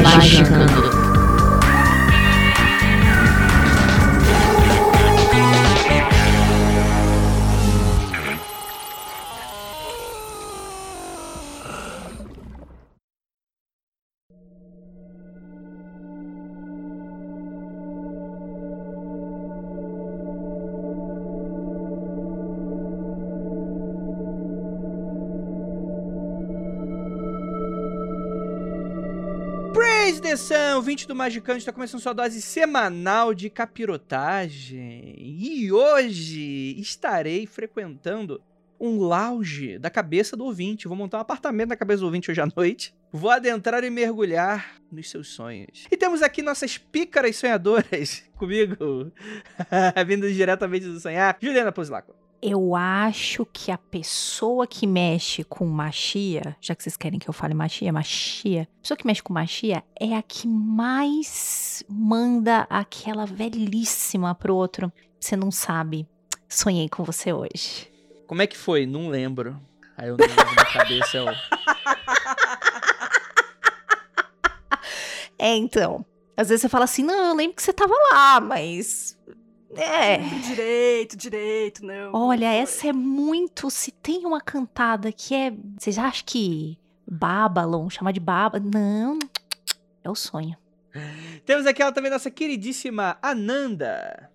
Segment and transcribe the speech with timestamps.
[0.00, 0.72] Magicando.
[0.72, 1.01] Praise
[30.92, 35.14] 20 do Magicante está começando sua dose semanal de capirotagem.
[35.16, 38.42] E hoje estarei frequentando
[38.78, 40.86] um lounge da cabeça do ouvinte.
[40.86, 42.94] Vou montar um apartamento na cabeça do ouvinte hoje à noite.
[43.10, 45.86] Vou adentrar e mergulhar nos seus sonhos.
[45.90, 49.10] E temos aqui nossas pícaras sonhadoras comigo,
[50.06, 52.21] vindo diretamente do sonhar, Juliana Pozlaco.
[52.44, 57.32] Eu acho que a pessoa que mexe com machia, já que vocês querem que eu
[57.32, 63.24] fale machia, machia, a pessoa que mexe com machia é a que mais manda aquela
[63.26, 64.92] velhíssima pro outro.
[65.20, 66.04] Você não sabe.
[66.48, 67.88] Sonhei com você hoje.
[68.26, 68.86] Como é que foi?
[68.86, 69.60] Não lembro.
[69.96, 71.26] Aí eu não lembro na cabeça eu...
[75.38, 76.04] É, então.
[76.36, 79.18] Às vezes você fala assim, não, eu lembro que você tava lá, mas.
[79.76, 80.18] É.
[80.18, 82.12] Direito, direito, não.
[82.12, 82.56] Olha, Foi.
[82.56, 83.70] essa é muito.
[83.70, 85.52] Se tem uma cantada que é.
[85.78, 88.60] Vocês acham que Babylon, chamar de Baba?
[88.60, 89.18] Não.
[90.04, 90.56] É o sonho.
[91.46, 94.30] Temos aqui ela também, nossa queridíssima Ananda.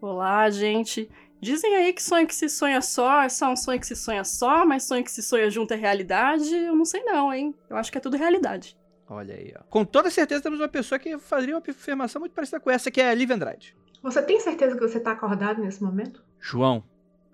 [0.00, 1.08] Olá, gente.
[1.40, 4.24] Dizem aí que sonho que se sonha só é só um sonho que se sonha
[4.24, 6.54] só, mas sonho que se sonha junto é realidade.
[6.54, 7.54] Eu não sei não, hein?
[7.68, 8.76] Eu acho que é tudo realidade.
[9.08, 9.62] Olha aí, ó.
[9.64, 13.00] Com toda certeza temos uma pessoa que faria uma afirmação muito parecida com essa, que
[13.00, 13.74] é a Liv Andrade.
[14.02, 16.24] Você tem certeza que você tá acordado nesse momento?
[16.38, 16.82] João,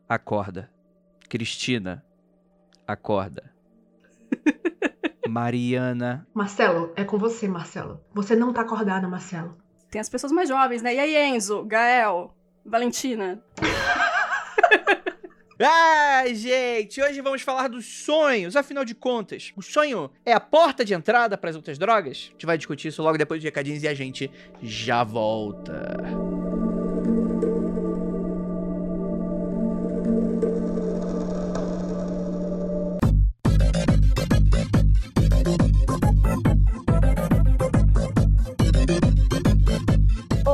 [0.09, 0.69] acorda.
[1.29, 2.05] Cristina,
[2.87, 3.55] acorda.
[5.29, 6.27] Mariana.
[6.35, 8.01] Marcelo, é com você, Marcelo.
[8.13, 9.57] Você não tá acordado, Marcelo.
[9.91, 10.95] Tem as pessoas mais jovens, né?
[10.95, 12.35] E aí, Enzo, Gael,
[12.65, 13.41] Valentina?
[15.59, 18.57] Ai, gente, hoje vamos falar dos sonhos.
[18.57, 22.27] Afinal de contas, o sonho é a porta de entrada para as outras drogas?
[22.29, 25.97] A gente vai discutir isso logo depois de recadinhos e a gente já volta.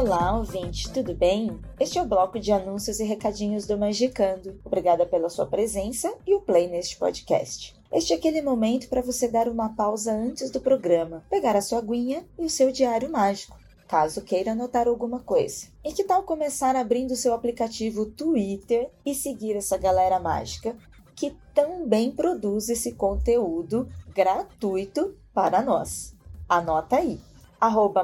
[0.04, 1.60] Olá, ouvinte, tudo bem?
[1.78, 4.60] Este é o bloco de anúncios e recadinhos do Magicando.
[4.64, 7.80] Obrigada pela sua presença e o play neste podcast.
[7.92, 11.78] Este é aquele momento para você dar uma pausa antes do programa, pegar a sua
[11.78, 15.68] aguinha e o seu diário mágico, caso queira anotar alguma coisa.
[15.84, 20.76] E que tal começar abrindo seu aplicativo Twitter e seguir essa galera mágica
[21.14, 26.12] que também produz esse conteúdo gratuito para nós?
[26.48, 27.20] Anota aí,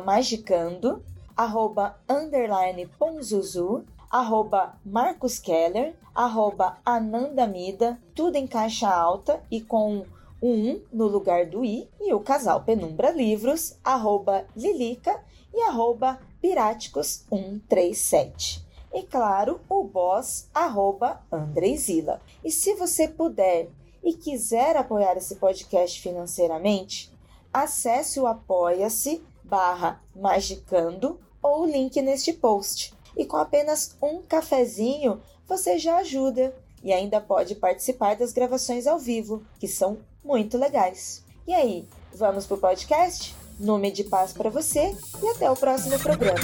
[0.06, 1.02] magicando
[1.38, 10.04] arroba underline Ponzuzu, arroba Marcos Keller, arroba Anandamida, tudo em caixa alta e com um
[10.42, 15.22] 1 no lugar do I, e o casal Penumbra Livros, arroba Lilica
[15.54, 18.66] e arroba Piráticos 137.
[18.92, 22.20] E claro, o boss, arroba Andreizila.
[22.44, 23.68] E se você puder
[24.02, 27.12] e quiser apoiar esse podcast financeiramente,
[27.52, 32.94] acesse o apoia-se barra magicando ou o link neste post.
[33.16, 38.98] E com apenas um cafezinho você já ajuda e ainda pode participar das gravações ao
[38.98, 41.24] vivo, que são muito legais.
[41.46, 43.34] E aí, vamos pro podcast?
[43.58, 46.38] Nome de paz para você e até o próximo programa.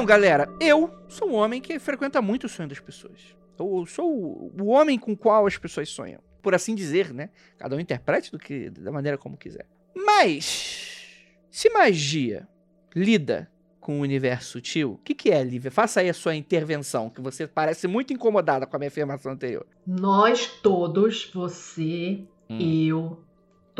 [0.00, 3.36] Então, galera, eu sou um homem que frequenta muito o sonho das pessoas.
[3.58, 6.22] Eu sou o- o homem com qual as pessoas sonham.
[6.40, 7.28] Por assim dizer, né?
[7.58, 9.66] Cada um interprete do que, da maneira como quiser.
[9.94, 11.04] Mas,
[11.50, 12.48] se magia
[12.96, 14.92] lida com o universo sutil?
[14.92, 15.70] O que, que é, Lívia?
[15.70, 19.66] Faça aí a sua intervenção, que você parece muito incomodada com a minha afirmação anterior.
[19.86, 22.58] Nós todos, você, Hum.
[22.88, 23.24] eu,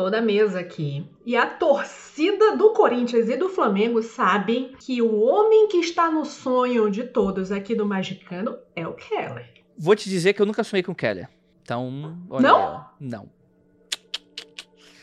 [0.01, 5.21] toda a mesa aqui, e a torcida do Corinthians e do Flamengo sabem que o
[5.21, 9.47] homem que está no sonho de todos aqui do Magicano é o Keller.
[9.77, 11.29] Vou te dizer que eu nunca sonhei com o Keller.
[11.63, 12.85] Então, olha Não?
[12.99, 13.29] Não.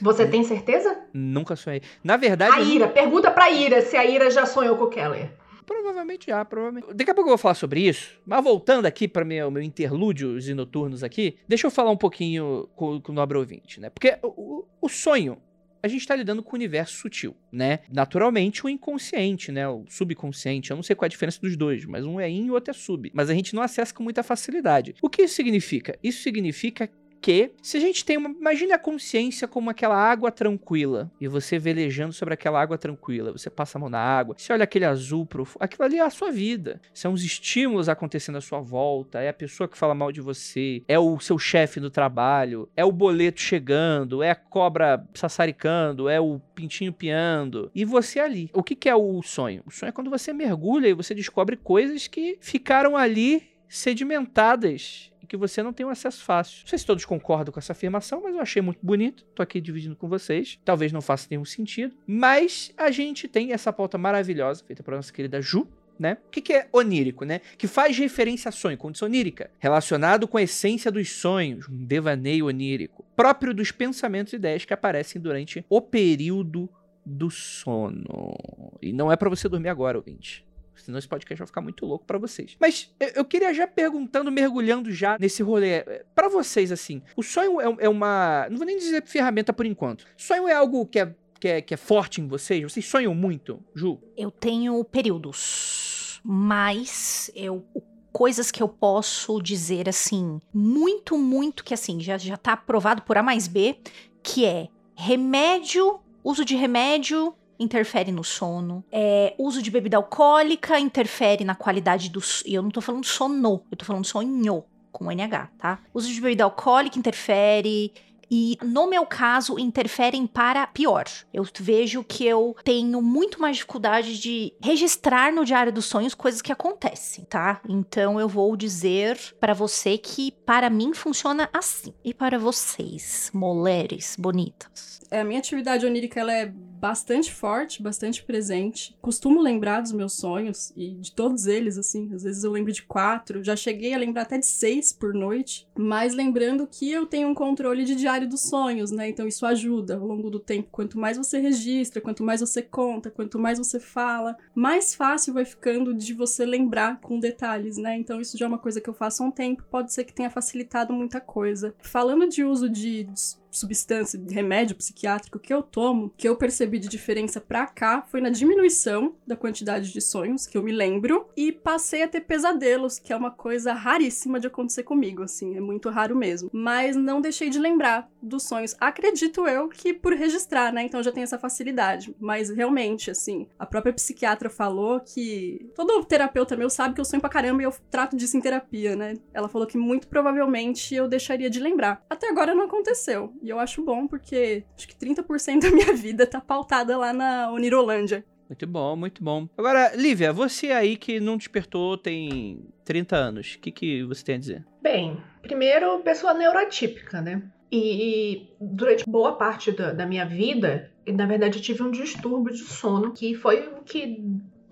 [0.01, 0.97] Você tem certeza?
[1.13, 1.83] Nunca sonhei.
[2.03, 4.89] Na verdade, A eu Ira, pergunta pra Ira se a Ira já sonhou com o
[4.89, 5.31] Keller.
[5.67, 6.93] Provavelmente já, provavelmente.
[6.95, 8.19] Daqui a pouco eu vou falar sobre isso.
[8.25, 12.67] Mas voltando aqui para meu, meu interlúdios e noturnos aqui, deixa eu falar um pouquinho
[12.75, 13.89] com, com o nobre ouvinte, né?
[13.91, 15.37] Porque o, o- sonho,
[15.83, 17.79] a gente tá lidando com o universo sutil, né?
[17.91, 19.67] Naturalmente, o inconsciente, né?
[19.67, 20.71] O subconsciente.
[20.71, 22.53] Eu não sei qual é a diferença dos dois, mas um é in e o
[22.53, 23.11] outro é sub.
[23.13, 24.95] Mas a gente não acessa com muita facilidade.
[25.01, 25.97] O que isso significa?
[26.01, 26.89] Isso significa
[27.21, 28.29] que se a gente tem uma.
[28.29, 31.11] Imagine a consciência como aquela água tranquila.
[31.19, 33.31] E você velejando sobre aquela água tranquila.
[33.31, 34.35] Você passa a mão na água.
[34.37, 35.63] Você olha aquele azul profundo.
[35.63, 36.81] Aquilo ali é a sua vida.
[36.93, 39.19] São os estímulos acontecendo à sua volta.
[39.19, 40.83] É a pessoa que fala mal de você.
[40.87, 42.69] É o seu chefe no trabalho.
[42.75, 44.23] É o boleto chegando.
[44.23, 46.09] É a cobra sassaricando.
[46.09, 47.71] É o pintinho piando.
[47.73, 48.49] E você ali.
[48.53, 49.63] O que, que é o sonho?
[49.65, 55.37] O sonho é quando você mergulha e você descobre coisas que ficaram ali sedimentadas que
[55.37, 56.61] você não tem um acesso fácil.
[56.61, 59.25] Não sei se todos concordam com essa afirmação, mas eu achei muito bonito.
[59.35, 60.59] Tô aqui dividindo com vocês.
[60.63, 65.11] Talvez não faça nenhum sentido, mas a gente tem essa pauta maravilhosa feita pela nossa
[65.11, 65.67] querida Ju.
[65.99, 66.15] Né?
[66.27, 67.41] O que, que é onírico, né?
[67.57, 72.45] Que faz referência a sonho, condição onírica, relacionado com a essência dos sonhos, um devaneio
[72.45, 76.69] onírico, próprio dos pensamentos e ideias que aparecem durante o período
[77.03, 78.35] do sono.
[78.79, 80.45] E não é pra você dormir agora, ouvinte.
[80.77, 82.55] Senão esse podcast vai ficar muito louco pra vocês.
[82.59, 85.69] Mas eu- queria já perguntando, mergulhando já nesse rolê.
[85.79, 88.47] é, Pra vocês, assim, o sonho é, é uma.
[88.49, 90.05] Não vou nem dizer ferramenta por enquanto.
[90.15, 92.63] Sonho é algo que é, que, é, que é forte em vocês?
[92.63, 93.99] Vocês sonham muito, Ju?
[94.15, 97.65] Eu tenho períodos, mas eu
[98.11, 103.15] coisas que eu posso dizer assim, muito, muito que assim, já já tá aprovado por
[103.15, 103.77] A mais B,
[104.23, 111.43] que é remédio, uso de remédio interfere no sono, é, uso de bebida alcoólica interfere
[111.43, 115.49] na qualidade do e eu não tô falando sono, eu tô falando sonho com NH,
[115.57, 115.79] tá?
[115.93, 117.93] Uso de bebida alcoólica interfere
[118.29, 121.05] e no meu caso interferem para pior.
[121.33, 126.41] Eu vejo que eu tenho muito mais dificuldade de registrar no diário dos sonhos coisas
[126.41, 127.61] que acontecem, tá?
[127.67, 131.93] Então eu vou dizer para você que para mim funciona assim.
[132.03, 134.99] E para vocês, mulheres bonitas?
[135.09, 138.97] É, a minha atividade onírica ela é bastante forte, bastante presente.
[139.01, 142.13] Costumo lembrar dos meus sonhos e de todos eles, assim.
[142.13, 145.67] Às vezes eu lembro de quatro, já cheguei a lembrar até de seis por noite.
[145.77, 149.09] Mas lembrando que eu tenho um controle de diário dos sonhos, né?
[149.09, 150.69] Então isso ajuda ao longo do tempo.
[150.71, 155.45] Quanto mais você registra, quanto mais você conta, quanto mais você fala, mais fácil vai
[155.45, 157.97] ficando de você lembrar com detalhes, né?
[157.97, 160.13] Então isso já é uma coisa que eu faço há um tempo, pode ser que
[160.13, 161.73] tenha facilitado muita coisa.
[161.81, 163.07] Falando de uso de
[163.51, 168.21] substância, de remédio psiquiátrico que eu tomo, que eu percebi de diferença pra cá foi
[168.21, 172.99] na diminuição da quantidade de sonhos, que eu me lembro, e passei a ter pesadelos,
[172.99, 176.49] que é uma coisa raríssima de acontecer comigo, assim, é muito raro mesmo.
[176.53, 178.75] Mas não deixei de lembrar dos sonhos.
[178.79, 180.83] Acredito eu que por registrar, né?
[180.83, 182.15] Então já tem essa facilidade.
[182.19, 187.21] Mas realmente, assim, a própria psiquiatra falou que todo terapeuta meu sabe que eu sonho
[187.21, 189.15] pra caramba e eu trato disso em terapia, né?
[189.33, 192.03] Ela falou que muito provavelmente eu deixaria de lembrar.
[192.09, 193.33] Até agora não aconteceu.
[193.41, 197.51] E eu acho bom porque acho que 30% da minha vida tá pautada lá na
[197.51, 198.23] Unirolândia.
[198.49, 199.47] Muito bom, muito bom.
[199.57, 204.35] Agora, Lívia, você aí que não despertou tem 30 anos, o que, que você tem
[204.35, 204.65] a dizer?
[204.81, 207.43] Bem, primeiro, pessoa neurotípica, né?
[207.69, 212.63] E durante boa parte da, da minha vida, na verdade, eu tive um distúrbio de
[212.63, 214.23] sono que foi o que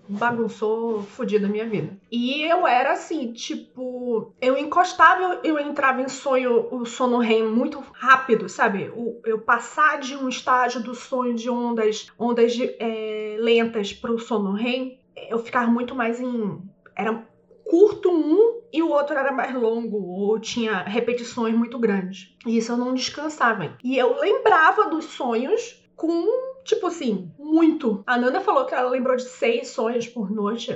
[0.08, 1.98] bagunçou, fodido a minha vida.
[2.12, 7.44] E eu era assim, tipo, eu encostava, eu, eu entrava em sonho, o sono REM
[7.44, 8.92] muito rápido, sabe?
[8.96, 14.20] O, eu passar de um estágio do sonho de ondas, ondas de, é, lentas pro
[14.20, 16.62] sono REM, eu ficava muito mais em.
[16.96, 17.26] Era
[17.66, 22.36] curto um e o outro era mais longo, ou tinha repetições muito grandes.
[22.46, 23.78] E isso eu não descansava.
[23.84, 28.03] E eu lembrava dos sonhos com, tipo assim, muito.
[28.05, 30.75] A Nanda falou que ela lembrou de seis sonhos por noite.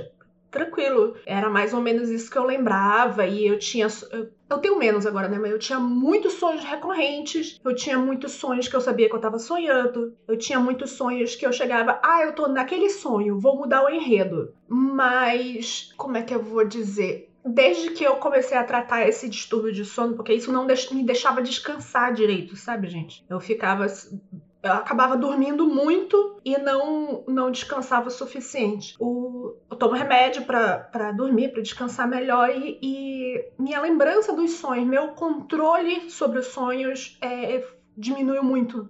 [0.49, 1.15] Tranquilo.
[1.25, 3.25] Era mais ou menos isso que eu lembrava.
[3.25, 3.87] E eu tinha.
[4.11, 5.37] Eu, eu tenho menos agora, né?
[5.37, 7.59] Mas eu tinha muitos sonhos recorrentes.
[7.63, 10.15] Eu tinha muitos sonhos que eu sabia que eu tava sonhando.
[10.27, 11.99] Eu tinha muitos sonhos que eu chegava.
[12.03, 14.53] Ah, eu tô naquele sonho, vou mudar o enredo.
[14.67, 15.93] Mas.
[15.97, 17.29] Como é que eu vou dizer?
[17.45, 21.41] Desde que eu comecei a tratar esse distúrbio de sono, porque isso não me deixava
[21.41, 23.25] descansar direito, sabe, gente?
[23.29, 23.87] Eu ficava
[24.61, 28.95] eu acabava dormindo muito e não não descansava o suficiente.
[28.99, 34.87] O, eu tomo remédio para dormir, para descansar melhor e, e, minha lembrança dos sonhos,
[34.87, 37.63] meu controle sobre os sonhos é,
[37.97, 38.89] diminuiu muito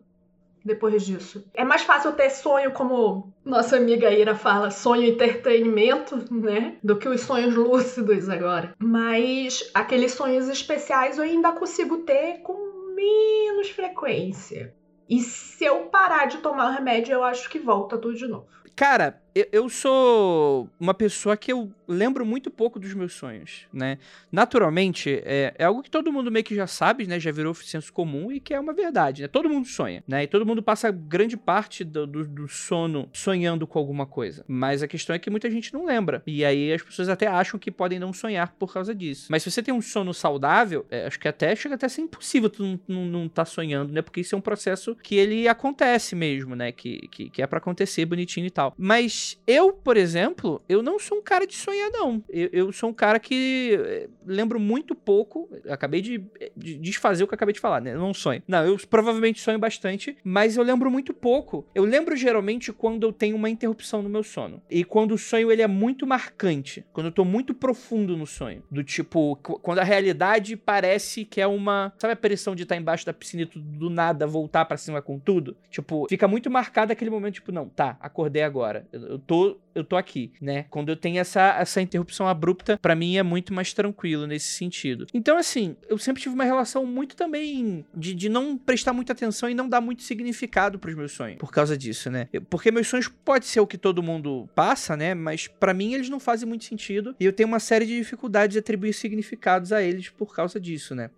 [0.64, 1.46] depois disso.
[1.54, 6.78] É mais fácil ter sonho, como nossa amiga Ira fala, sonho entretenimento, né?
[6.84, 8.76] Do que os sonhos lúcidos agora.
[8.78, 14.74] Mas aqueles sonhos especiais eu ainda consigo ter com menos frequência.
[15.10, 18.48] E se eu parar de tomar o remédio, eu acho que volta tudo de novo.
[18.76, 23.98] Cara, eu sou uma pessoa que eu lembro muito pouco dos meus sonhos, né?
[24.32, 27.20] Naturalmente, é, é, algo que todo mundo meio que já sabe, né?
[27.20, 29.28] Já virou senso comum e que é uma verdade, né?
[29.28, 30.24] Todo mundo sonha, né?
[30.24, 34.44] E todo mundo passa grande parte do, do, do, sono sonhando com alguma coisa.
[34.48, 36.22] Mas a questão é que muita gente não lembra.
[36.26, 39.28] E aí as pessoas até acham que podem não sonhar por causa disso.
[39.30, 42.02] Mas se você tem um sono saudável, é, acho que até chega até a ser
[42.02, 44.02] impossível tu não, não, não tá sonhando, né?
[44.02, 46.72] Porque isso é um processo que ele acontece mesmo, né?
[46.72, 48.74] Que, que, que é para acontecer bonitinho e tal.
[48.78, 52.24] Mas eu, por exemplo, eu não sou um cara de sonhar, não.
[52.30, 55.50] Eu, eu sou um cara que eh, lembro muito pouco.
[55.68, 56.24] Acabei de,
[56.56, 57.94] de, desfazer o que acabei de falar, né?
[57.94, 58.42] Eu não sonho.
[58.48, 61.66] Não, eu provavelmente sonho bastante, mas eu lembro muito pouco.
[61.74, 64.62] Eu lembro geralmente quando eu tenho uma interrupção no meu sono.
[64.70, 66.86] E quando o sonho ele é muito marcante.
[66.94, 68.64] Quando eu tô muito profundo no sonho.
[68.70, 71.94] Do tipo, quando a realidade parece que é uma.
[71.98, 75.20] Sabe a pressão de estar embaixo da piscina e do nada voltar para cima com
[75.20, 75.58] tudo?
[75.70, 78.88] Tipo, fica muito marcado aquele momento, tipo, não, tá, acordei agora.
[78.92, 80.66] Eu, eu tô eu tô aqui, né?
[80.70, 85.08] Quando eu tenho essa, essa interrupção abrupta, para mim é muito mais tranquilo nesse sentido.
[85.14, 89.50] Então, assim, eu sempre tive uma relação muito também de, de não prestar muita atenção
[89.50, 92.28] e não dar muito significado pros meus sonhos, por causa disso, né?
[92.50, 95.14] Porque meus sonhos pode ser o que todo mundo passa, né?
[95.14, 98.54] Mas para mim eles não fazem muito sentido e eu tenho uma série de dificuldades
[98.54, 101.10] de atribuir significados a eles por causa disso, né?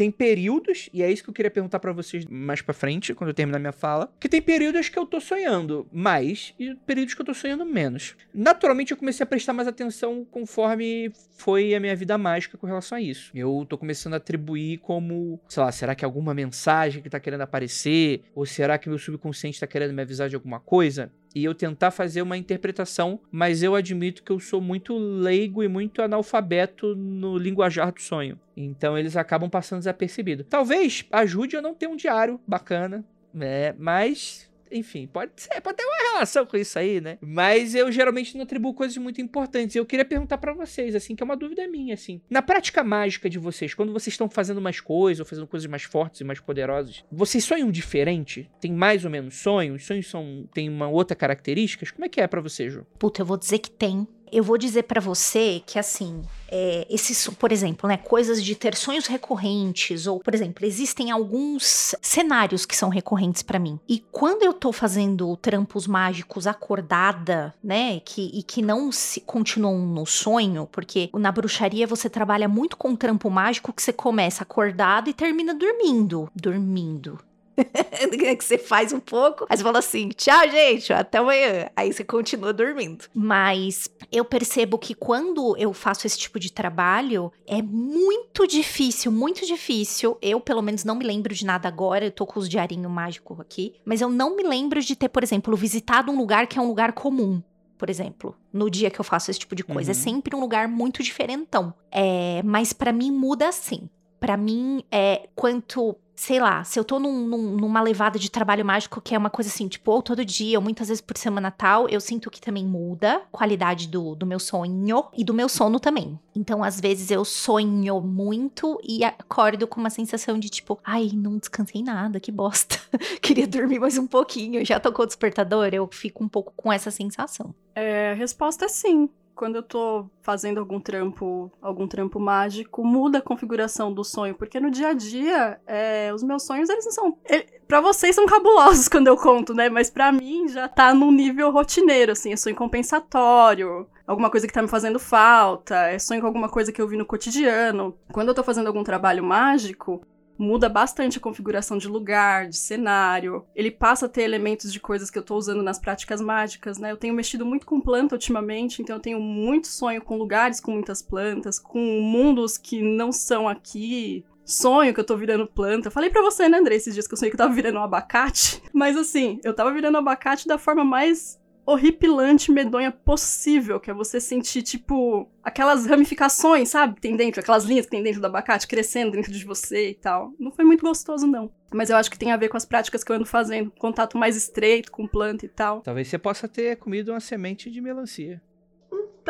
[0.00, 3.28] Tem períodos, e é isso que eu queria perguntar para vocês mais para frente, quando
[3.28, 7.20] eu terminar minha fala, que tem períodos que eu tô sonhando mais e períodos que
[7.20, 8.16] eu tô sonhando menos.
[8.32, 12.96] Naturalmente eu comecei a prestar mais atenção conforme foi a minha vida mágica com relação
[12.96, 13.30] a isso.
[13.34, 17.20] Eu tô começando a atribuir como, sei lá, será que é alguma mensagem que tá
[17.20, 18.22] querendo aparecer?
[18.34, 21.12] Ou será que meu subconsciente tá querendo me avisar de alguma coisa?
[21.34, 25.68] E eu tentar fazer uma interpretação, mas eu admito que eu sou muito leigo e
[25.68, 28.38] muito analfabeto no linguajar do sonho.
[28.56, 30.44] Então eles acabam passando desapercebido.
[30.44, 33.72] Talvez ajude a não ter um diário bacana, né?
[33.78, 37.18] Mas enfim, pode ser, pode ter uma relação com isso aí, né?
[37.20, 39.76] Mas eu geralmente não atribuo coisas muito importantes.
[39.76, 42.20] Eu queria perguntar para vocês, assim, que é uma dúvida minha, assim.
[42.28, 45.82] Na prática mágica de vocês, quando vocês estão fazendo mais coisas, ou fazendo coisas mais
[45.82, 48.50] fortes e mais poderosas, vocês sonham diferente?
[48.60, 49.82] Tem mais ou menos sonhos?
[49.82, 51.86] Os sonhos são, tem uma outra característica?
[51.92, 52.86] Como é que é para você, Ju?
[52.98, 57.28] Puta, eu vou dizer que tem eu vou dizer para você que assim, é, esses,
[57.28, 62.76] por exemplo, né, coisas de ter sonhos recorrentes ou, por exemplo, existem alguns cenários que
[62.76, 63.78] são recorrentes para mim.
[63.88, 69.78] E quando eu tô fazendo trampos mágicos acordada, né, que, e que não se continuam
[69.78, 75.08] no sonho, porque na bruxaria você trabalha muito com trampo mágico que você começa acordado
[75.08, 77.18] e termina dormindo, dormindo.
[78.38, 81.68] que você faz um pouco, aí você fala assim, tchau, gente, até amanhã.
[81.76, 83.04] Aí você continua dormindo.
[83.14, 89.46] Mas eu percebo que quando eu faço esse tipo de trabalho, é muito difícil, muito
[89.46, 90.16] difícil.
[90.22, 92.04] Eu, pelo menos, não me lembro de nada agora.
[92.04, 93.74] Eu tô com os diarinhos mágicos aqui.
[93.84, 96.68] Mas eu não me lembro de ter, por exemplo, visitado um lugar que é um
[96.68, 97.42] lugar comum
[97.80, 99.90] por exemplo, no dia que eu faço esse tipo de coisa.
[99.90, 99.98] É uhum.
[99.98, 101.72] É sempre um lugar muito diferentão.
[101.90, 103.88] É, mas para mim muda assim.
[104.20, 108.62] Para mim, é quanto sei lá, se eu tô num, num, numa levada de trabalho
[108.62, 111.50] mágico que é uma coisa assim, tipo, ou todo dia, ou muitas vezes por semana
[111.50, 115.48] tal, eu sinto que também muda a qualidade do, do meu sonho e do meu
[115.48, 116.20] sono também.
[116.36, 121.38] Então, às vezes eu sonho muito e acordo com uma sensação de tipo, ai, não
[121.38, 122.78] descansei nada, que bosta.
[123.22, 126.90] Queria dormir mais um pouquinho, já tocou o despertador, eu fico um pouco com essa
[126.90, 127.54] sensação.
[127.74, 129.08] É, a resposta é sim
[129.40, 134.60] quando eu tô fazendo algum trampo, algum trampo mágico, muda a configuração do sonho, porque
[134.60, 137.18] no dia a dia, é, os meus sonhos, eles não são...
[137.24, 139.70] Ele, pra vocês são cabulosos quando eu conto, né?
[139.70, 144.52] Mas para mim já tá num nível rotineiro, assim, é sonho compensatório, alguma coisa que
[144.52, 147.96] tá me fazendo falta, é sonho com alguma coisa que eu vi no cotidiano.
[148.12, 150.02] Quando eu tô fazendo algum trabalho mágico,
[150.40, 153.44] muda bastante a configuração de lugar, de cenário.
[153.54, 156.90] Ele passa a ter elementos de coisas que eu tô usando nas práticas mágicas, né?
[156.90, 160.72] Eu tenho mexido muito com planta ultimamente, então eu tenho muito sonho com lugares com
[160.72, 165.90] muitas plantas, com mundos que não são aqui, sonho que eu tô virando planta.
[165.90, 167.82] Falei para você, né, André, esses dias que eu sonhei que eu tava virando um
[167.82, 168.62] abacate.
[168.72, 171.39] Mas assim, eu tava virando abacate da forma mais
[171.70, 176.94] horripilante, medonha possível, que é você sentir, tipo, aquelas ramificações, sabe?
[176.94, 179.94] Que tem dentro, aquelas linhas que tem dentro do abacate crescendo dentro de você e
[179.94, 180.32] tal.
[180.38, 181.50] Não foi muito gostoso, não.
[181.72, 183.70] Mas eu acho que tem a ver com as práticas que eu ando fazendo.
[183.78, 185.80] Contato mais estreito com planta e tal.
[185.80, 188.42] Talvez você possa ter comido uma semente de melancia.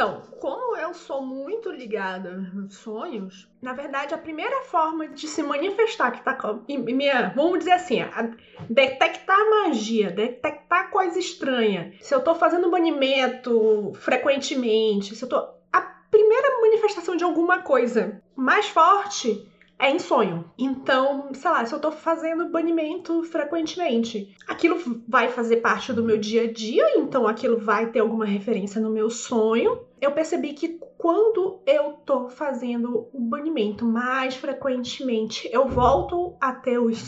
[0.00, 5.42] Então, como eu sou muito ligada nos sonhos, na verdade, a primeira forma de se
[5.42, 6.38] manifestar que tá.
[6.66, 8.30] Minha, vamos dizer assim, a,
[8.71, 11.92] detectar magia, detectar coisa estranha.
[12.00, 15.37] Se eu tô fazendo banimento frequentemente, se eu tô.
[15.71, 19.47] A primeira manifestação de alguma coisa mais forte
[19.80, 20.45] é em sonho.
[20.59, 24.78] Então, sei lá, se eu tô fazendo banimento frequentemente, aquilo
[25.09, 28.90] vai fazer parte do meu dia a dia, então aquilo vai ter alguma referência no
[28.90, 29.89] meu sonho.
[30.00, 36.78] Eu percebi que quando eu tô fazendo o banimento mais frequentemente, eu volto a ter
[36.78, 36.99] os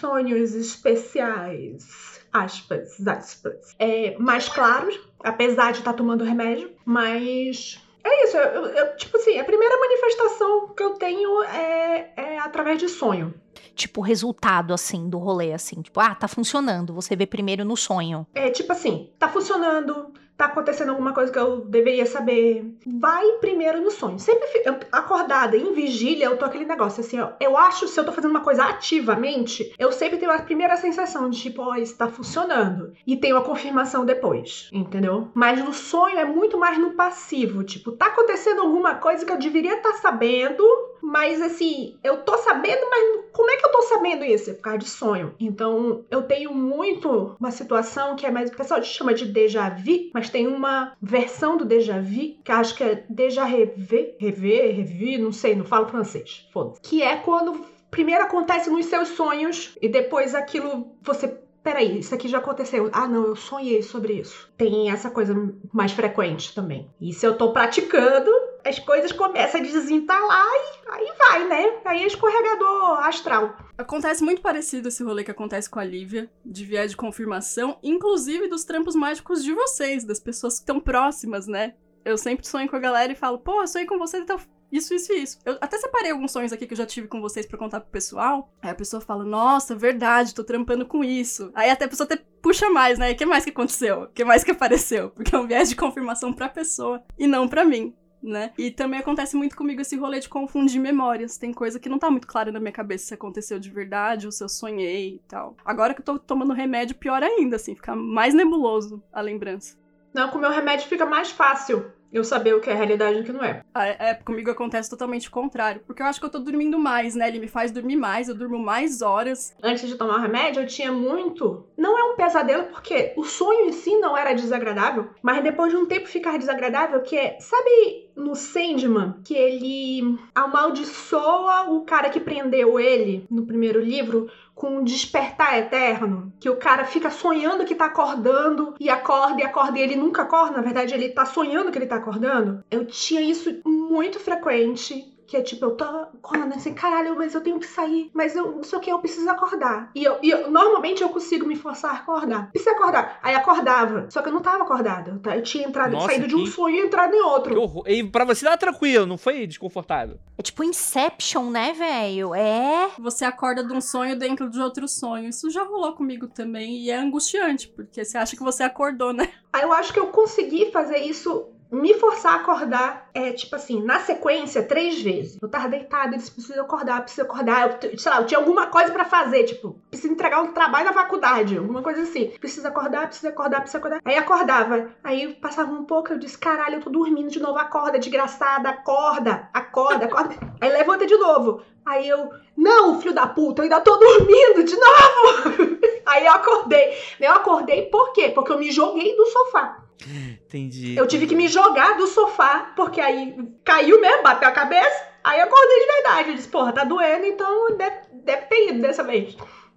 [0.00, 2.18] sonhos especiais.
[2.32, 3.74] Aspas, aspas.
[3.78, 9.16] É, mais claros, apesar de estar tá tomando remédio, mas é isso, eu, eu, tipo
[9.16, 13.34] assim, a primeira manifestação que eu tenho é, é através de sonho.
[13.74, 15.82] Tipo, resultado, assim, do rolê, assim.
[15.82, 16.94] Tipo, ah, tá funcionando.
[16.94, 18.26] Você vê primeiro no sonho.
[18.34, 23.80] É, tipo assim, tá funcionando, tá acontecendo alguma coisa que eu deveria saber, vai primeiro
[23.82, 24.18] no sonho.
[24.18, 24.48] Sempre
[24.90, 28.30] acordada, em vigília, eu tô aquele negócio assim, ó, eu acho se eu tô fazendo
[28.30, 32.08] uma coisa ativamente, eu sempre tenho a primeira sensação de tipo, ó, oh, isso tá
[32.08, 32.92] funcionando.
[33.06, 35.28] E tenho a confirmação depois, entendeu?
[35.34, 39.38] Mas no sonho é muito mais no passivo, tipo, tá acontecendo alguma coisa que eu
[39.38, 40.64] deveria estar tá sabendo,
[41.02, 44.50] mas assim, eu tô sabendo, mas como é que eu tô sabendo isso?
[44.50, 45.34] É por causa de sonho.
[45.38, 48.50] Então, eu tenho muito uma situação que é mais.
[48.50, 52.74] O pessoal chama de déjà vu, mas tem uma versão do déjà vu, que acho
[52.74, 56.48] que é déjà rever, rever, rever, não sei, não falo francês.
[56.52, 56.80] Foda-se.
[56.80, 61.28] Que é quando primeiro acontece nos seus sonhos e depois aquilo você
[61.62, 62.90] peraí, isso aqui já aconteceu.
[62.92, 64.50] Ah, não, eu sonhei sobre isso.
[64.56, 65.34] Tem essa coisa
[65.72, 66.90] mais frequente também.
[67.00, 68.30] E se eu tô praticando,
[68.64, 71.80] as coisas começam a desentalar e aí vai, né?
[71.84, 73.56] Aí é escorregador astral.
[73.76, 78.48] Acontece muito parecido esse rolê que acontece com a Lívia, de viés de confirmação, inclusive
[78.48, 81.74] dos trampos mágicos de vocês, das pessoas que estão próximas, né?
[82.04, 84.38] Eu sempre sonho com a galera e falo, pô, sonhei com você, então
[84.70, 85.38] isso, isso e isso.
[85.44, 87.90] Eu até separei alguns sonhos aqui que eu já tive com vocês para contar pro
[87.90, 88.52] pessoal.
[88.62, 91.50] Aí a pessoa fala, nossa, verdade, tô trampando com isso.
[91.54, 93.12] Aí até a pessoa até puxa mais, né?
[93.12, 94.02] O que mais que aconteceu?
[94.02, 95.10] O que mais que apareceu?
[95.14, 98.52] Porque é um viés de confirmação pra pessoa e não para mim né?
[98.58, 101.38] E também acontece muito comigo esse rolê de confundir memórias.
[101.38, 104.32] Tem coisa que não tá muito clara na minha cabeça se aconteceu de verdade ou
[104.32, 105.56] se eu sonhei e tal.
[105.64, 109.76] Agora que eu tô tomando remédio, pior ainda, assim, fica mais nebuloso a lembrança.
[110.12, 113.20] Não, com o meu remédio fica mais fácil eu saber o que é realidade e
[113.20, 113.62] o que não é.
[113.74, 114.14] Ah, é.
[114.14, 115.82] Comigo acontece totalmente o contrário.
[115.86, 117.28] Porque eu acho que eu tô dormindo mais, né?
[117.28, 119.54] Ele me faz dormir mais, eu durmo mais horas.
[119.62, 121.66] Antes de tomar o remédio, eu tinha muito.
[121.76, 125.76] Não é um pesadelo, porque o sonho em si não era desagradável, mas depois de
[125.76, 127.38] um tempo ficar desagradável, que é.
[127.40, 134.76] Sabe no Sandman, que ele amaldiçoa o cara que prendeu ele no primeiro livro com
[134.76, 139.78] um despertar eterno, que o cara fica sonhando que tá acordando e acorda e acorda
[139.78, 142.62] e ele nunca acorda, na verdade ele tá sonhando que ele tá acordando.
[142.70, 147.40] Eu tinha isso muito frequente que é tipo, eu tô acordando assim, caralho, mas eu
[147.40, 148.10] tenho que sair.
[148.12, 149.88] Mas eu não sei o que, eu preciso acordar.
[149.94, 152.50] E eu, e eu normalmente eu consigo me forçar a acordar.
[152.50, 153.20] Preciso acordar.
[153.22, 154.10] Aí acordava.
[154.10, 155.20] Só que eu não tava acordada.
[155.32, 156.30] Eu, tinha entrado, Nossa, saído que...
[156.30, 157.84] de um sonho e entrado em outro.
[157.86, 160.18] E pra você tava tranquilo, não foi desconfortável.
[160.36, 162.34] É tipo Inception, né, velho?
[162.34, 162.90] É.
[162.98, 165.28] Você acorda de um sonho dentro de outro sonho.
[165.28, 166.78] Isso já rolou comigo também.
[166.78, 169.30] E é angustiante, porque você acha que você acordou, né?
[169.52, 173.82] Aí eu acho que eu consegui fazer isso me forçar a acordar, é tipo assim,
[173.82, 175.38] na sequência, três vezes.
[175.40, 177.78] Eu tava deitada, eles precisam acordar, preciso acordar.
[177.82, 180.92] Eu, sei lá, eu tinha alguma coisa para fazer, tipo, preciso entregar um trabalho na
[180.92, 182.32] faculdade, alguma coisa assim.
[182.40, 184.00] Precisa acordar, precisa acordar, precisa acordar.
[184.04, 184.90] Aí acordava.
[185.04, 189.48] Aí passava um pouco, eu disse, caralho, eu tô dormindo de novo, acorda, desgraçada, acorda,
[189.52, 190.34] acorda, acorda.
[190.60, 191.62] Aí levanta de novo.
[191.86, 195.78] Aí eu, não, filho da puta, eu ainda tô dormindo de novo.
[196.04, 196.92] Aí eu acordei.
[197.18, 198.30] Eu acordei por quê?
[198.30, 199.84] Porque eu me joguei do sofá.
[200.08, 200.96] Entendi.
[200.96, 205.08] Eu tive que me jogar do sofá, porque aí caiu mesmo, bateu a cabeça.
[205.22, 206.28] Aí eu acordei de verdade.
[206.30, 209.36] Eu disse, porra, tá doendo, então deve, deve ter ido dessa vez.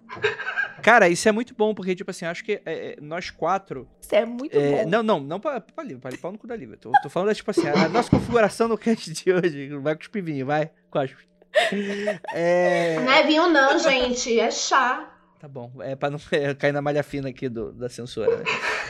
[0.82, 3.88] Cara, isso é muito bom, porque, tipo assim, acho que é, é nós quatro.
[4.02, 4.90] Isso é muito é, bom.
[4.90, 6.78] Não, não, não pra, pra pra pau no cu da livro.
[6.78, 9.70] Tô, tô falando, tipo assim, a, nossa configuração no cast de hoje.
[9.78, 10.72] Vai com os pivinhos, vai.
[10.90, 11.28] Cospe.
[12.34, 13.00] É...
[13.00, 14.40] Não é vinho, não, gente.
[14.40, 15.10] É chá.
[15.40, 15.72] Tá bom.
[15.82, 18.44] É pra não é, cair na malha fina aqui do, da censura, né?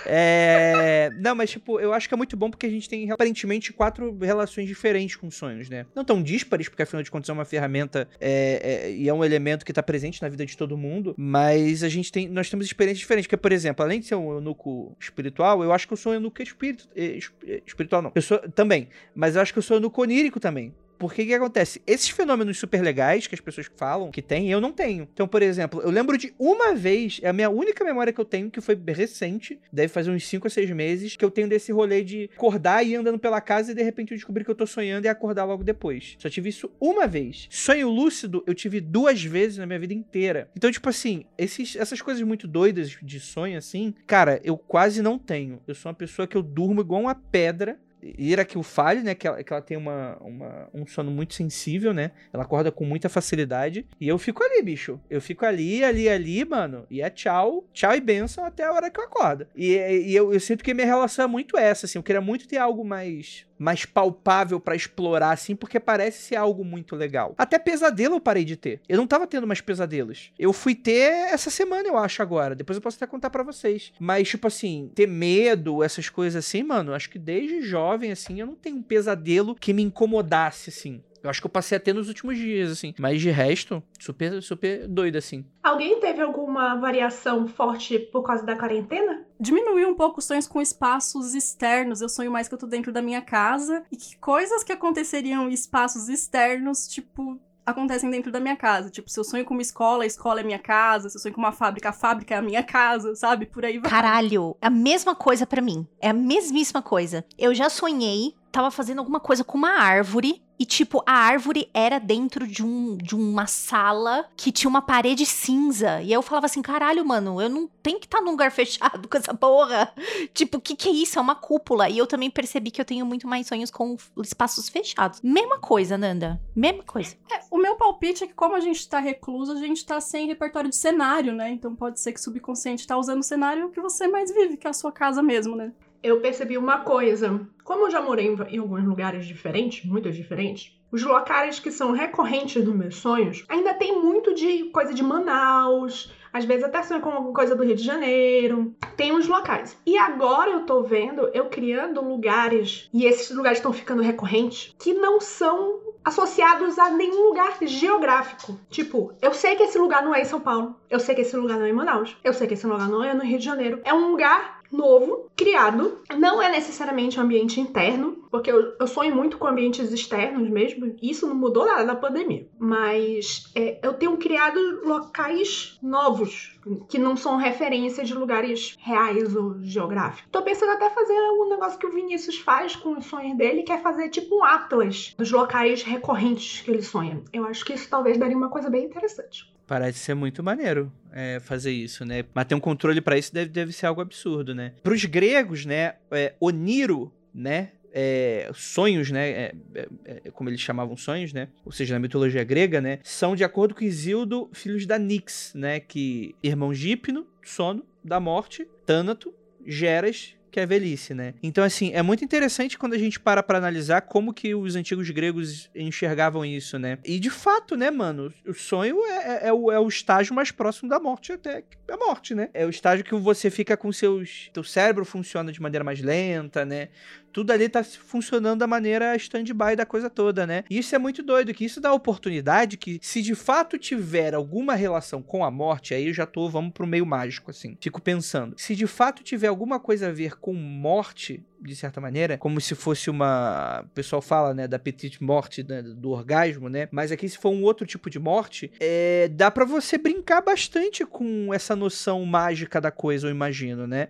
[0.05, 1.11] É...
[1.19, 4.17] Não, mas tipo, eu acho que é muito bom porque a gente tem aparentemente quatro
[4.19, 5.85] relações diferentes com sonhos, né?
[5.95, 9.23] Não tão díspares, porque afinal de contas é uma ferramenta é, é, e é um
[9.23, 12.65] elemento que tá presente na vida de todo mundo, mas a gente tem, nós temos
[12.65, 15.97] experiências diferentes, porque, por exemplo, além de ser um eunuco espiritual, eu acho que eu
[15.97, 17.17] sou um eunuco espírito, é,
[17.65, 21.23] espiritual não, eu sou também, mas eu acho que eu sou eunuco onírico também, porque
[21.23, 21.81] o que acontece?
[21.85, 25.07] Esses fenômenos super legais que as pessoas falam que tem, eu não tenho.
[25.13, 28.25] Então, por exemplo, eu lembro de uma vez, é a minha única memória que eu
[28.25, 31.71] tenho, que foi recente, deve fazer uns 5 a 6 meses, que eu tenho desse
[31.71, 34.55] rolê de acordar e ir andando pela casa e de repente eu descobri que eu
[34.55, 36.15] tô sonhando e acordar logo depois.
[36.19, 37.47] Só tive isso uma vez.
[37.49, 40.49] Sonho lúcido eu tive duas vezes na minha vida inteira.
[40.55, 45.19] Então, tipo assim, esses, essas coisas muito doidas de sonho, assim, cara, eu quase não
[45.19, 45.61] tenho.
[45.67, 47.77] Eu sou uma pessoa que eu durmo igual uma pedra
[48.17, 49.15] Ira que o falhe, né?
[49.15, 52.11] Que ela, que ela tem uma, uma, um sono muito sensível, né?
[52.31, 53.85] Ela acorda com muita facilidade.
[53.99, 54.99] E eu fico ali, bicho.
[55.09, 56.85] Eu fico ali, ali, ali, mano.
[56.89, 59.47] E é tchau, tchau e benção até a hora que eu acordo.
[59.55, 61.97] E, e eu, eu sinto que minha relação é muito essa, assim.
[61.97, 66.63] Eu queria muito ter algo mais mais palpável para explorar, assim, porque parece ser algo
[66.63, 67.33] muito legal.
[67.37, 68.81] Até pesadelo eu parei de ter.
[68.87, 70.31] Eu não tava tendo mais pesadelos.
[70.37, 72.55] Eu fui ter essa semana, eu acho, agora.
[72.55, 73.93] Depois eu posso até contar para vocês.
[73.99, 78.45] Mas, tipo assim, ter medo, essas coisas assim, mano, acho que desde jovem, assim, eu
[78.45, 81.01] não tenho um pesadelo que me incomodasse, assim.
[81.23, 82.93] Eu acho que eu passei a ter nos últimos dias, assim.
[82.99, 85.45] Mas de resto, super, super doido, assim.
[85.63, 89.25] Alguém teve alguma variação forte por causa da quarentena?
[89.39, 92.01] Diminuiu um pouco os sonhos com espaços externos.
[92.01, 93.83] Eu sonho mais que eu tô dentro da minha casa.
[93.89, 98.89] E que coisas que aconteceriam em espaços externos, tipo, acontecem dentro da minha casa.
[98.89, 101.09] Tipo, se eu sonho com uma escola, a escola é minha casa.
[101.09, 103.45] Se eu sonho com uma fábrica, a fábrica é a minha casa, sabe?
[103.45, 103.89] Por aí vai.
[103.89, 105.87] Caralho, a mesma coisa para mim.
[106.01, 107.25] É a mesmíssima coisa.
[107.37, 111.99] Eu já sonhei, tava fazendo alguma coisa com uma árvore e, tipo, a árvore era
[111.99, 116.01] dentro de, um, de uma sala que tinha uma parede cinza.
[116.01, 119.09] E eu falava assim: caralho, mano, eu não tenho que estar tá num lugar fechado
[119.09, 119.93] com essa porra.
[120.33, 121.19] Tipo, o que, que é isso?
[121.19, 121.89] É uma cúpula.
[121.89, 125.19] E eu também percebi que eu tenho muito mais sonhos com espaços fechados.
[125.21, 126.39] Mesma coisa, Nanda.
[126.55, 127.17] Mesma coisa.
[127.29, 130.27] É, o meu palpite é que, como a gente tá recluso, a gente tá sem
[130.27, 131.51] repertório de cenário, né?
[131.51, 134.65] Então pode ser que o subconsciente tá usando o cenário que você mais vive, que
[134.65, 135.73] é a sua casa mesmo, né?
[136.03, 137.39] Eu percebi uma coisa.
[137.63, 142.63] Como eu já morei em, alguns lugares diferentes, muito diferentes, os locais que são recorrentes
[142.63, 147.09] dos meus sonhos ainda tem muito de coisa de Manaus, às vezes até sonho com
[147.09, 148.75] alguma coisa do Rio de Janeiro.
[148.97, 149.79] Tem uns locais.
[149.85, 154.93] E agora eu tô vendo eu criando lugares, e esses lugares estão ficando recorrentes, que
[154.93, 158.59] não são associados a nenhum lugar geográfico.
[158.69, 161.37] Tipo, eu sei que esse lugar não é em São Paulo, eu sei que esse
[161.37, 163.45] lugar não é em Manaus, eu sei que esse lugar não é no Rio de
[163.45, 163.79] Janeiro.
[163.85, 165.99] É um lugar novo, criado.
[166.17, 170.95] Não é necessariamente um ambiente interno, porque eu, eu sonho muito com ambientes externos mesmo.
[171.01, 172.47] Isso não mudou nada na pandemia.
[172.57, 176.59] Mas é, eu tenho criado locais novos,
[176.89, 180.27] que não são referência de lugares reais ou geográficos.
[180.31, 183.71] Tô pensando até fazer um negócio que o Vinícius faz com os sonhos dele, que
[183.71, 187.21] é fazer tipo um atlas dos locais recorrentes que ele sonha.
[187.31, 189.52] Eu acho que isso talvez daria uma coisa bem interessante.
[189.65, 192.25] Parece ser muito maneiro é, fazer isso, né?
[192.33, 194.73] Mas ter um controle para isso deve, deve ser algo absurdo, né?
[194.81, 195.95] Para os gregos, né?
[196.11, 197.71] É, Oniro, né?
[197.93, 199.29] É, sonhos, né?
[199.29, 201.47] É, é, é, como eles chamavam sonhos, né?
[201.63, 202.99] Ou seja, na mitologia grega, né?
[203.03, 205.79] São de acordo com Isildo, filhos da Nix, né?
[205.79, 209.33] Que irmão Gípno, sono, da morte, Tânato,
[209.65, 211.33] Geras, que é velhice, né?
[211.41, 215.09] Então, assim, é muito interessante quando a gente para pra analisar como que os antigos
[215.09, 216.99] gregos enxergavam isso, né?
[217.03, 220.51] E de fato, né, mano, o sonho é, é, é, o, é o estágio mais
[220.51, 222.49] próximo da morte até a morte, né?
[222.53, 224.51] É o estágio que você fica com seus...
[224.53, 226.89] Teu cérebro funciona de maneira mais lenta, né?
[227.33, 230.63] Tudo ali tá funcionando da maneira stand-by da coisa toda, né?
[230.69, 234.75] E isso é muito doido, que isso dá oportunidade que, se de fato tiver alguma
[234.75, 237.75] relação com a morte, aí eu já tô, vamos pro meio mágico, assim.
[237.81, 238.53] Fico pensando.
[238.57, 242.75] Se de fato tiver alguma coisa a ver com morte, de certa maneira, como se
[242.75, 243.81] fosse uma.
[243.85, 246.87] O pessoal fala, né, da petite morte, né, do orgasmo, né?
[246.91, 251.05] Mas aqui, se for um outro tipo de morte, é, dá para você brincar bastante
[251.05, 254.09] com essa noção mágica da coisa, eu imagino, né?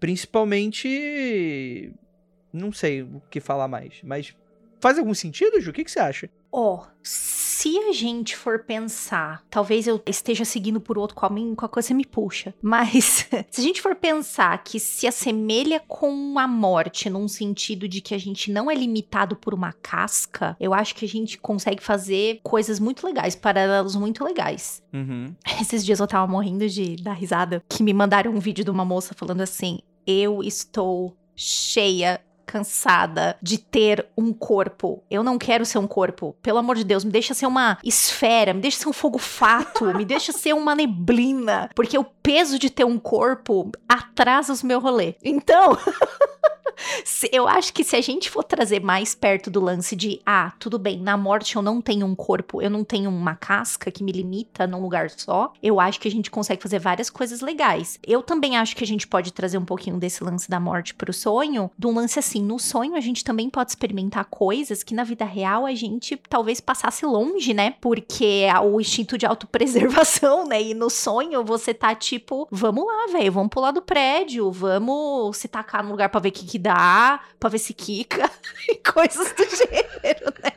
[0.00, 1.92] Principalmente
[2.54, 4.34] não sei o que falar mais, mas
[4.80, 5.70] faz algum sentido, Ju?
[5.70, 6.30] O que, que você acha?
[6.52, 11.72] Ó, oh, se a gente for pensar, talvez eu esteja seguindo por outro caminho, qualquer
[11.72, 12.54] coisa me puxa.
[12.62, 18.00] Mas se a gente for pensar que se assemelha com a morte, num sentido de
[18.00, 21.82] que a gente não é limitado por uma casca, eu acho que a gente consegue
[21.82, 24.82] fazer coisas muito legais, paralelos muito legais.
[24.92, 25.34] Uhum.
[25.60, 28.84] Esses dias eu tava morrendo de dar risada, que me mandaram um vídeo de uma
[28.84, 35.02] moça falando assim: Eu estou cheia cansada de ter um corpo.
[35.10, 36.36] Eu não quero ser um corpo.
[36.42, 39.86] Pelo amor de Deus, me deixa ser uma esfera, me deixa ser um fogo fato,
[39.94, 41.70] me deixa ser uma neblina.
[41.74, 45.14] Porque o peso de ter um corpo atrasa os meu rolê.
[45.22, 45.76] Então.
[47.32, 50.78] eu acho que se a gente for trazer mais perto do lance de, ah, tudo
[50.78, 54.12] bem, na morte eu não tenho um corpo, eu não tenho uma casca que me
[54.12, 57.98] limita num lugar só, eu acho que a gente consegue fazer várias coisas legais.
[58.06, 61.12] Eu também acho que a gente pode trazer um pouquinho desse lance da morte pro
[61.12, 65.04] sonho, de um lance assim, no sonho a gente também pode experimentar coisas que na
[65.04, 67.74] vida real a gente talvez passasse longe, né?
[67.80, 70.62] Porque o instinto de autopreservação, né?
[70.62, 75.48] E no sonho você tá tipo, vamos lá, velho, vamos pular do prédio, vamos se
[75.48, 78.30] tacar no lugar para ver o que, que dá, pra ver se quica,
[78.68, 80.52] e coisas do gênero, né?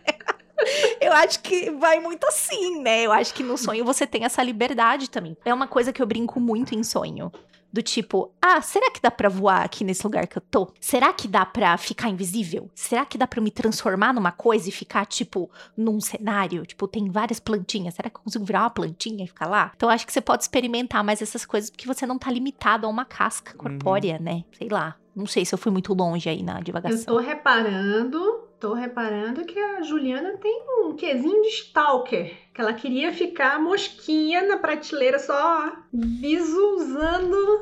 [1.00, 3.04] Eu acho que vai muito assim, né?
[3.04, 5.38] Eu acho que no sonho você tem essa liberdade também.
[5.46, 7.32] É uma coisa que eu brinco muito em sonho.
[7.72, 10.72] Do tipo, ah, será que dá pra voar aqui nesse lugar que eu tô?
[10.80, 12.70] Será que dá pra ficar invisível?
[12.74, 16.66] Será que dá pra eu me transformar numa coisa e ficar, tipo, num cenário?
[16.66, 17.96] Tipo, tem várias plantinhas.
[17.96, 19.72] Será que eu consigo virar uma plantinha e ficar lá?
[19.76, 22.90] Então, acho que você pode experimentar mais essas coisas porque você não tá limitado a
[22.90, 24.24] uma casca corpórea, uhum.
[24.24, 24.44] né?
[24.58, 24.96] Sei lá.
[25.16, 27.16] Não sei se eu fui muito longe aí na divagação.
[27.16, 32.36] Eu tô reparando, tô reparando que a Juliana tem um quesinho de stalker.
[32.54, 37.62] Que ela queria ficar mosquinha na prateleira só visualizando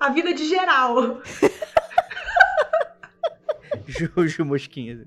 [0.00, 1.22] a vida de geral.
[3.86, 5.04] Juju Mosquinha.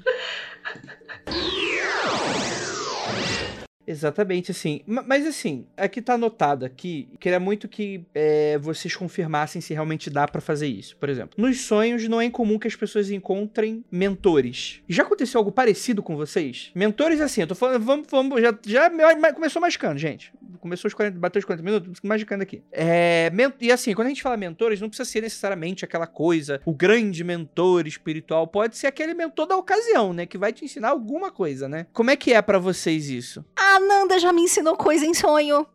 [3.87, 4.81] Exatamente, assim.
[4.85, 10.27] Mas assim, aqui tá anotado aqui, queria muito que é, vocês confirmassem se realmente dá
[10.27, 10.95] para fazer isso.
[10.97, 14.81] Por exemplo, nos sonhos não é incomum que as pessoas encontrem mentores.
[14.87, 16.71] Já aconteceu algo parecido com vocês?
[16.73, 18.89] Mentores, assim, eu tô falando, vamos, vamos, já, já
[19.33, 20.33] começou mascando, gente.
[20.59, 22.63] Começou os 40, bateu os 40 minutos, magicando aqui.
[22.71, 26.73] É, e assim, quando a gente fala mentores, não precisa ser necessariamente aquela coisa, o
[26.73, 31.31] grande mentor espiritual, pode ser aquele mentor da ocasião, né, que vai te ensinar alguma
[31.31, 31.85] coisa, né?
[31.93, 33.45] Como é que é para vocês isso?
[33.75, 35.67] A Nanda já me ensinou coisa em sonho.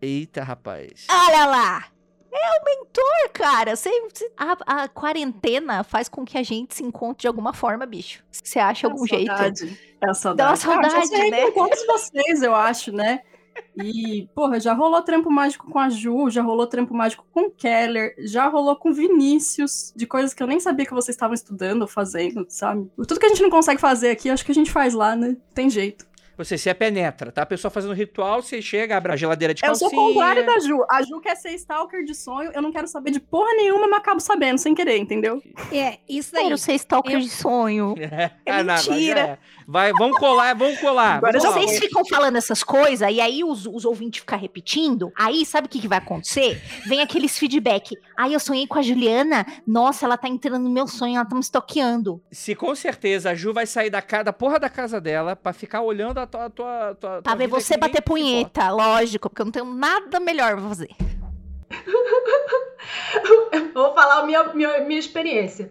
[0.00, 1.04] Eita, rapaz.
[1.10, 1.84] Olha lá.
[2.32, 3.74] É o mentor, cara.
[3.74, 3.90] Você,
[4.36, 8.22] a, a, quarentena faz com que a gente se encontre de alguma forma, bicho.
[8.30, 9.66] Você acha é algum saudade.
[9.66, 9.78] jeito?
[10.00, 10.36] É a saudade.
[10.36, 11.50] Dá uma saudade, ah, né?
[11.50, 13.20] Com todos vocês, eu acho, né?
[13.76, 17.50] E, porra, já rolou trampo mágico com a Ju, já rolou trampo mágico com o
[17.50, 21.82] Keller, já rolou com Vinícius, de coisas que eu nem sabia que vocês estavam estudando
[21.82, 22.88] ou fazendo, sabe?
[22.96, 25.36] Tudo que a gente não consegue fazer aqui, acho que a gente faz lá, né?
[25.52, 26.09] Tem jeito.
[26.40, 27.42] Você se penetra, tá?
[27.42, 29.86] A pessoa fazendo ritual, você chega, abre a geladeira de calcinha.
[29.86, 30.82] Eu sou contrário da Ju.
[30.90, 33.98] A Ju quer ser stalker de sonho, eu não quero saber de porra nenhuma, mas
[33.98, 35.42] acabo sabendo sem querer, entendeu?
[35.70, 36.44] É, isso daí.
[36.44, 37.20] Quero ser stalker eu...
[37.20, 37.94] de sonho.
[38.10, 39.26] É, é ah, mentira.
[39.26, 39.38] Não, é.
[39.70, 41.18] Vai, vamos colar, vamos colar.
[41.18, 45.12] Agora vamos vocês ficam falando essas coisas e aí os, os ouvintes ficam repetindo.
[45.16, 46.60] Aí, sabe o que, que vai acontecer?
[46.88, 47.96] Vem aqueles feedback.
[48.16, 49.46] Aí eu sonhei com a Juliana.
[49.64, 52.20] Nossa, ela tá entrando no meu sonho, ela tá me stalkeando.
[52.32, 55.82] Se com certeza a Ju vai sair da, da porra da casa dela pra ficar
[55.82, 59.52] olhando a tua, tua, tua tua, pra ver você bater punheta, lógico, porque eu não
[59.52, 60.90] tenho nada melhor pra fazer.
[63.72, 65.70] Vou falar a minha, minha, minha experiência.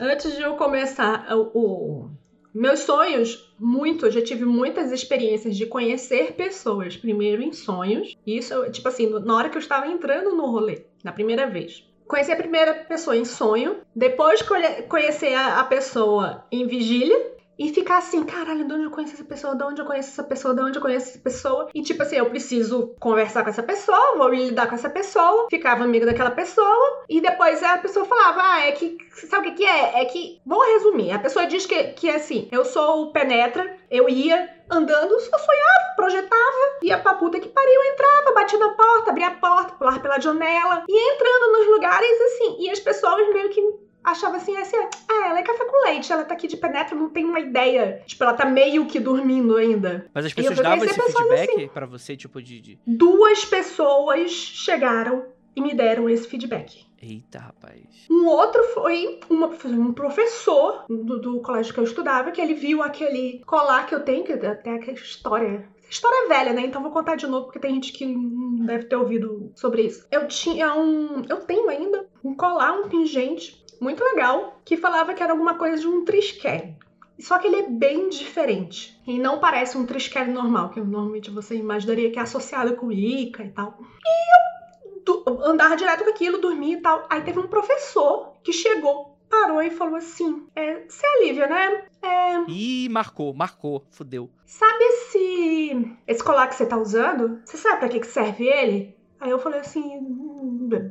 [0.00, 2.10] Antes de eu começar o, o
[2.54, 8.16] meus sonhos, muito, eu já tive muitas experiências de conhecer pessoas, primeiro em sonhos.
[8.24, 11.84] Isso, tipo assim, na hora que eu estava entrando no rolê, na primeira vez.
[12.06, 14.40] Conheci a primeira pessoa em sonho, depois
[14.88, 19.54] conhecer a pessoa em vigília, e ficar assim, caralho, de onde eu conheço essa pessoa?
[19.54, 20.54] De onde eu conheço essa pessoa?
[20.54, 21.68] De onde eu conheço essa pessoa?
[21.74, 25.84] E tipo assim, eu preciso conversar com essa pessoa, vou lidar com essa pessoa, ficava
[25.84, 29.64] amiga daquela pessoa, e depois a pessoa falava, ah, é que, sabe o que que
[29.64, 30.02] é?
[30.02, 33.76] É que, vou resumir, a pessoa diz que, que é assim, eu sou o penetra,
[33.90, 39.10] eu ia andando, só sonhava, projetava, ia pra puta que pariu, entrava, batia na porta,
[39.10, 43.50] abria a porta, pulava pela janela, e entrando nos lugares assim, e as pessoas meio
[43.50, 43.60] que
[44.04, 47.08] achava assim, assim, ah, ela é café com leite, ela tá aqui de penetra, não
[47.08, 48.02] tem uma ideia.
[48.06, 50.06] Tipo, ela tá meio que dormindo ainda.
[50.12, 51.68] Mas as pessoas davam esse feedback assim.
[51.68, 52.78] para você, tipo, de, de.
[52.86, 55.24] Duas pessoas chegaram
[55.56, 56.84] e me deram esse feedback.
[57.00, 57.82] Eita, rapaz.
[58.10, 62.82] Um outro foi uma, um professor do, do, colégio que eu estudava, que ele viu
[62.82, 65.68] aquele colar que eu tenho, que até aquela história.
[65.88, 66.62] História velha, né?
[66.62, 70.06] Então vou contar de novo, porque tem gente que não deve ter ouvido sobre isso.
[70.10, 71.22] Eu tinha um.
[71.28, 75.76] Eu tenho ainda um colar, um pingente muito legal, que falava que era alguma coisa
[75.76, 76.74] de um trisqué.
[77.18, 79.00] Só que ele é bem diferente.
[79.06, 83.44] E não parece um trisqué normal, que normalmente você imaginaria que é associado com Ica
[83.44, 83.78] e tal.
[84.04, 84.44] E
[85.06, 87.06] eu andava direto com aquilo, dormia e tal.
[87.10, 91.84] Aí teve um professor que chegou, parou e falou assim: é, Você é Lívia, né?
[92.02, 92.50] É...
[92.50, 94.30] Ih, marcou, marcou, fudeu.
[94.46, 97.40] Sabe esse, esse colar que você tá usando?
[97.44, 98.96] Você sabe pra que, que serve ele?
[99.20, 100.00] Aí eu falei assim: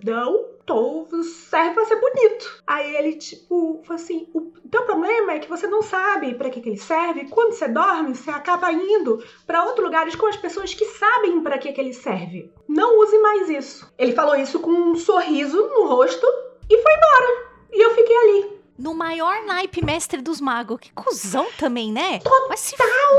[0.06, 0.52] Não.
[0.71, 2.63] O serve vai ser bonito.
[2.65, 6.62] Aí ele, tipo, falou assim: o teu problema é que você não sabe para que,
[6.62, 7.28] que ele serve.
[7.30, 11.58] Quando você dorme, você acaba indo para outros lugares com as pessoas que sabem para
[11.58, 12.52] que, que ele serve.
[12.67, 13.91] Não use mais isso.
[13.97, 16.26] Ele falou isso com um sorriso no rosto
[16.69, 17.54] e foi embora.
[17.71, 18.54] E eu fiquei ali.
[18.78, 20.80] No maior naipe mestre dos magos.
[20.80, 22.19] Que cuzão também, né?
[22.19, 22.76] Total Mas se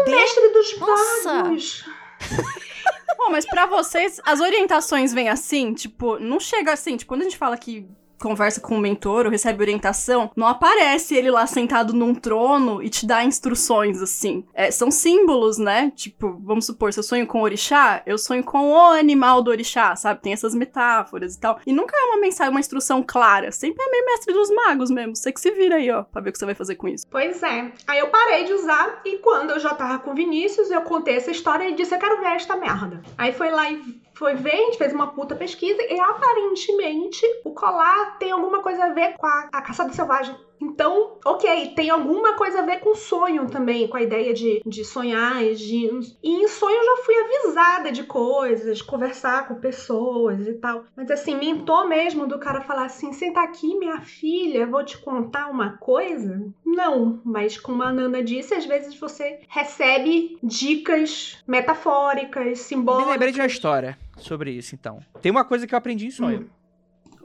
[0.06, 1.34] mestre dos Nossa.
[1.34, 1.84] magos.
[3.16, 7.24] Bom, mas pra vocês, as orientações vêm assim, tipo, não chega assim, tipo, quando a
[7.24, 11.92] gente fala que conversa com o mentor ou recebe orientação, não aparece ele lá sentado
[11.92, 14.44] num trono e te dá instruções, assim.
[14.54, 15.92] É, são símbolos, né?
[15.94, 19.50] Tipo, vamos supor, se eu sonho com o orixá, eu sonho com o animal do
[19.50, 20.20] orixá, sabe?
[20.22, 21.58] Tem essas metáforas e tal.
[21.66, 23.52] E nunca é uma mensagem, uma instrução clara.
[23.52, 25.14] Sempre é meio mestre dos magos mesmo.
[25.14, 27.06] Você que se vira aí, ó, pra ver o que você vai fazer com isso.
[27.10, 27.72] Pois é.
[27.86, 31.16] Aí eu parei de usar e quando eu já tava com o Vinícius, eu contei
[31.16, 33.02] essa história e disse: Eu quero ver esta merda.
[33.18, 37.50] Aí foi lá e foi ver, a gente fez uma puta pesquisa e aparentemente o
[37.50, 40.36] colar tem alguma coisa a ver com a, a caçada selvagem.
[40.64, 44.84] Então, ok, tem alguma coisa a ver com sonho também, com a ideia de, de
[44.84, 45.88] sonhar e de.
[46.22, 50.84] E em sonho eu já fui avisada de coisas, de conversar com pessoas e tal.
[50.96, 55.48] Mas assim, mentor mesmo do cara falar assim: senta aqui, minha filha, vou te contar
[55.50, 56.42] uma coisa.
[56.64, 63.10] Não, mas como a Nana disse, às vezes você recebe dicas metafóricas, Me simbólicas.
[63.12, 65.00] lembrei de uma história sobre isso, então.
[65.20, 66.50] Tem uma coisa que eu aprendi em sonho.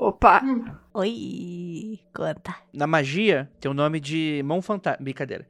[0.02, 0.42] Opa!
[0.42, 0.64] Hum.
[0.94, 2.56] Oi, conta.
[2.72, 5.04] Na magia, tem o nome de mão fantasma.
[5.04, 5.46] Brincadeira.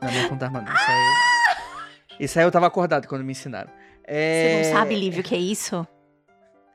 [0.00, 0.72] Não, mão fantasma não.
[0.72, 2.16] Isso aí...
[2.20, 3.72] Isso aí eu tava acordado quando me ensinaram.
[4.04, 4.62] É...
[4.62, 5.84] Você não sabe, Lívio, o que é isso?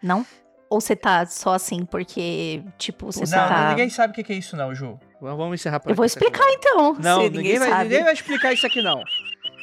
[0.04, 0.26] Não?
[0.70, 3.70] Ou você tá só assim porque, tipo, você só Não, tá...
[3.70, 5.00] ninguém sabe o que que é isso não, Ju.
[5.22, 8.04] Vamos encerrar por Eu vou aqui essa explicar então, Não, se ninguém, ninguém, vai, ninguém
[8.04, 9.02] vai explicar isso aqui, não.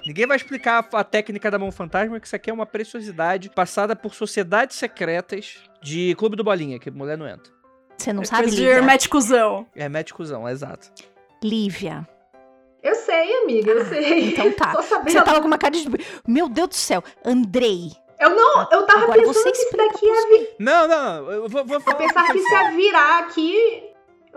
[0.07, 3.51] Ninguém vai explicar a, a técnica da mão fantasma, que isso aqui é uma preciosidade
[3.51, 7.53] passada por sociedades secretas de Clube do Bolinha, que mulher não entra.
[7.97, 8.71] Você não É sabe, Lívia?
[8.75, 9.67] hermeticuzão.
[9.75, 10.89] É médicozão, exato.
[11.43, 12.07] Lívia.
[12.81, 14.29] Eu sei, amiga, eu sei.
[14.31, 14.71] Então tá.
[14.77, 15.11] Tô sabendo.
[15.11, 15.89] Você tava com uma cara de...
[16.27, 17.03] Meu Deus do céu.
[17.25, 17.91] Andrei.
[18.21, 20.49] Eu não, eu tava Agora pensando que isso daqui ia vir.
[20.59, 21.97] Não, não, eu vou, vou Eu falar.
[21.99, 23.88] pensava o que isso ia virar aqui.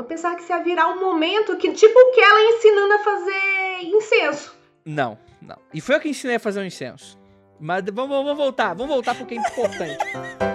[0.01, 3.83] Eu pensava que isso ia virar um momento que, tipo, que ela ensinando a fazer
[3.83, 4.57] incenso.
[4.83, 5.57] Não, não.
[5.71, 7.19] E foi eu que ensinei a fazer um incenso.
[7.59, 10.50] Mas vamos, vamos voltar, vamos voltar porque é importante.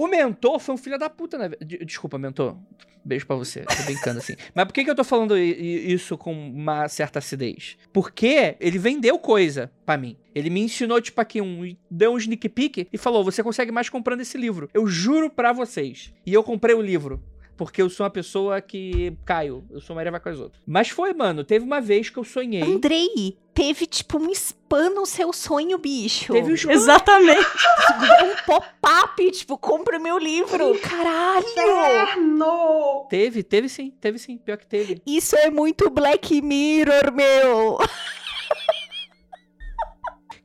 [0.00, 1.50] O mentor foi um filho da puta, né?
[1.64, 2.56] De- Desculpa, mentor.
[3.04, 3.60] Beijo pra você.
[3.64, 4.34] Tô brincando assim.
[4.54, 7.76] Mas por que, que eu tô falando isso com uma certa acidez?
[7.92, 10.16] Porque ele vendeu coisa pra mim.
[10.34, 11.74] Ele me ensinou, tipo, aqui, um.
[11.90, 14.68] Deu um sneak peek e falou: você consegue mais comprando esse livro.
[14.72, 16.12] Eu juro pra vocês.
[16.26, 17.22] E eu comprei o livro.
[17.60, 19.62] Porque eu sou uma pessoa que caio.
[19.70, 20.62] Eu sou Maria vai com as outras.
[20.66, 21.44] Mas foi, mano.
[21.44, 22.62] Teve uma vez que eu sonhei.
[22.62, 26.32] Andrei, teve tipo um spam no seu sonho, bicho.
[26.32, 26.72] Teve um spam.
[26.72, 27.38] Exatamente.
[28.24, 30.74] um pop-up, tipo, compra o meu livro.
[30.80, 31.44] Caralho!
[31.46, 33.06] Inferno!
[33.10, 34.38] Teve, teve sim, teve sim.
[34.38, 35.02] Pior que teve.
[35.06, 37.76] Isso é muito Black Mirror, meu.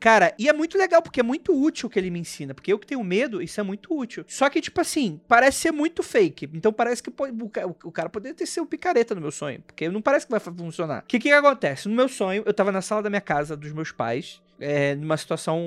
[0.05, 2.53] Cara, e é muito legal, porque é muito útil o que ele me ensina.
[2.53, 4.23] Porque eu que tenho medo, isso é muito útil.
[4.27, 6.47] Só que, tipo assim, parece ser muito fake.
[6.53, 9.63] Então parece que o, ca- o cara poderia ter sido picareta no meu sonho.
[9.65, 10.99] Porque não parece que vai funcionar.
[11.01, 11.89] O que que acontece?
[11.89, 14.43] No meu sonho, eu tava na sala da minha casa, dos meus pais.
[14.59, 15.59] É, numa situação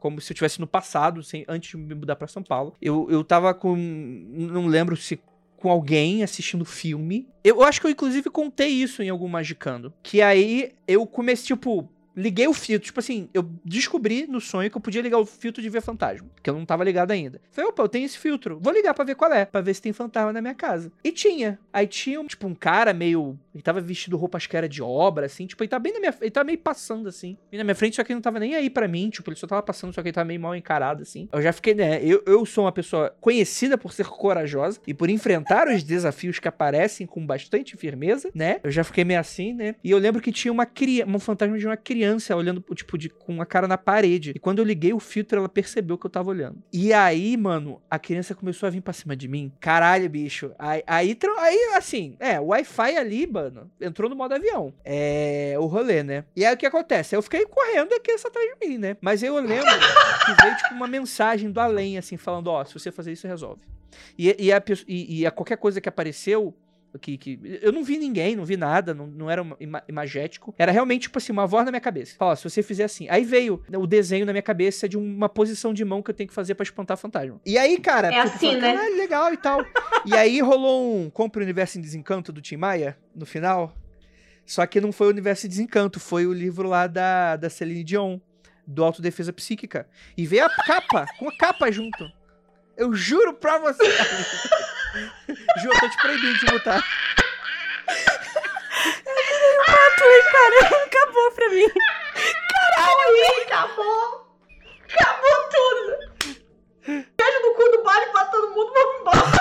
[0.00, 2.74] como se eu estivesse no passado, sem, antes de me mudar pra São Paulo.
[2.82, 3.76] Eu, eu tava com.
[3.76, 5.20] Não lembro se
[5.56, 7.28] com alguém assistindo filme.
[7.44, 9.92] Eu acho que eu, inclusive, contei isso em algum Magicando.
[10.02, 11.88] Que aí eu comecei, tipo,
[12.18, 12.86] liguei o filtro.
[12.86, 16.28] Tipo assim, eu descobri no sonho que eu podia ligar o filtro de ver fantasma.
[16.42, 17.40] Que eu não tava ligado ainda.
[17.50, 18.58] Falei, opa, eu tenho esse filtro.
[18.60, 19.44] Vou ligar pra ver qual é.
[19.44, 20.92] Pra ver se tem fantasma na minha casa.
[21.02, 21.58] E tinha.
[21.72, 23.38] Aí tinha, tipo, um cara meio.
[23.54, 25.46] Ele tava vestido roupa, acho que era de obra, assim.
[25.46, 26.14] Tipo, ele tava bem na minha.
[26.20, 27.36] Ele tava meio passando, assim.
[27.50, 29.10] Bem na minha frente, só que ele não tava nem aí pra mim.
[29.10, 31.28] Tipo, ele só tava passando, só que ele tava meio mal encarado, assim.
[31.32, 32.00] Eu já fiquei, né?
[32.02, 36.48] Eu, eu sou uma pessoa conhecida por ser corajosa e por enfrentar os desafios que
[36.48, 38.60] aparecem com bastante firmeza, né?
[38.62, 39.74] Eu já fiquei meio assim, né?
[39.82, 43.08] E eu lembro que tinha uma criança, um fantasma de uma criança olhando, tipo, de,
[43.08, 44.32] com a cara na parede.
[44.34, 46.62] E quando eu liguei o filtro, ela percebeu que eu tava olhando.
[46.72, 49.52] E aí, mano, a criança começou a vir pra cima de mim.
[49.60, 50.52] Caralho, bicho.
[50.58, 54.72] Aí, aí, aí assim, é, o Wi-Fi ali, mano, entrou no modo avião.
[54.84, 56.24] É, o rolê, né?
[56.34, 57.14] E aí o que acontece?
[57.14, 58.96] Eu fiquei correndo aqui essa atrás de mim, né?
[59.00, 59.66] Mas eu lembro
[60.24, 63.62] que veio, tipo, uma mensagem do além, assim, falando, ó, se você fazer isso, resolve.
[64.18, 66.54] E, e, a, e, e a qualquer coisa que apareceu,
[66.96, 70.54] que, que eu não vi ninguém, não vi nada, não, não era ima- imagético.
[70.56, 72.14] Era realmente, tipo assim, uma voz na minha cabeça.
[72.16, 73.08] Fala, ó, se você fizer assim.
[73.10, 76.28] Aí veio o desenho na minha cabeça de uma posição de mão que eu tenho
[76.28, 77.40] que fazer pra espantar fantasma.
[77.44, 78.82] E aí, cara, É tipo, assim, falei, né?
[78.96, 79.64] Legal e tal.
[80.06, 83.74] e aí rolou um Compre o Universo em Desencanto do Tim Maia no final.
[84.46, 87.84] Só que não foi o Universo de Desencanto, foi o livro lá da, da Celine
[87.84, 88.18] Dion,
[88.66, 89.86] do Autodefesa Psíquica.
[90.16, 92.10] E veio a capa, com a capa junto.
[92.76, 93.82] Eu juro pra você.
[95.60, 96.82] Ju, eu tô te proibindo de botar.
[100.30, 101.66] Cara, acabou pra mim.
[103.46, 104.26] Acabou!
[104.84, 105.98] Acabou tudo!
[106.86, 109.38] Beijo no cu do baile pra todo mundo, vamos embora!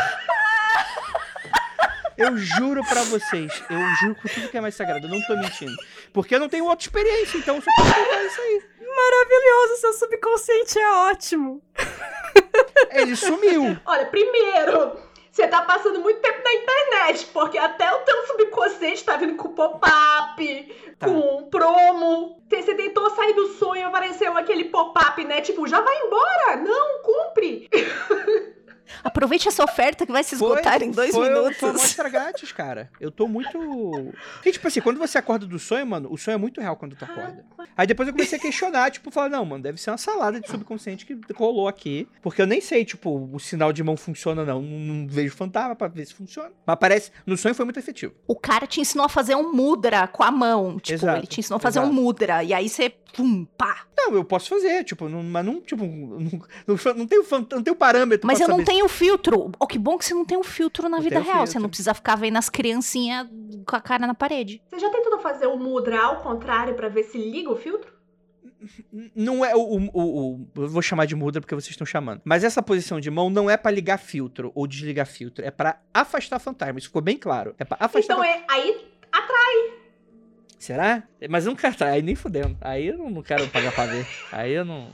[2.18, 5.38] Eu juro pra vocês, eu juro com tudo que é mais sagrado, eu não tô
[5.38, 5.76] mentindo.
[6.12, 8.64] Porque eu não tenho outra experiência, então eu só posso contar isso aí.
[8.80, 11.62] Maravilhoso, seu subconsciente é ótimo.
[12.90, 13.80] Ele sumiu.
[13.86, 15.00] Olha, primeiro,
[15.38, 19.50] você tá passando muito tempo na internet, porque até o teu subconsciente tá vindo com
[19.50, 21.06] pop-up, Tá.
[21.06, 22.42] com promo.
[22.50, 25.42] Você tentou sair do sonho, apareceu aquele pop-up, né?
[25.42, 26.56] Tipo, já vai embora!
[26.56, 27.70] Não, cumpre!
[29.04, 31.58] Aproveite essa oferta que vai se Foi- esgotar em dois foi, minutos.
[31.58, 32.90] Foi uma amostra grátis, cara.
[33.00, 33.58] Eu tô muito.
[34.34, 36.96] Porque, tipo assim, quando você acorda do sonho, mano, o sonho é muito real quando
[36.96, 37.46] tu acorda.
[37.76, 40.50] Aí depois eu comecei a questionar, tipo, falar, não, mano, deve ser uma salada de
[40.50, 42.08] subconsciente que rolou aqui.
[42.22, 44.58] Porque eu nem sei, tipo, o sinal de mão funciona, não.
[44.62, 46.52] Não, não vejo fantasma pra ver se funciona.
[46.66, 47.12] Mas parece.
[47.26, 48.14] No sonho foi muito efetivo.
[48.28, 50.80] O cara te ensinou a fazer um mudra com a mão.
[50.80, 51.92] Tipo, Exato, ele te ensinou a fazer exato.
[51.92, 52.44] um mudra.
[52.44, 53.86] E aí você, pum, pá.
[53.98, 56.40] Não, eu posso fazer, tipo, não, mas não, tipo, não, não,
[56.96, 59.52] não tenho, não tenho parâmetro Mas pra eu não saber tenho filtro.
[59.60, 61.40] Oh, que bom que você não tem um filtro na Não vida real.
[61.40, 61.62] Você filtro.
[61.64, 63.28] não precisa ficar vendo as criancinhas
[63.66, 64.62] com a cara na parede.
[64.70, 67.92] Você já tentou fazer o mudra ao contrário pra ver se liga o filtro?
[69.16, 72.22] Não é o, o, o- o- Eu vou chamar de muda porque vocês estão chamando.
[72.24, 75.44] Mas essa posição de mão não é pra ligar filtro ou desligar filtro.
[75.46, 76.78] É pra afastar fantasma.
[76.80, 77.54] Isso ficou bem claro.
[77.58, 78.86] É pra afastar Então é aí
[80.58, 81.04] Será?
[81.30, 82.58] Mas eu não quero atrás, aí nem fudendo.
[82.62, 84.06] Aí eu não, quero pagar pra ver.
[84.32, 84.92] Aí eu não.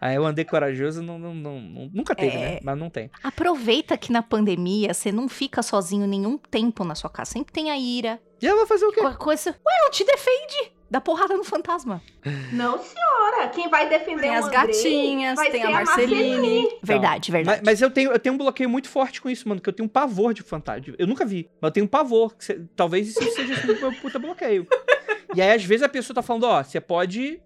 [0.00, 2.40] Aí eu andei corajoso, não, não, não- nunca teve, É.
[2.54, 2.60] né?
[2.62, 3.08] Mas não tem.
[3.22, 7.30] Aproveita que na pandemia você não fica sozinho nenhum tempo na sua casa.
[7.32, 8.20] Sempre tem a ira.
[8.40, 9.00] Já vai fazer o quê?
[9.16, 9.50] Coisa.
[9.50, 10.71] Ué, ela te defende.
[10.92, 12.02] Dá porrada no fantasma.
[12.52, 13.48] Não, senhora.
[13.48, 16.68] Quem vai defender Tem o as Andrei gatinhas, vai tem ser a Marceline.
[16.82, 17.62] Verdade, Mas, verdade.
[17.64, 19.86] mas eu, tenho, eu tenho um bloqueio muito forte com isso, mano, que eu tenho
[19.86, 20.94] um pavor de fantasma.
[20.98, 22.36] Eu nunca vi, mas eu tenho um pavor.
[22.36, 24.66] que cê- talvez isso seja um meu puta bloqueio.
[25.34, 27.40] E aí, às vezes, a pessoa tá falando, ó, você pode.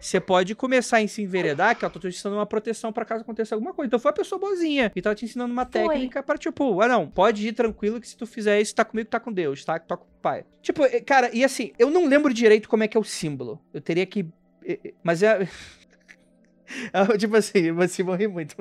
[0.00, 3.22] Você pode começar a se enveredar, que ela tá te ensinando uma proteção pra caso
[3.22, 3.86] aconteça alguma coisa.
[3.86, 4.90] Então foi a pessoa boazinha.
[4.96, 5.88] E tava te ensinando uma Foi.
[5.88, 9.08] técnica pra, tipo, ah, não, pode ir tranquilo que se tu fizer isso, tá comigo,
[9.08, 9.78] tá com Deus, tá?
[9.78, 10.44] Tá com o pai.
[10.62, 13.60] Tipo, cara, e assim, eu não lembro direito como é que é o símbolo.
[13.74, 14.26] Eu teria que.
[15.02, 15.46] Mas é.
[16.92, 18.54] É, tipo assim, vocês vão rir muito.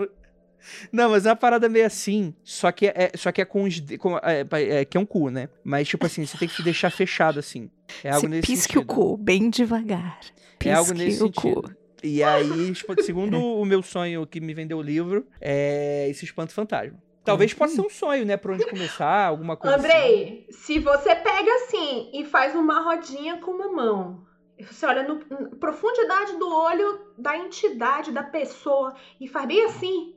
[0.92, 3.80] Não, mas é uma parada meio assim, só que é, só que é com os.
[3.98, 5.50] Com, é, é, que é um cu, né?
[5.64, 7.70] Mas, tipo assim, você tem que deixar fechado, assim.
[8.04, 8.92] É algo Você nesse pisque sentido.
[8.92, 10.20] o cu, bem devagar.
[10.58, 11.62] Pisque É algo nesse o sentido.
[11.62, 11.76] cu.
[12.04, 16.54] E aí, tipo, segundo o meu sonho que me vendeu o livro, é esse espanto
[16.54, 16.98] fantasma.
[17.24, 18.38] Talvez possa ser um sonho, né?
[18.38, 19.86] Pra onde começar, alguma coisa assim.
[19.86, 24.26] Andrei, se você pega assim e faz uma rodinha com uma mão,
[24.60, 30.16] você olha no, na profundidade do olho da entidade, da pessoa, e faz bem assim,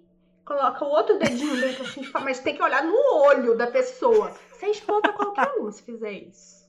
[0.53, 2.94] coloca o outro dedinho dentro assim, mas tem que olhar no
[3.24, 4.32] olho da pessoa.
[4.53, 6.68] Você espanta qualquer um se fizer isso.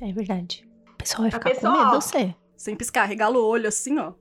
[0.00, 0.68] É verdade.
[0.92, 2.00] O pessoal vai ficar pessoa, com medo, ó.
[2.00, 2.34] você.
[2.56, 4.12] Sem piscar, regala o olho assim, ó.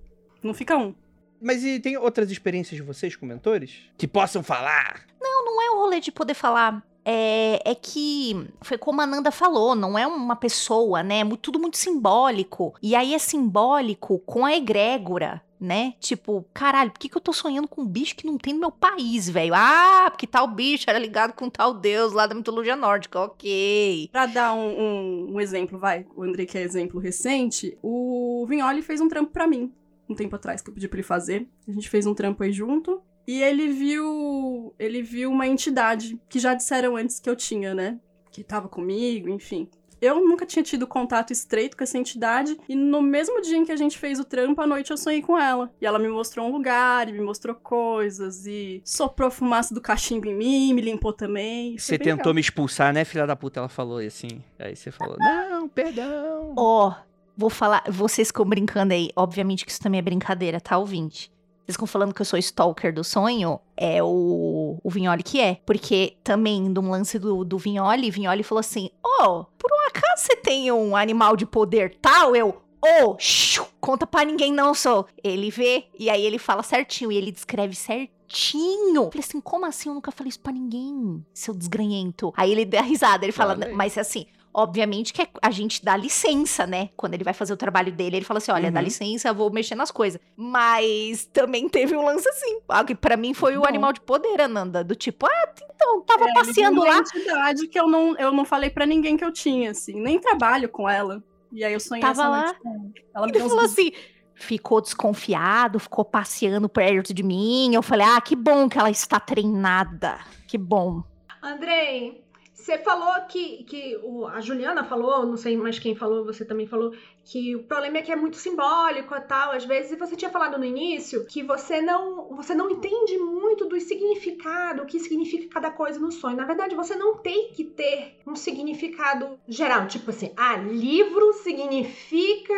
[0.43, 0.93] Não fica um.
[1.41, 3.89] Mas e tem outras experiências de vocês com mentores?
[3.97, 5.05] Que possam falar?
[5.20, 6.84] Não é o rolê de poder falar.
[7.03, 11.22] É, é que foi como a Nanda falou, não é uma pessoa, né?
[11.22, 12.76] É tudo muito simbólico.
[12.82, 15.93] E aí é simbólico com a egrégora, né?
[15.99, 18.60] Tipo, caralho, por que, que eu tô sonhando com um bicho que não tem no
[18.62, 19.53] meu país, velho?
[19.55, 24.10] Ah, porque tal bicho era ligado com tal deus lá da mitologia nórdica, ok.
[24.12, 28.82] Pra dar um, um- um exemplo, vai, o André que é exemplo recente, o Vignoli
[28.82, 29.72] fez um trampo pra mim,
[30.07, 31.47] um tempo atrás, que eu pedi pra ele fazer.
[31.68, 33.01] A gente fez um trampo aí junto.
[33.28, 34.74] E ele viu.
[34.80, 37.99] Ele viu uma entidade que já disseram antes que eu tinha, né?
[38.32, 39.70] Que tava comigo, enfim.
[40.02, 42.58] Eu nunca tinha tido contato estreito com essa entidade.
[42.68, 45.22] E no mesmo dia em que a gente fez o trampo, à noite eu sonhei
[45.22, 45.70] com ela.
[45.82, 50.28] E ela me mostrou um lugar, e me mostrou coisas, e soprou fumaça do cachimbo
[50.28, 51.78] em mim, me limpou também.
[51.78, 52.34] Você tentou legal.
[52.34, 53.60] me expulsar, né, filha da puta?
[53.60, 54.41] Ela falou assim.
[54.58, 56.54] Aí você falou, não, perdão.
[56.58, 56.93] Ó,
[57.36, 61.32] vou falar, vocês ficam brincando aí, obviamente que isso também é brincadeira, tá, ouvinte?
[61.70, 65.60] Vocês ficam falando que eu sou stalker do sonho, é o, o Vignoli que é.
[65.68, 70.36] Porque também, num lance do, do Vignoli, Vignoli falou assim, ô, por um acaso você
[70.36, 72.36] tem um animal de poder tal?
[72.36, 75.06] Eu, ô, xiu, conta pra ninguém não, sou.
[75.24, 79.04] Ele vê, e aí ele fala certinho, e ele descreve certinho.
[79.04, 79.90] Eu falei assim, como assim?
[79.90, 82.34] Eu nunca falei isso pra ninguém, seu desgranhento.
[82.36, 84.26] Aí ele dá risada, ele fala, mas assim...
[84.54, 86.89] Obviamente que é- a gente dá licença, né?
[86.97, 88.86] Quando ele vai fazer o trabalho dele, ele fala assim: olha, dá Uhum.
[88.86, 90.20] licença, eu vou mexer nas coisas.
[90.36, 92.60] Mas também teve um lance assim.
[92.68, 93.68] Ah, que pra mim foi o Bom.
[93.68, 94.84] animal de poder, Ananda.
[94.84, 96.89] Do tipo, ah, então, tava É, passeando lá.
[96.89, 100.00] uma entidade que eu não, eu não falei pra ninguém que eu tinha, assim.
[100.02, 101.24] Nem trabalho com ela.
[101.52, 102.43] E aí eu sonhei Tava essa lá.
[102.45, 102.80] noite com ela.
[103.16, 103.91] Ela me Ele uns falou bis- assim.
[104.36, 107.74] Ficou desconfiado, ficou passeando perto de mim.
[107.76, 110.18] Eu falei, ah, que bom que ela está treinada.
[110.47, 111.04] Que bom.
[111.43, 112.24] Andrei,
[112.70, 116.68] você falou que, que o- a Juliana falou, não sei mais quem falou, você também
[116.68, 116.94] falou,
[117.26, 120.30] que o problema é que é muito simbólico e tal, às vezes, e você tinha
[120.30, 125.48] falado no início que você não, você não entende muito do significado, o que significa
[125.50, 126.38] cada coisa no sonho.
[126.38, 132.54] Na verdade, você não tem que ter um significado geral, tipo assim, ah, livro significa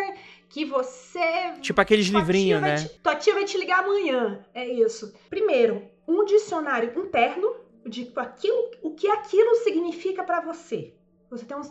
[0.50, 2.76] que você Tipo aqueles livrinhos, né?
[2.76, 4.46] te- tua tia vai te ligar amanhã.
[4.54, 5.14] É isso.
[5.30, 7.56] Primeiro, um dicionário interno
[7.86, 10.94] de aquilo, o que aquilo significa pra você.
[11.30, 11.62] Você tem um,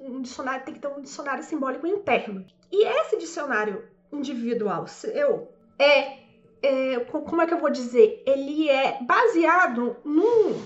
[0.00, 2.44] um dicionário, tem que ter um dicionário simbólico interno.
[2.70, 5.48] E esse dicionário individual seu
[5.78, 6.18] é,
[6.62, 8.22] é, co- como é que eu vou dizer?
[8.26, 10.60] Ele é baseado num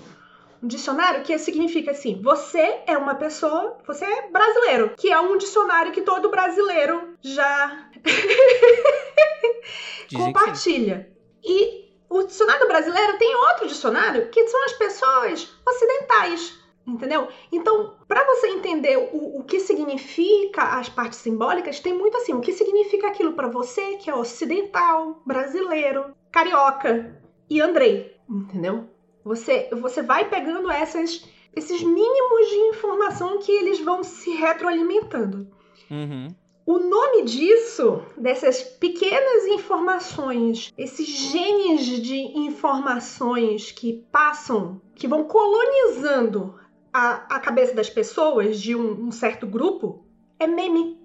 [0.63, 5.93] dicionário que significa assim: você é uma pessoa, você é brasileiro, que é um dicionário
[5.93, 7.89] que todo brasileiro já
[10.27, 11.13] compartilha.
[11.45, 16.63] E o dicionário brasileiro tem outro dicionário que são as pessoas ocidentais.
[16.87, 17.29] Entendeu?
[17.53, 22.41] Então, para você entender o, o que significa as partes simbólicas, tem muito assim: o
[22.41, 28.17] que significa aquilo para você que é ocidental, brasileiro, carioca e Andrei.
[28.29, 28.89] Entendeu?
[29.25, 35.49] Você, você vai pegando essas, esses mínimos de informação que eles vão se retroalimentando.
[35.89, 36.35] Uhum.
[36.65, 46.55] O nome disso, dessas pequenas informações, esses genes de informações que passam, que vão colonizando
[46.93, 50.07] a, a cabeça das pessoas de um, um certo grupo,
[50.39, 51.01] é meme.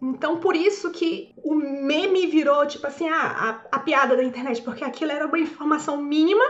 [0.00, 4.62] Então, por isso que o meme virou, tipo assim, ah, a, a piada da internet,
[4.62, 6.44] porque aquilo era uma informação mínima,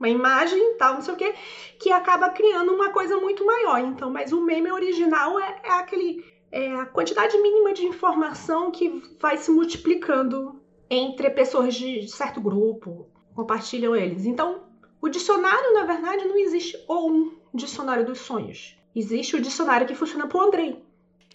[0.00, 1.34] uma imagem tal, não sei o quê,
[1.78, 3.78] que acaba criando uma coisa muito maior.
[3.78, 9.02] Então, mas o meme original é, é aquele é a quantidade mínima de informação que
[9.18, 14.26] vai se multiplicando entre pessoas de certo grupo, compartilham eles.
[14.26, 14.64] Então,
[15.00, 18.76] o dicionário, na verdade, não existe ou um dicionário dos sonhos.
[18.94, 20.84] Existe o dicionário que funciona pro Andrei.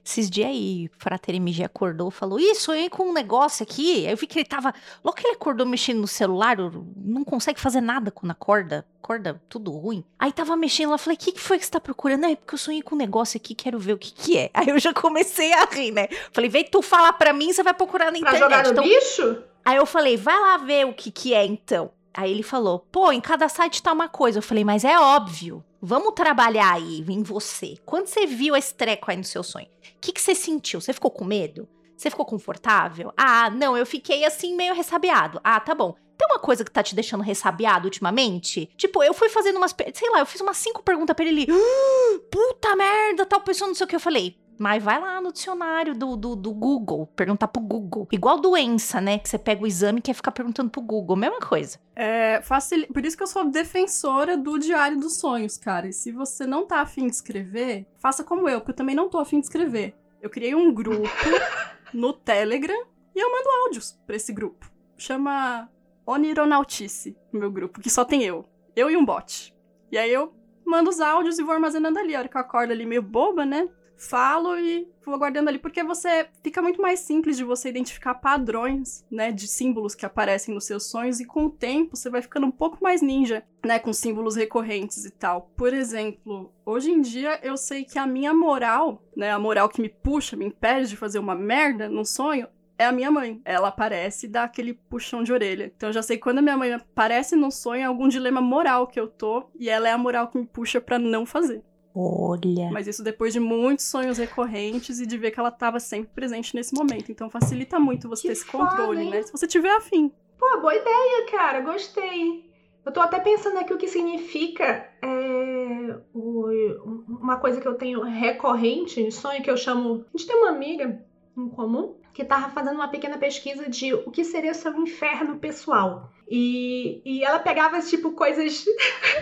[0.09, 4.05] Esses dias aí, o Frater MG acordou, falou, ih, sonhei com um negócio aqui.
[4.05, 6.55] Aí eu vi que ele tava, logo que ele acordou mexendo no celular,
[6.95, 10.05] não consegue fazer nada quando acorda, acorda tudo ruim.
[10.17, 12.25] Aí tava mexendo lá, falei, o que, que foi que você tá procurando?
[12.25, 14.49] É porque eu sonhei com um negócio aqui, quero ver o que que é.
[14.55, 16.07] Aí eu já comecei a rir, né?
[16.31, 18.39] Falei, vem tu falar pra mim, você vai procurar na Pra internet.
[18.39, 19.43] jogar no Então, bicho?
[19.65, 21.91] Aí eu falei, vai lá ver o que que é então.
[22.13, 24.39] Aí ele falou, pô, em cada site tá uma coisa.
[24.39, 25.63] Eu falei, mas é óbvio.
[25.81, 27.75] Vamos trabalhar aí em você.
[27.85, 30.81] Quando você viu esse treco aí no seu sonho, o que, que você sentiu?
[30.81, 31.67] Você ficou com medo?
[31.95, 33.11] Você ficou confortável?
[33.15, 35.39] Ah, não, eu fiquei assim meio ressabiado.
[35.43, 35.95] Ah, tá bom.
[36.17, 38.69] Tem uma coisa que tá te deixando ressabiado ultimamente?
[38.75, 39.75] Tipo, eu fui fazendo umas.
[39.93, 41.47] Sei lá, eu fiz umas cinco perguntas pra ele.
[41.49, 43.95] "Ah, puta merda, tal pessoa, não sei o que.
[43.95, 48.07] Eu falei, mas vai lá no dicionário do, do, do Google, perguntar pro Google.
[48.11, 49.19] Igual doença, né?
[49.19, 51.15] Que você pega o exame e quer ficar perguntando pro Google.
[51.15, 51.79] Mesma coisa.
[51.95, 52.87] É, facil...
[52.87, 55.87] Por isso que eu sou defensora do Diário dos Sonhos, cara.
[55.87, 59.09] E se você não tá afim de escrever, faça como eu, porque eu também não
[59.09, 59.95] tô afim de escrever.
[60.21, 61.07] Eu criei um grupo
[61.93, 62.85] no Telegram
[63.15, 64.71] e eu mando áudios pra esse grupo.
[64.97, 65.69] Chama
[66.05, 68.45] Onironautice, meu grupo, que só tem eu.
[68.75, 69.55] Eu e um bot.
[69.91, 70.33] E aí eu
[70.65, 72.15] mando os áudios e vou armazenando ali.
[72.15, 73.69] A hora que eu acordo ali meio boba, né?
[73.97, 79.05] Falo e vou guardando ali, porque você fica muito mais simples de você identificar padrões,
[79.09, 82.45] né, de símbolos que aparecem nos seus sonhos, e com o tempo você vai ficando
[82.45, 85.51] um pouco mais ninja, né, com símbolos recorrentes e tal.
[85.57, 89.81] Por exemplo, hoje em dia eu sei que a minha moral, né, a moral que
[89.81, 93.41] me puxa, me impede de fazer uma merda num sonho, é a minha mãe.
[93.43, 95.71] Ela aparece e dá aquele puxão de orelha.
[95.75, 98.39] Então eu já sei que quando a minha mãe aparece num sonho, é algum dilema
[98.39, 101.63] moral que eu tô, e ela é a moral que me puxa pra não fazer.
[101.99, 102.69] Olha.
[102.71, 106.53] Mas isso depois de muitos sonhos recorrentes e de ver que ela tava sempre presente
[106.55, 107.11] nesse momento.
[107.11, 109.09] Então facilita muito você Que ter esse foda, controle, hein?
[109.09, 109.21] né?
[109.23, 110.11] Se você tiver afim.
[110.37, 111.61] Pô, boa ideia, cara.
[111.61, 112.45] Gostei.
[112.85, 118.01] Eu tô até pensando aqui o que significa é, o- uma coisa que eu tenho
[118.03, 120.05] recorrente em sonho, que eu chamo.
[120.13, 121.03] A gente tem uma amiga
[121.37, 126.11] em comum que tava fazendo uma pequena pesquisa de o que seria seu inferno pessoal.
[126.27, 128.65] E, e ela pegava, tipo, coisas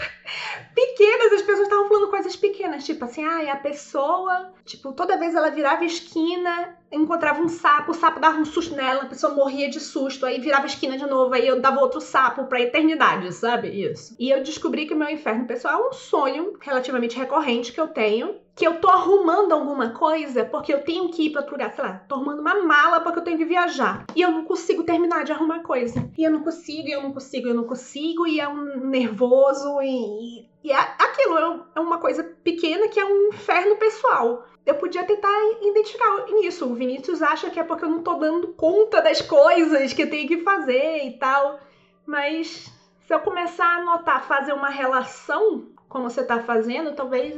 [0.73, 2.45] pequenas, as pessoas estavam falando coisas pequenas.
[2.55, 7.91] pequenas, tipo assim, ah, a pessoa, tipo, toda vez ela virava esquina, encontrava um sapo,
[7.91, 11.05] o sapo dava um susto nela, a pessoa morria de susto, aí virava esquina de
[11.05, 13.67] novo, aí eu dava outro sapo pra eternidade, sabe?
[13.69, 14.15] Isso.
[14.17, 17.87] E eu descobri que o meu inferno pessoal é um sonho relativamente recorrente que eu
[17.87, 21.73] tenho, que eu tô arrumando alguma coisa porque eu tenho que ir para outro lugar,
[21.73, 24.05] sei lá, tô arrumando uma mala porque eu tenho que viajar.
[24.15, 26.09] E eu não consigo terminar de arrumar coisa.
[26.17, 29.81] E eu não consigo, e eu não consigo, eu não consigo, e é um nervoso,
[29.81, 34.45] e, e é aquilo, é, é uma coisa pequena que é um inferno pessoal.
[34.65, 35.29] Eu podia tentar
[35.61, 36.65] identificar isso.
[36.65, 40.09] O Vinícius acha que é porque eu não tô dando conta das coisas que eu
[40.09, 41.59] tenho que fazer e tal.
[42.05, 42.71] Mas
[43.05, 47.35] se eu começar a notar, fazer uma relação como você tá fazendo, talvez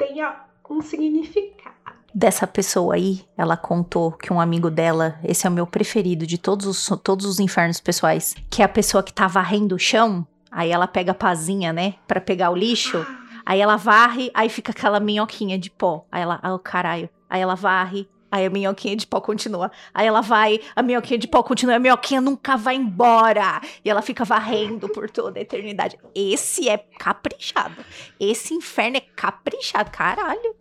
[0.00, 0.34] tenha
[0.68, 1.76] um significado.
[2.12, 6.38] Dessa pessoa aí, ela contou que um amigo dela, esse é o meu preferido de
[6.38, 10.26] todos os, todos os infernos pessoais, que é a pessoa que tá varrendo o chão,
[10.50, 13.06] aí ela pega a pazinha, né, para pegar o lixo,
[13.46, 16.04] aí ela varre, aí fica aquela minhoquinha de pó.
[16.10, 17.08] Aí ela, oh caralho.
[17.28, 19.70] Aí ela varre, Aí a minhoquinha de pau continua.
[19.92, 23.60] Aí ela vai, a minhoquinha de pau continua, a minhoquinha nunca vai embora.
[23.84, 25.98] E ela fica varrendo por toda a eternidade.
[26.14, 27.76] Esse é caprichado.
[28.18, 30.54] Esse inferno é caprichado, caralho.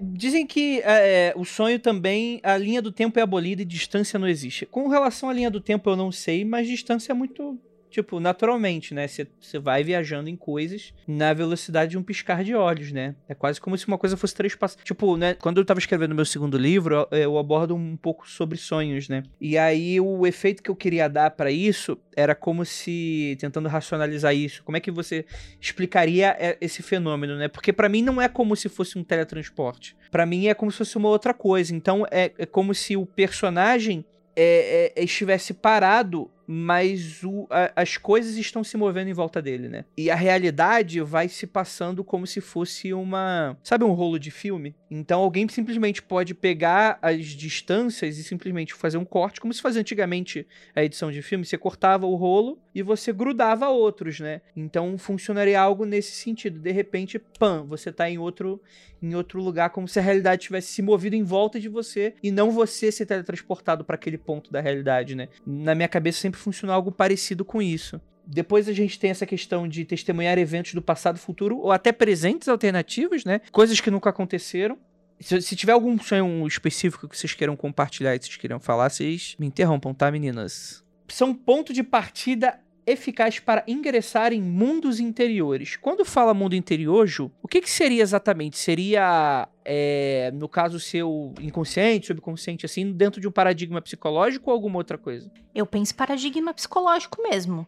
[0.00, 4.26] Dizem que é, o sonho também, a linha do tempo é abolida e distância não
[4.26, 4.64] existe.
[4.64, 7.58] Com relação à linha do tempo, eu não sei, mas distância é muito
[7.90, 9.06] tipo, naturalmente, né?
[9.06, 13.14] Você vai viajando em coisas na velocidade de um piscar de olhos, né?
[13.28, 14.78] É quase como se uma coisa fosse passos.
[14.82, 15.34] Tipo, né?
[15.34, 19.22] Quando eu tava escrevendo meu segundo livro, eu, eu abordo um pouco sobre sonhos, né?
[19.40, 24.34] E aí o efeito que eu queria dar para isso era como se tentando racionalizar
[24.34, 24.62] isso.
[24.62, 25.24] Como é que você
[25.60, 27.48] explicaria é, esse fenômeno, né?
[27.48, 29.96] Porque para mim não é como se fosse um teletransporte.
[30.10, 31.74] Para mim é como se fosse uma outra coisa.
[31.74, 34.04] Então é, é como se o personagem
[34.36, 39.68] é, é, estivesse parado mas o, a, as coisas estão se movendo em volta dele,
[39.68, 39.84] né?
[39.96, 43.56] E a realidade vai se passando como se fosse uma.
[43.62, 44.74] Sabe um rolo de filme?
[44.90, 49.80] Então alguém simplesmente pode pegar as distâncias e simplesmente fazer um corte, como se fazia
[49.80, 50.44] antigamente
[50.74, 51.44] a edição de filme.
[51.44, 54.40] Você cortava o rolo e você grudava outros, né?
[54.56, 56.58] Então funcionaria algo nesse sentido.
[56.58, 58.60] De repente, pam, você tá em outro,
[59.00, 62.32] em outro lugar, como se a realidade tivesse se movido em volta de você e
[62.32, 65.28] não você ser teletransportado para aquele ponto da realidade, né?
[65.46, 68.00] Na minha cabeça sempre funcionou algo parecido com isso.
[68.26, 72.48] Depois a gente tem essa questão de testemunhar eventos do passado, futuro ou até presentes
[72.48, 73.40] alternativos, né?
[73.50, 74.78] Coisas que nunca aconteceram.
[75.18, 79.36] Se, se, tiver algum sonho específico que vocês queiram compartilhar e vocês queiram falar, vocês
[79.38, 80.84] me interrompam, tá, meninas?
[81.08, 82.58] São ponto de partida
[82.90, 85.76] eficaz para ingressar em mundos interiores.
[85.76, 88.58] Quando fala mundo interior, Ju, o que, que seria exatamente?
[88.58, 94.78] Seria, é, no caso seu, inconsciente, subconsciente, assim, dentro de um paradigma psicológico ou alguma
[94.78, 95.30] outra coisa?
[95.54, 97.66] Eu penso paradigma psicológico mesmo.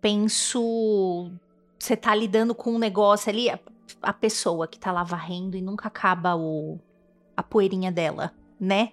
[0.00, 1.30] Penso.
[1.78, 3.58] Você tá lidando com um negócio ali, a,
[4.02, 6.78] a pessoa que tá lá varrendo e nunca acaba o,
[7.36, 8.92] a poeirinha dela, né?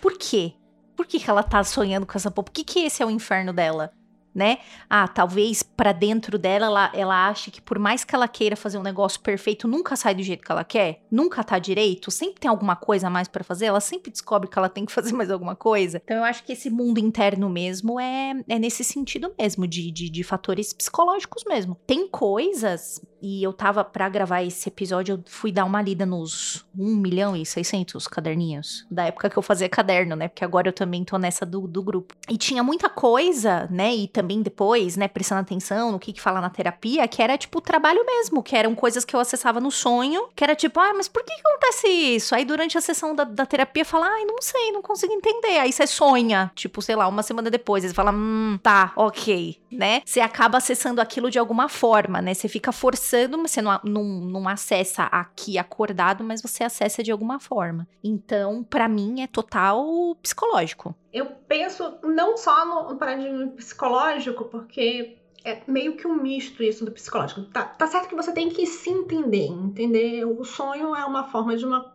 [0.00, 0.54] Por quê?
[0.96, 2.44] Por que, que ela tá sonhando com essa porra?
[2.44, 3.92] Por que, que esse é o inferno dela?
[4.34, 4.58] Né?
[4.90, 8.78] Ah, talvez para dentro dela ela, ela ache que por mais que ela queira fazer
[8.78, 12.50] um negócio perfeito, nunca sai do jeito que ela quer, nunca tá direito, sempre tem
[12.50, 15.30] alguma coisa a mais para fazer, ela sempre descobre que ela tem que fazer mais
[15.30, 16.00] alguma coisa.
[16.04, 20.10] Então eu acho que esse mundo interno mesmo é, é nesse sentido mesmo, de, de,
[20.10, 21.76] de fatores psicológicos mesmo.
[21.86, 26.62] Tem coisas e eu tava para gravar esse episódio, eu fui dar uma lida nos
[26.78, 28.86] 1 milhão e 600 caderninhos.
[28.90, 30.28] Da época que eu fazia caderno, né?
[30.28, 32.14] Porque agora eu também tô nessa do, do grupo.
[32.28, 33.94] E tinha muita coisa, né?
[33.94, 37.60] E também depois, né, prestando atenção no que que fala na terapia, que era tipo
[37.60, 41.08] trabalho mesmo, que eram coisas que eu acessava no sonho, que era tipo, ah, mas
[41.08, 42.34] por que, que acontece isso?
[42.34, 45.58] Aí durante a sessão da, da terapia fala, ai, não sei, não consigo entender.
[45.58, 50.02] Aí você sonha, tipo, sei lá, uma semana depois, você fala, hum, tá, ok, né?
[50.04, 52.34] Você acaba acessando aquilo de alguma forma, né?
[52.34, 57.38] Você fica forçando você não, não, não acessa aqui acordado, mas você acessa de alguma
[57.38, 57.86] forma.
[58.02, 60.94] Então, para mim, é total psicológico.
[61.14, 66.90] Eu penso não só no paradigma psicológico, porque é meio que um misto isso do
[66.90, 67.42] psicológico.
[67.52, 70.24] Tá, tá, certo que você tem que se entender, entender?
[70.24, 71.94] O sonho é uma forma de uma,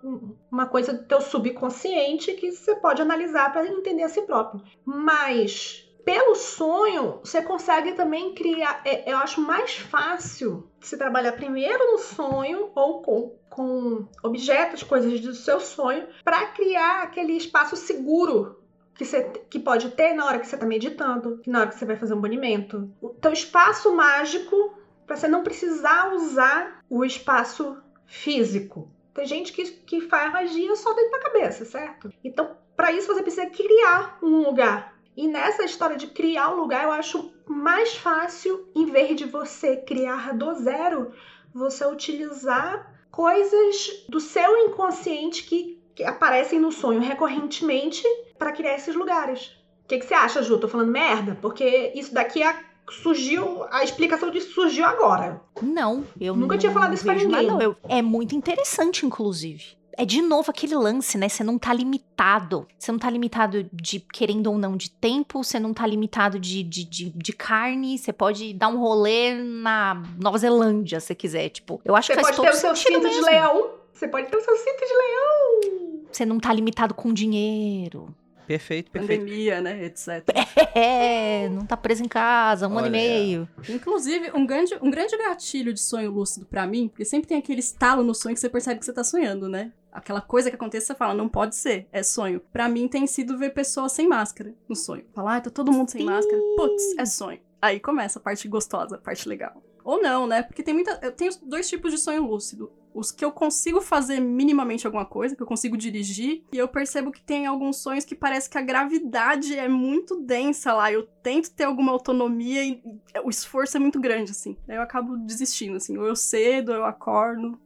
[0.50, 4.62] uma coisa do teu subconsciente que você pode analisar para entender a si próprio.
[4.86, 8.82] Mas pelo sonho, você consegue também criar.
[8.86, 15.20] É, eu acho mais fácil se trabalhar primeiro no sonho ou com, com objetos, coisas
[15.20, 18.59] do seu sonho, para criar aquele espaço seguro
[19.00, 21.86] que você que pode ter na hora que você está meditando, na hora que você
[21.86, 22.94] vai fazer um banimento.
[23.02, 24.78] O teu espaço mágico
[25.08, 28.92] para você não precisar usar o espaço físico.
[29.14, 32.12] Tem gente que, que faz magia só dentro da cabeça, certo?
[32.22, 36.84] Então, para isso você precisa criar um lugar E nessa história de criar um lugar,
[36.84, 41.14] eu acho mais fácil, em vez de você criar do zero,
[41.54, 48.02] você utilizar coisas do seu inconsciente que, que aparecem no sonho recorrentemente
[48.38, 49.48] para criar esses lugares.
[49.84, 50.58] O que, que você acha, Ju?
[50.58, 51.38] Tô falando merda?
[51.42, 52.56] Porque isso daqui é
[52.90, 55.42] surgiu, a explicação disso surgiu agora.
[55.62, 57.48] Não, eu Nunca não tinha falado isso nada, ninguém.
[57.48, 57.62] não.
[57.62, 59.78] Eu- é muito interessante, inclusive.
[59.98, 61.28] É de novo aquele lance, né?
[61.28, 62.66] Você não tá limitado.
[62.80, 65.44] Você não tá limitado de, querendo ou não, de tempo.
[65.44, 67.98] Você não tá limitado de, de, de, de carne.
[67.98, 71.50] Você pode dar um rolê na Nova Zelândia, se quiser.
[71.50, 73.79] Tipo, eu acho Você que faz pode ter todo o seu cinto de leão.
[73.94, 76.04] Você pode ter o seu cinto de leão.
[76.12, 78.14] Você não tá limitado com dinheiro.
[78.48, 79.22] Perfeito, perfeito.
[79.22, 79.86] Pandemia, né?
[79.86, 80.08] Etc.
[80.74, 82.92] É, não tá preso em casa, um ano e Olha.
[82.92, 83.50] meio.
[83.68, 87.60] Inclusive, um grande, um grande gatilho de sonho lúcido pra mim, porque sempre tem aquele
[87.60, 89.72] estalo no sonho que você percebe que você tá sonhando, né?
[89.92, 92.40] Aquela coisa que acontece, você fala, não pode ser, é sonho.
[92.52, 95.04] Pra mim tem sido ver pessoas sem máscara no sonho.
[95.14, 96.08] Falar, ah, tá todo mundo sem Sim.
[96.08, 96.42] máscara.
[96.56, 97.40] Putz, é sonho.
[97.62, 99.62] Aí começa a parte gostosa, a parte legal.
[99.84, 100.44] Ou não, né?
[100.44, 101.00] Porque tem muita.
[101.02, 102.72] Eu tenho dois tipos de sonho lúcido.
[102.94, 107.12] Os que eu consigo fazer minimamente alguma coisa, que eu consigo dirigir, e eu percebo
[107.12, 110.92] que tem alguns sonhos que parece que a gravidade é muito densa lá.
[110.92, 114.58] Eu tento ter alguma autonomia e e o esforço é muito grande, assim.
[114.68, 115.98] Daí eu acabo desistindo, assim.
[115.98, 117.60] Ou eu cedo, ou eu acordo.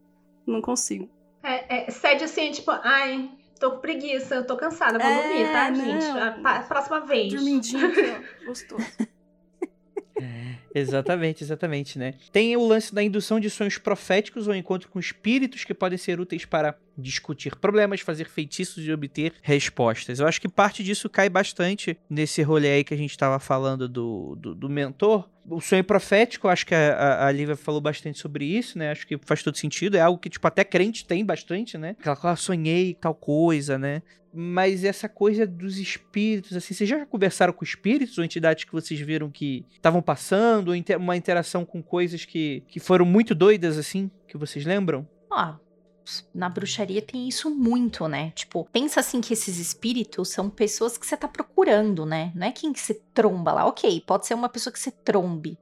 [0.45, 1.09] Não consigo.
[1.41, 5.51] É, é, cede assim, tipo, ai, tô com preguiça, eu tô cansada, vou É, dormir,
[5.51, 5.86] tá, não.
[5.86, 6.05] gente?
[6.43, 7.34] A, próxima vez.
[7.34, 8.01] Dormindinho aqui,
[8.43, 8.45] ó.
[8.47, 8.86] Gostoso.
[10.74, 12.15] Exatamente, exatamente, né?
[12.32, 16.19] Tem o lance da indução de sonhos proféticos ou encontro com espíritos que podem ser
[16.19, 20.19] úteis para discutir problemas, fazer feitiços e obter respostas.
[20.19, 23.88] Eu acho que parte disso cai bastante nesse rolê aí que a gente tava falando
[23.88, 25.30] do, do, do mentor.
[25.50, 28.91] O sonho profético, acho que a, a, a Lívia falou bastante sobre isso, né?
[28.91, 29.98] Acho que faz todo sentido.
[29.98, 31.96] É algo que, tipo, até crente tem bastante, né?
[32.00, 34.02] Aquela coisa, ah, sonhei tal coisa, né?
[34.34, 39.00] Mas essa coisa dos espíritos, assim, vocês já conversaram com espíritos ou entidades que vocês
[39.00, 43.78] viram que estavam passando, ou inter- uma interação com coisas que, que foram muito doidas,
[43.78, 45.08] assim, que vocês lembram?
[45.30, 45.56] Ó,
[46.34, 48.32] na bruxaria tem isso muito, né?
[48.32, 52.32] Tipo, pensa assim que esses espíritos são pessoas que você tá procurando, né?
[52.36, 53.66] Não é quem que você tromba lá.
[53.66, 55.58] Ok, pode ser uma pessoa que você trombe.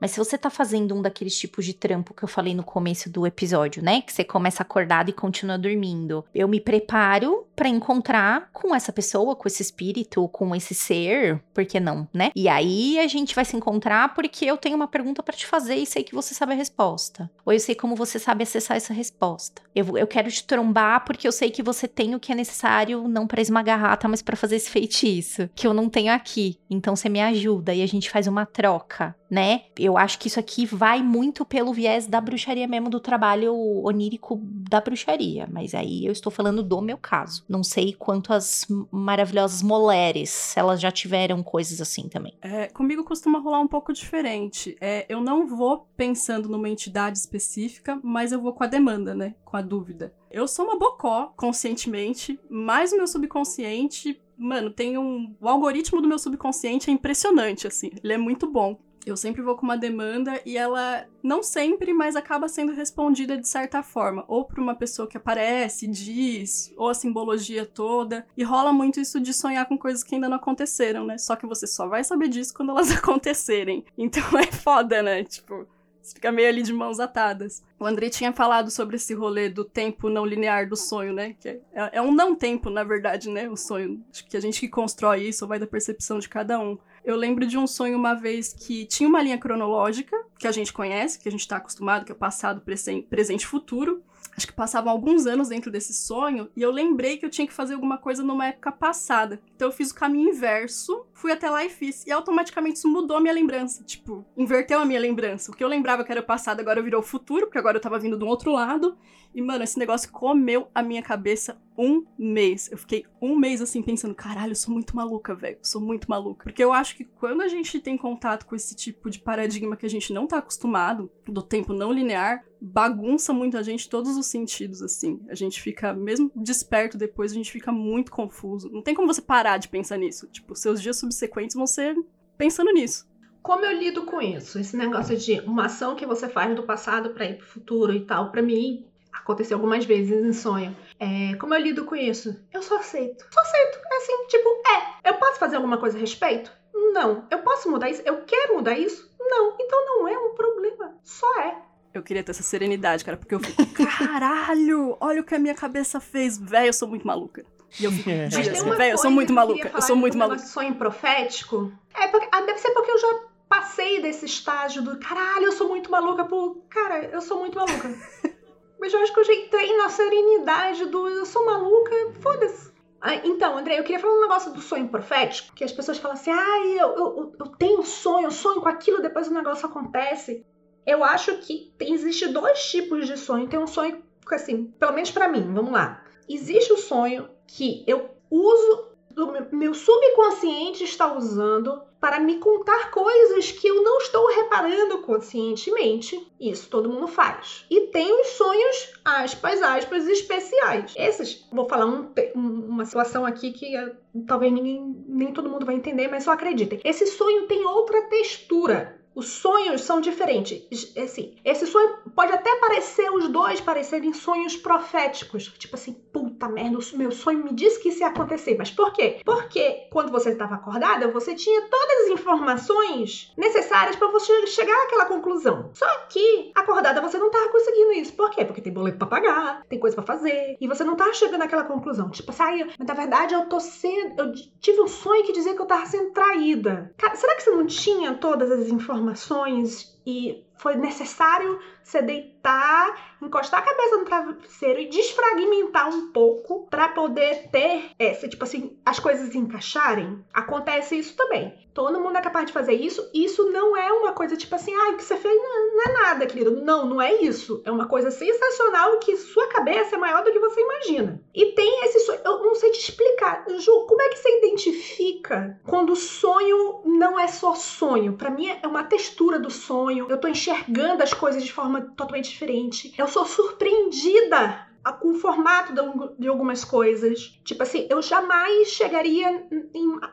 [0.00, 3.10] Mas se você tá fazendo um daqueles tipos de trampo que eu falei no começo
[3.10, 4.00] do episódio, né?
[4.02, 6.24] Que você começa acordado e continua dormindo.
[6.34, 11.66] Eu me preparo pra encontrar com essa pessoa, com esse espírito, com esse ser, por
[11.66, 12.30] que não, né?
[12.36, 15.74] E aí a gente vai se encontrar porque eu tenho uma pergunta pra te fazer
[15.74, 17.28] e sei que você sabe a resposta.
[17.44, 19.60] Ou eu sei como você sabe acessar essa resposta.
[19.74, 23.08] Eu, eu quero te trombar porque eu sei que você tem o que é necessário,
[23.08, 26.58] não pra esmagar rata, mas pra fazer esse feitiço, que eu não tenho aqui.
[26.70, 29.62] Então você me ajuda e a gente faz uma troca, né?
[29.78, 34.40] Eu acho que isso aqui vai muito pelo viés da bruxaria mesmo, do trabalho onírico
[34.42, 35.48] da bruxaria.
[35.50, 37.44] Mas aí eu estou falando do meu caso.
[37.48, 42.34] Não sei quantas maravilhosas mulheres, elas já tiveram coisas assim também.
[42.42, 44.76] É, comigo costuma rolar um pouco diferente.
[44.80, 49.34] É, eu não vou pensando numa entidade específica, mas eu vou com a demanda, né?
[49.44, 50.12] Com a dúvida.
[50.30, 55.34] Eu sou uma bocó, conscientemente, mas o meu subconsciente, mano, tem um.
[55.40, 57.90] O algoritmo do meu subconsciente é impressionante, assim.
[58.02, 58.78] Ele é muito bom.
[59.08, 63.48] Eu sempre vou com uma demanda e ela, não sempre, mas acaba sendo respondida de
[63.48, 64.24] certa forma.
[64.28, 68.26] Ou por uma pessoa que aparece, diz, ou a simbologia toda.
[68.36, 71.16] E rola muito isso de sonhar com coisas que ainda não aconteceram, né?
[71.18, 73.84] Só que você só vai saber disso quando elas acontecerem.
[73.96, 75.24] Então é foda, né?
[75.24, 75.66] Tipo.
[76.08, 77.62] Você fica meio ali de mãos atadas.
[77.78, 81.34] O Andrei tinha falado sobre esse rolê do tempo não linear do sonho, né?
[81.38, 83.46] Que é, é um não tempo, na verdade, né?
[83.46, 84.02] O sonho.
[84.10, 86.78] Acho que a gente que constrói isso vai da percepção de cada um.
[87.08, 90.74] Eu lembro de um sonho uma vez que tinha uma linha cronológica, que a gente
[90.74, 94.02] conhece, que a gente tá acostumado, que é passado, presen- presente e futuro.
[94.38, 97.52] Acho que passavam alguns anos dentro desse sonho, e eu lembrei que eu tinha que
[97.52, 99.42] fazer alguma coisa numa época passada.
[99.56, 102.06] Então eu fiz o caminho inverso, fui até lá e fiz.
[102.06, 103.82] E automaticamente isso mudou a minha lembrança.
[103.82, 105.50] Tipo, inverteu a minha lembrança.
[105.50, 107.98] O que eu lembrava que era passado agora virou o futuro, porque agora eu tava
[107.98, 108.96] vindo de um outro lado.
[109.34, 112.70] E, mano, esse negócio comeu a minha cabeça um mês.
[112.70, 115.58] Eu fiquei um mês assim pensando, caralho, eu sou muito maluca, velho.
[115.62, 116.44] Sou muito maluca.
[116.44, 119.84] Porque eu acho que quando a gente tem contato com esse tipo de paradigma que
[119.84, 124.26] a gente não tá acostumado, do tempo não linear, bagunça muito a gente todos os
[124.26, 125.20] sentidos, assim.
[125.28, 128.70] A gente fica, mesmo desperto depois, a gente fica muito confuso.
[128.70, 130.26] Não tem como você parar de pensar nisso.
[130.28, 131.96] Tipo, seus dias subsequentes vão ser
[132.36, 133.06] pensando nisso.
[133.42, 134.58] Como eu lido com isso?
[134.58, 138.04] Esse negócio de uma ação que você faz do passado pra ir pro futuro e
[138.04, 140.76] tal, pra mim aconteceu algumas vezes em sonho.
[140.98, 142.36] É, como eu lido com isso?
[142.52, 143.24] Eu só aceito.
[143.30, 143.78] Só aceito.
[143.90, 145.10] É assim, tipo, é.
[145.10, 146.52] Eu posso fazer alguma coisa a respeito?
[146.74, 147.26] Não.
[147.30, 148.02] Eu posso mudar isso?
[148.04, 149.10] Eu quero mudar isso?
[149.18, 149.56] Não.
[149.60, 150.94] Então não é um problema.
[151.02, 151.67] Só é.
[151.98, 155.54] Eu queria ter essa serenidade, cara, porque eu fico, caralho, olha o que a minha
[155.54, 157.44] cabeça fez, velho, eu sou muito maluca.
[157.78, 160.38] E eu fico dias tem assim, velho, eu sou muito maluca, eu sou muito maluca.
[160.38, 161.72] sonho profético.
[161.94, 165.68] É, porque, ah, deve ser porque eu já passei desse estágio do caralho, eu sou
[165.68, 166.62] muito maluca por.
[166.68, 167.88] Cara, eu sou muito maluca.
[168.80, 172.72] Mas eu acho que eu já entrei na serenidade do eu sou maluca, foda-se.
[173.00, 176.16] Ah, então, André, eu queria falar um negócio do sonho profético, que as pessoas falam
[176.16, 179.66] assim, ai, eu, eu, eu tenho um sonho, eu sonho com aquilo, depois o negócio
[179.66, 180.44] acontece.
[180.88, 183.46] Eu acho que existe dois tipos de sonho.
[183.48, 186.02] Tem um sonho, assim, pelo menos pra mim, vamos lá.
[186.28, 193.50] Existe o sonho que eu uso, do meu- subconsciente está usando para me contar coisas
[193.50, 196.30] que eu não estou reparando conscientemente.
[196.40, 197.64] Isso todo mundo faz.
[197.68, 200.94] E tem os sonhos, aspas, aspas, especiais.
[200.96, 203.92] Esses, vou falar um- uma situação aqui que eh,
[204.26, 206.80] talvez ninguém, nem todo mundo vai entender, mas só acreditem.
[206.84, 208.97] Esse sonho tem outra textura.
[209.18, 210.62] Os sonhos são diferentes.
[210.96, 215.52] Assim, esse sonho pode até parecer, os dois parecerem sonhos proféticos.
[215.58, 218.54] Tipo assim, puta merda, o meu sonho me disse que isso ia acontecer.
[218.56, 219.20] Mas por quê?
[219.24, 225.06] Porque quando você estava acordada, você tinha todas as informações necessárias para você chegar àquela
[225.06, 225.70] conclusão.
[225.74, 228.12] Só que acordada você não tava conseguindo isso.
[228.12, 228.44] Por quê?
[228.44, 231.64] Porque tem boleto para pagar, tem coisa para fazer, e você não tá chegando àquela
[231.64, 232.08] conclusão.
[232.08, 234.22] Tipo assim, mas na verdade eu tô sendo.
[234.22, 236.94] Eu tive um sonho que dizia que eu tava sendo traída.
[236.96, 243.16] Cara, será que você não tinha todas as informações informações e foi necessário você deitar,
[243.22, 248.78] encostar a cabeça no travesseiro e desfragmentar um pouco para poder ter essa, tipo assim,
[248.84, 250.24] as coisas encaixarem.
[250.32, 251.54] Acontece isso também.
[251.72, 253.08] Todo mundo é capaz de fazer isso.
[253.14, 255.92] Isso não é uma coisa tipo assim, ah, o que você fez não, não é
[255.92, 256.50] nada, querido.
[256.62, 257.62] Não, não é isso.
[257.64, 261.22] É uma coisa sensacional que sua cabeça é maior do que você imagina.
[261.32, 263.44] E tem esse sonho, eu não sei te explicar.
[263.58, 268.14] Ju, como é que você identifica quando o sonho não é só sonho?
[268.14, 269.97] Para mim é uma textura do sonho.
[270.08, 272.92] Eu tô enxergando as coisas de forma totalmente diferente.
[272.98, 274.66] Eu sou surpreendida
[275.00, 277.38] com o formato de, algu- de algumas coisas.
[277.44, 279.46] Tipo assim, eu jamais chegaria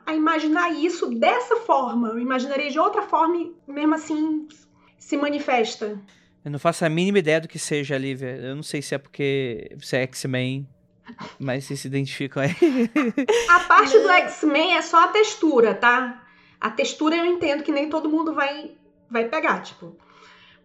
[0.06, 2.10] a imaginar isso dessa forma.
[2.10, 4.48] Eu imaginaria de outra forma e mesmo assim
[4.98, 6.00] se manifesta.
[6.44, 8.36] Eu não faço a mínima ideia do que seja, Lívia.
[8.38, 10.68] Eu não sei se é porque você é X-Men,
[11.40, 12.52] mas vocês se identificam aí.
[13.50, 16.22] A parte do X-Men é só a textura, tá?
[16.60, 18.72] A textura eu entendo que nem todo mundo vai,
[19.10, 19.96] vai pegar, tipo.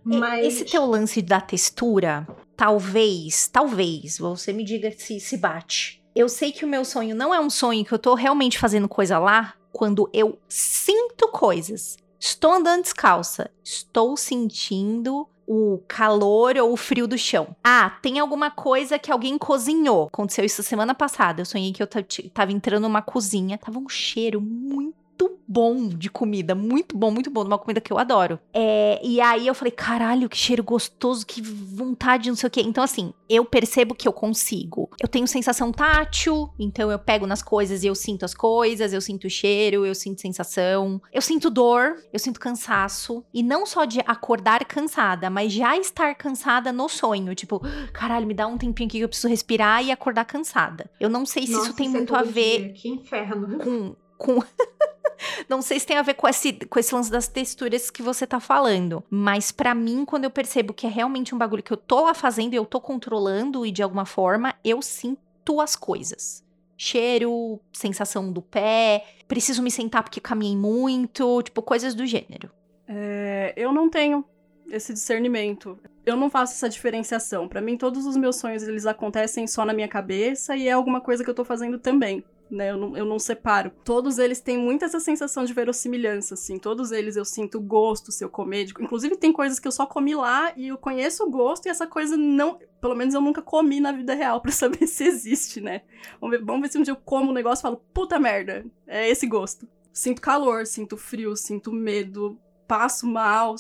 [0.07, 0.47] E- Mas.
[0.47, 2.27] Esse teu lance da textura,
[2.57, 6.03] talvez, talvez, você me diga se se bate.
[6.15, 8.89] Eu sei que o meu sonho não é um sonho que eu tô realmente fazendo
[8.89, 11.97] coisa lá quando eu sinto coisas.
[12.19, 17.57] Estou andando descalça, estou sentindo o calor ou o frio do chão.
[17.65, 20.07] Ah, tem alguma coisa que alguém cozinhou.
[20.07, 21.41] Aconteceu isso semana passada.
[21.41, 21.89] Eu sonhei que eu
[22.33, 25.00] tava entrando numa cozinha, tava um cheiro muito
[25.47, 28.39] bom de comida, muito bom, muito bom, de uma comida que eu adoro.
[28.55, 32.63] É, e aí eu falei, caralho, que cheiro gostoso, que vontade, não sei o quê.
[32.65, 34.89] Então, assim, eu percebo que eu consigo.
[35.01, 39.01] Eu tenho sensação tátil, então eu pego nas coisas e eu sinto as coisas, eu
[39.01, 41.03] sinto o cheiro, eu sinto sensação.
[41.13, 43.25] Eu sinto dor, eu sinto cansaço.
[43.35, 47.35] E não só de acordar cansada, mas já estar cansada no sonho.
[47.35, 47.61] Tipo,
[47.93, 50.91] caralho, me dá um tempinho aqui que eu preciso respirar e acordar cansada.
[51.01, 53.59] Eu não sei se Nossa, isso tem é muito a ver dia, Que inferno.
[53.59, 53.97] com.
[54.17, 54.43] com...
[55.49, 58.27] Não sei se tem a ver com esse, com esse lance das texturas que você
[58.27, 59.03] tá falando.
[59.11, 62.15] Mas pra mim, quando eu percebo que é realmente um bagulho que eu tô lá
[62.15, 66.45] fazendo e eu tô controlando e de alguma forma, eu sinto as coisas.
[66.77, 72.51] Cheiro, sensação do pé, preciso me sentar porque caminhei muito, tipo, coisas do gênero.
[72.89, 74.25] É, eu não tenho
[74.71, 75.79] esse discernimento.
[76.07, 77.47] Eu não faço essa diferenciação.
[77.49, 81.01] Pra mim, todos os meus sonhos eles acontecem só na minha cabeça e é alguma
[81.01, 82.25] coisa que eu tô fazendo também.
[82.51, 83.71] Né, eu, não, eu não separo.
[83.85, 86.59] Todos eles têm muito essa sensação de verossimilhança, assim.
[86.59, 88.67] Todos eles eu sinto gosto se eu comer.
[88.81, 91.87] Inclusive, tem coisas que eu só comi lá e eu conheço o gosto e essa
[91.87, 92.59] coisa não.
[92.81, 95.83] Pelo menos eu nunca comi na vida real pra saber se existe, né?
[96.21, 98.65] Vamos ver, vamos ver se um dia eu como um negócio e falo, puta merda,
[98.87, 99.69] é esse gosto.
[99.93, 103.55] Sinto calor, sinto frio, sinto medo, passo mal.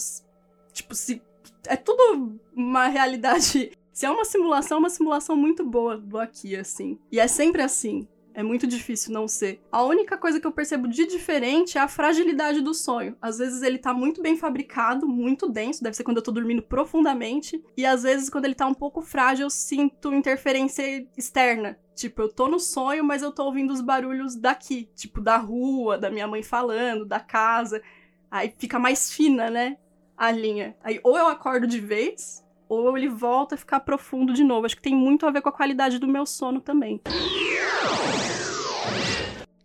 [0.72, 1.22] Tipo, se.
[1.66, 3.72] É tudo uma realidade.
[3.92, 6.98] Se é uma simulação, é uma simulação muito boa do aqui, assim.
[7.12, 8.08] E é sempre assim.
[8.32, 9.60] É muito difícil não ser.
[9.72, 13.16] A única coisa que eu percebo de diferente é a fragilidade do sonho.
[13.20, 16.62] Às vezes ele tá muito bem fabricado, muito denso, deve ser quando eu tô dormindo
[16.62, 17.62] profundamente.
[17.76, 21.78] E às vezes, quando ele tá um pouco frágil, eu sinto interferência externa.
[21.94, 24.88] Tipo, eu tô no sonho, mas eu tô ouvindo os barulhos daqui.
[24.94, 27.82] Tipo, da rua, da minha mãe falando, da casa.
[28.30, 29.76] Aí fica mais fina, né?
[30.16, 30.76] A linha.
[30.82, 34.64] Aí ou eu acordo de vez, ou ele volta a ficar profundo de novo.
[34.64, 37.00] Acho que tem muito a ver com a qualidade do meu sono também.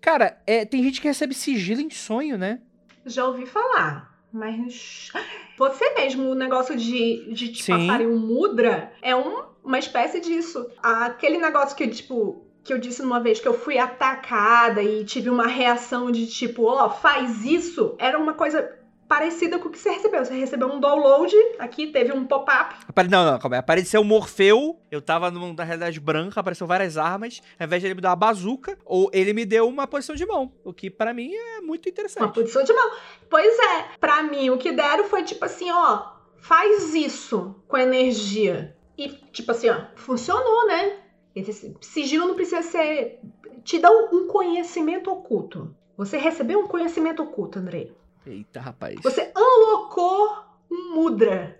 [0.05, 2.59] Cara, é, tem gente que recebe sigilo em sonho, né?
[3.07, 5.11] Já ouvi falar, mas
[5.57, 7.71] você mesmo, o negócio de, de te Sim.
[7.71, 10.69] passarem um mudra é um- uma espécie disso.
[10.83, 15.31] Aquele negócio que, tipo, que eu disse numa vez que eu fui atacada e tive
[15.31, 18.77] uma reação de tipo, ó, oh, faz isso, era uma coisa
[19.07, 20.23] parecida com o que você recebeu.
[20.23, 22.75] Você recebeu um download, aqui teve um pop-up.
[23.09, 23.59] Não, não, calma aí.
[23.59, 27.41] Apareceu o Morfeu, eu tava numa realidade branca, apareceu várias armas.
[27.59, 30.25] Ao invés de ele me dar uma bazuca, ou ele me deu uma posição de
[30.25, 30.51] mão.
[30.63, 32.23] O que para mim é muito interessante.
[32.23, 32.91] Uma posição de mão.
[33.29, 38.75] Pois é, para mim o que deram foi tipo assim, ó, faz isso com energia.
[38.97, 40.97] E tipo assim, ó, funcionou, né?
[41.35, 43.19] Esse sigilo não precisa ser.
[43.63, 45.75] Te dá um conhecimento oculto.
[45.97, 47.89] Você recebeu um conhecimento oculto, André.
[48.25, 48.95] Eita, rapaz.
[49.03, 50.37] Você unlocou
[50.71, 51.59] um mudra.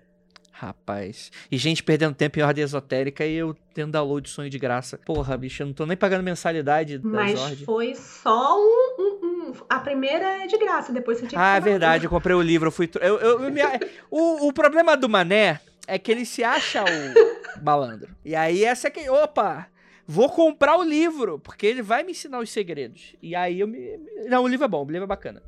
[0.50, 1.30] Rapaz.
[1.50, 4.98] E gente perdendo tempo em ordem esotérica e eu tendo download de sonho de graça.
[5.04, 7.64] Porra, bicho, eu não tô nem pagando mensalidade da Mas Zord.
[7.66, 11.56] foi só um, um, um, A primeira é de graça, depois você tinha que Ah,
[11.56, 12.88] é verdade, eu comprei o livro, eu fui.
[13.00, 13.60] Eu, eu, eu me...
[14.10, 16.86] o, o problema do Mané é que ele se acha o
[17.62, 18.08] malandro.
[18.24, 19.08] E aí essa é que.
[19.10, 19.68] Opa!
[20.08, 23.14] Vou comprar o livro, porque ele vai me ensinar os segredos.
[23.20, 23.98] E aí eu me.
[24.26, 25.42] Não, o livro é bom, o livro é bacana.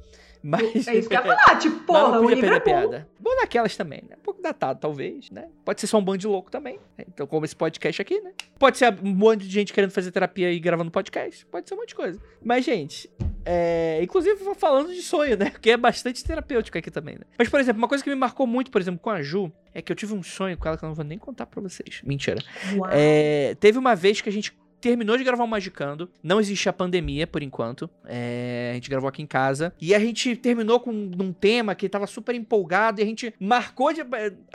[0.48, 0.88] Mas...
[0.88, 3.06] É isso que eu ia falar, tipo, porra, não o livro é piada.
[3.20, 4.16] Bom naquelas também, né?
[4.18, 5.48] Um pouco datado, talvez, né?
[5.62, 6.78] Pode ser só um bando de louco também.
[6.96, 7.04] né?
[7.06, 8.32] Então, como esse podcast aqui, né?
[8.58, 11.44] Pode ser um monte de gente querendo fazer terapia e gravando podcast.
[11.46, 12.18] Pode ser um monte de coisa.
[12.42, 13.10] Mas, gente,
[13.44, 14.00] é...
[14.02, 15.50] inclusive falando de sonho, né?
[15.50, 17.24] Porque é bastante terapêutico aqui também, né?
[17.38, 19.82] Mas, por exemplo, uma coisa que me marcou muito, por exemplo, com a Ju, é
[19.82, 22.00] que eu tive um sonho com ela que eu não vou nem contar pra vocês.
[22.02, 22.42] Mentira.
[22.90, 26.10] É, teve uma vez que a gente terminou de gravar o Magicando.
[26.22, 27.88] Não existe a pandemia, por enquanto.
[28.06, 29.72] É, a gente gravou aqui em casa.
[29.80, 33.00] E a gente terminou com um tema que tava super empolgado.
[33.00, 34.00] E a gente marcou de,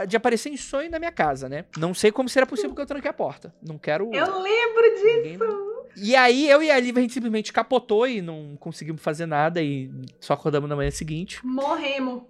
[0.08, 1.66] de aparecer em sonho na minha casa, né?
[1.78, 3.54] Não sei como será possível que eu tranquei a porta.
[3.62, 4.10] Não quero.
[4.14, 5.06] Eu lembro disso.
[5.24, 9.26] ninguém- E aí, eu e a Lívia, a gente simplesmente capotou e não conseguimos fazer
[9.26, 9.62] nada.
[9.62, 11.40] E só acordamos na manhã seguinte.
[11.46, 12.24] Morremos.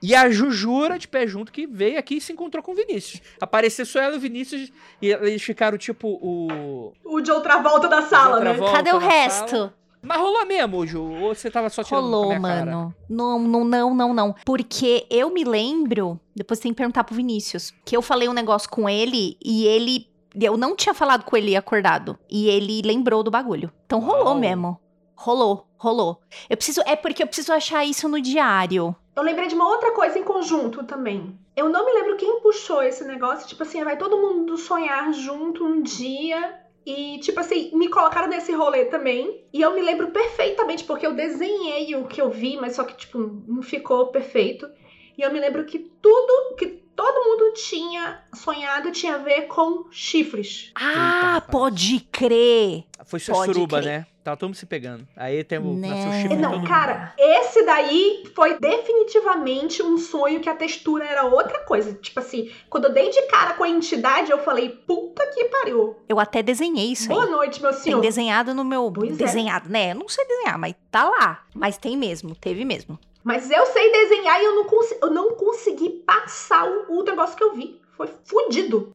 [0.00, 3.20] E a Jujura, de pé junto, que veio aqui e se encontrou com o Vinícius.
[3.40, 4.70] Apareceu só ela e o Vinícius.
[5.02, 6.92] E eles ficaram tipo o.
[7.04, 8.58] O de outra volta da sala, outra né?
[8.58, 9.50] volta Cadê o resto?
[9.50, 9.74] sala.
[10.00, 11.02] Mas rolou mesmo, Ju?
[11.02, 12.64] Ou você tava só tirando com a Rolou, minha cara?
[12.66, 12.94] mano.
[13.08, 14.34] Não, não, não, não, não.
[14.46, 18.70] Porque eu me lembro, depois tem que perguntar pro Vinícius, que eu falei um negócio
[18.70, 20.06] com ele e ele.
[20.40, 22.16] Eu não tinha falado com ele acordado.
[22.30, 23.72] E ele lembrou do bagulho.
[23.86, 24.38] Então rolou Uau.
[24.38, 24.78] mesmo.
[25.16, 26.20] Rolou, rolou.
[26.50, 26.82] Eu preciso.
[26.84, 28.94] É porque eu preciso achar isso no diário.
[29.16, 31.38] Eu lembrei de uma outra coisa em conjunto também.
[31.56, 33.48] Eu não me lembro quem puxou esse negócio.
[33.48, 36.60] Tipo assim, vai todo mundo sonhar junto um dia.
[36.86, 39.44] E, tipo assim, me colocaram nesse rolê também.
[39.52, 42.96] E eu me lembro perfeitamente, porque eu desenhei o que eu vi, mas só que,
[42.96, 44.68] tipo, não ficou perfeito.
[45.16, 46.66] E eu me lembro que tudo, que
[46.96, 50.70] todo mundo tinha sonhado tinha a ver com chifres.
[50.76, 51.50] Ah, rapaz.
[51.50, 52.84] pode crer.
[53.04, 53.98] Foi sua Pode suruba, crer.
[54.00, 54.06] né?
[54.28, 55.08] Tava todo mundo se pegando.
[55.16, 55.88] Aí tem o Né.
[55.88, 56.68] nasceu o chifre Não, mundo.
[56.68, 61.94] cara, esse daí foi definitivamente um sonho que a textura era outra coisa.
[61.94, 65.96] Tipo assim, quando eu dei de cara com a entidade, eu falei, puta que pariu.
[66.06, 67.30] Eu até desenhei isso Boa aí.
[67.30, 68.00] noite, meu Tem senhor.
[68.02, 68.92] desenhado no meu.
[68.94, 69.14] Pois é.
[69.14, 69.92] desenhado, né?
[69.92, 71.42] Eu não sei desenhar, mas tá lá.
[71.54, 72.98] Mas tem mesmo, teve mesmo.
[73.24, 77.34] Mas eu sei desenhar e eu não, cons- eu não consegui passar o, o negócio
[77.34, 77.80] que eu vi.
[77.96, 78.92] Foi fudido.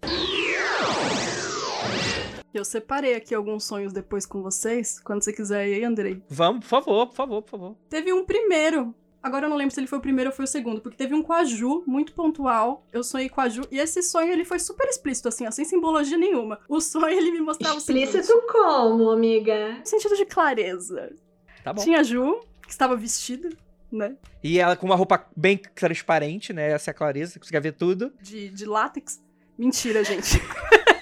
[2.53, 6.21] Eu separei aqui alguns sonhos depois com vocês, quando você quiser ir, Andrei.
[6.29, 7.75] Vamos, por favor, por favor, por favor.
[7.89, 8.93] Teve um primeiro.
[9.23, 11.15] Agora eu não lembro se ele foi o primeiro ou foi o segundo, porque teve
[11.15, 12.85] um com a Ju, muito pontual.
[12.91, 15.63] Eu sonhei com a Ju, e esse sonho ele foi super explícito, assim, ó, sem
[15.65, 16.59] simbologia nenhuma.
[16.67, 19.77] O sonho ele me mostrava seguinte, Explícito como, amiga?
[19.79, 21.11] no sentido de clareza.
[21.63, 21.81] Tá bom.
[21.81, 23.49] Tinha a Ju, que estava vestida,
[23.89, 26.71] né, E ela com uma roupa bem transparente, né?
[26.71, 28.11] Essa é a clareza, conseguia ver tudo.
[28.21, 29.23] de, de látex.
[29.57, 30.41] Mentira, gente.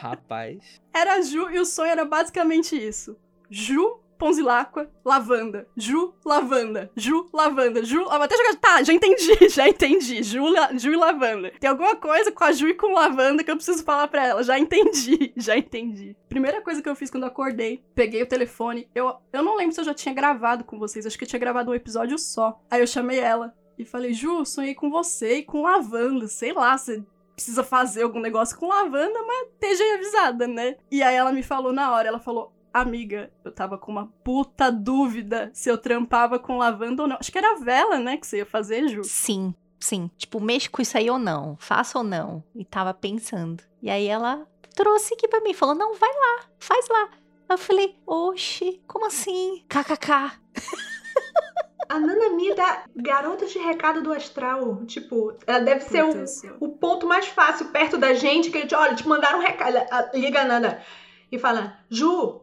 [0.00, 0.80] Rapaz.
[0.92, 3.16] Era Ju e o sonho era basicamente isso.
[3.50, 5.66] Ju, Ponzilacqua, lavanda.
[5.76, 6.90] Ju, lavanda.
[6.96, 7.84] Ju, lavanda.
[7.84, 8.24] Ju, lavanda.
[8.24, 8.56] Até jogar.
[8.56, 10.22] Tá, já entendi, já entendi.
[10.24, 11.52] Ju, la- Ju e lavanda.
[11.60, 14.42] Tem alguma coisa com a Ju e com lavanda que eu preciso falar pra ela.
[14.42, 16.16] Já entendi, já entendi.
[16.28, 18.88] Primeira coisa que eu fiz quando acordei, peguei o telefone.
[18.92, 21.06] Eu, eu não lembro se eu já tinha gravado com vocês.
[21.06, 22.60] Acho que eu tinha gravado um episódio só.
[22.68, 26.26] Aí eu chamei ela e falei: Ju, sonhei com você e com lavanda.
[26.26, 27.04] Sei lá, você
[27.38, 30.74] precisa fazer algum negócio com lavanda, mas esteja avisada, né?
[30.90, 34.72] E aí ela me falou na hora, ela falou, amiga, eu tava com uma puta
[34.72, 37.16] dúvida se eu trampava com lavanda ou não.
[37.18, 39.04] Acho que era vela, né, que você ia fazer, Ju.
[39.04, 40.10] Sim, sim.
[40.18, 41.56] Tipo, mexo com isso aí ou não?
[41.60, 42.42] Faço ou não?
[42.56, 43.62] E tava pensando.
[43.80, 47.08] E aí ela trouxe aqui pra mim, falou: não, vai lá, faz lá.
[47.48, 49.64] Eu falei, oxi, como assim?
[49.68, 50.38] KKK.
[51.88, 54.84] A Nana Mi dá garota de recado do astral.
[54.84, 56.14] Tipo, ela deve ser o,
[56.60, 59.74] o ponto mais fácil perto da gente, que a gente, olha, te mandaram um recado.
[60.14, 60.82] Liga a Nana
[61.30, 62.42] e fala, Ju,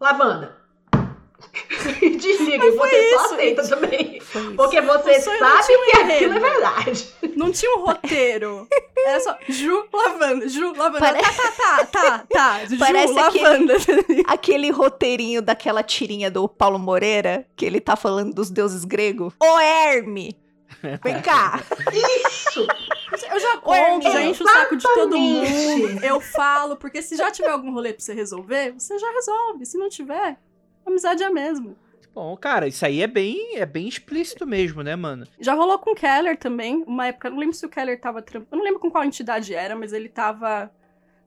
[0.00, 0.59] lavanda.
[2.02, 2.64] E desliga.
[2.66, 4.22] E você só aceita também.
[4.56, 7.14] Porque você O sabe um que aquilo é verdade.
[7.36, 8.66] Não tinha um roteiro.
[9.06, 10.98] Era só Ju lavanda, Ju lavanda.
[10.98, 12.64] Pare- Tá, tá, tá, tá, tá.
[12.66, 13.74] Ju Parece aquele- lavanda.
[14.26, 19.32] Aquele roteirinho daquela tirinha do Paulo Moreira, que ele tá falando dos deuses gregos.
[19.42, 20.36] Ô Herme!
[21.02, 21.60] Vem cá!
[22.26, 22.66] Isso.
[23.30, 26.04] Eu já conto, já encho o saco de todo mundo.
[26.04, 29.66] Eu falo, porque se já tiver algum rolê pra você resolver, você já resolve.
[29.66, 30.38] Se não tiver,
[30.90, 31.74] amizade é a mesma.
[32.14, 35.26] Bom, cara, isso aí é bem, é bem explícito mesmo, né, mano?
[35.38, 38.24] Já rolou com o Keller também, uma época, eu não lembro se o Keller tava.
[38.32, 40.70] Eu não lembro com qual entidade era, mas ele tava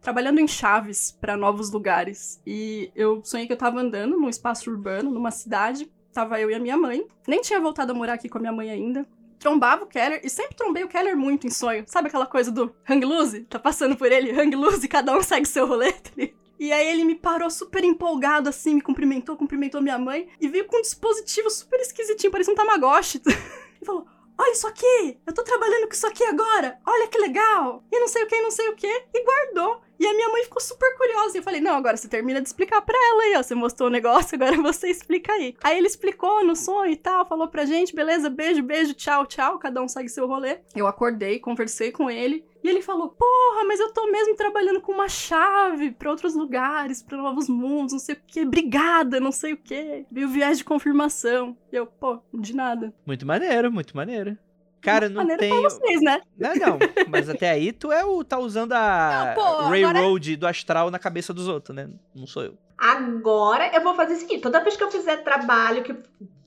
[0.01, 2.41] trabalhando em chaves pra novos lugares.
[2.45, 5.89] E eu sonhei que eu tava andando num espaço urbano, numa cidade.
[6.11, 7.07] Tava eu e a minha mãe.
[7.27, 9.07] Nem tinha voltado a morar aqui com a minha mãe ainda.
[9.39, 11.85] Trombava o Keller e sempre trombei o Keller muito em sonho.
[11.87, 13.41] Sabe aquela coisa do hang loose?
[13.45, 15.91] Tá passando por ele, hang loose, e cada um segue seu rolê.
[15.93, 16.11] tá?
[16.59, 20.65] E aí ele me parou super empolgado, assim, me cumprimentou, cumprimentou minha mãe, e veio
[20.65, 23.21] com um dispositivo super esquisitinho, parecia um Tamagotchi.
[23.81, 25.17] E falou: Olha isso aqui!
[25.27, 26.79] Eu tô trabalhando com isso aqui agora!
[26.85, 27.83] Olha que legal!
[27.91, 28.87] E não sei o que, não sei o que.
[28.87, 29.81] E guardou.
[29.99, 31.37] E a minha mãe ficou super curiosa.
[31.37, 33.43] E eu falei: Não, agora você termina de explicar pra ela aí, ó.
[33.43, 35.55] Você mostrou o negócio, agora você explica aí.
[35.63, 39.59] Aí ele explicou no sonho e tal, falou pra gente: beleza, beijo, beijo, tchau, tchau.
[39.59, 40.59] Cada um segue seu rolê.
[40.75, 42.43] Eu acordei, conversei com ele.
[42.63, 47.03] E ele falou: Porra, mas eu tô mesmo trabalhando com uma chave pra outros lugares,
[47.03, 48.41] pra novos mundos, não sei o que.
[48.41, 50.05] Obrigada, não sei o que.
[50.11, 51.57] Veio viagem de confirmação.
[51.71, 52.93] E eu, pô, de nada.
[53.05, 54.37] Muito maneiro, muito maneiro.
[54.81, 55.49] Cara, não Maneiro tem.
[55.49, 56.21] pra vocês, né?
[56.37, 56.79] Não, não.
[57.09, 58.21] Mas até aí tu é o.
[58.23, 61.89] tá usando a Não, pô, agora- Railroad do astral na cabeça dos outros, né?
[62.13, 62.57] Não sou eu.
[62.77, 65.95] Agora eu vou fazer o seguinte: toda vez que eu fizer trabalho, que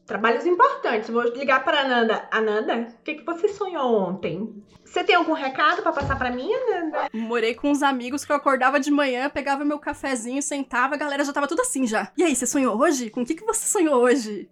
[0.07, 2.29] trabalhos importantes, vou ligar para Ananda.
[2.31, 4.63] Ananda, o que, que você sonhou ontem?
[4.85, 7.09] Você tem algum recado pra passar pra mim, Ananda?
[7.13, 11.25] Morei com uns amigos que eu acordava de manhã, pegava meu cafezinho, sentava, a galera
[11.25, 12.11] já tava tudo assim já.
[12.17, 13.11] E aí, você sonhou hoje?
[13.11, 14.49] Com o que, que você sonhou hoje?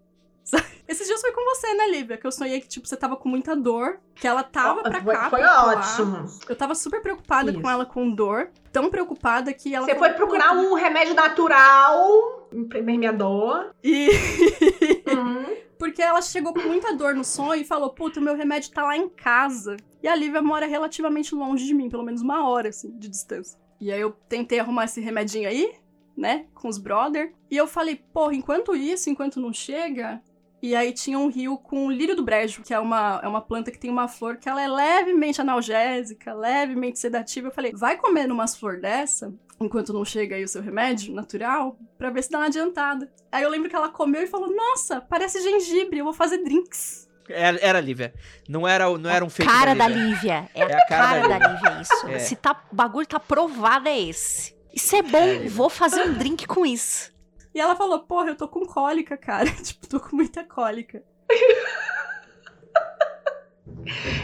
[0.86, 2.18] Esses dias foi com você, né, Lívia?
[2.18, 5.14] Que eu sonhei que, tipo, você tava com muita dor, que ela tava pra foi,
[5.14, 5.30] cá.
[5.30, 6.26] foi pra ótimo.
[6.46, 7.60] Eu tava super preocupada Isso.
[7.60, 8.50] com ela com dor.
[8.70, 9.86] Tão preocupada que ela.
[9.86, 13.72] Você foi procurar "Puta." um remédio natural, um permeador.
[13.82, 14.08] E.
[15.06, 15.44] Hum.
[15.78, 18.82] Porque ela chegou com muita dor no sonho e falou: Puta, o meu remédio tá
[18.82, 19.76] lá em casa.
[20.02, 23.58] E a Lívia mora relativamente longe de mim, pelo menos uma hora, assim, de distância.
[23.80, 25.72] E aí eu tentei arrumar esse remedinho aí,
[26.16, 27.32] né, com os brother.
[27.50, 30.22] E eu falei: Porra, enquanto isso, enquanto não chega.
[30.64, 33.42] E aí tinha um rio com o lírio do brejo, que é uma, é uma
[33.42, 37.48] planta que tem uma flor que ela é levemente analgésica, levemente sedativa.
[37.48, 41.76] Eu falei, vai comer umas flor dessa, enquanto não chega aí o seu remédio natural,
[41.98, 43.12] pra ver se dá uma adiantada.
[43.30, 47.10] Aí eu lembro que ela comeu e falou, nossa, parece gengibre, eu vou fazer drinks.
[47.28, 48.14] Era, era Lívia.
[48.48, 50.08] Não era, não era um fake cara da Lívia.
[50.08, 50.50] Lívia.
[50.54, 52.06] É, É a cara cara, da da Lívia, isso.
[52.08, 52.18] É.
[52.20, 54.54] Se tá, o bagulho tá provado, é esse.
[54.72, 55.50] Isso é bom, É, Lívia.
[55.50, 57.12] vou fazer um drink com isso.
[57.54, 59.48] E ela falou, porra, eu tô com cólica, cara.
[59.62, 61.04] tipo, tô com muita cólica.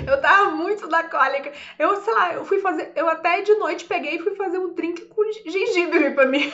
[0.06, 1.52] Eu tava muito na cólica.
[1.78, 2.92] Eu, sei lá, eu fui fazer.
[2.96, 6.50] Eu até de noite peguei e fui fazer um drink com gengibre pra mim.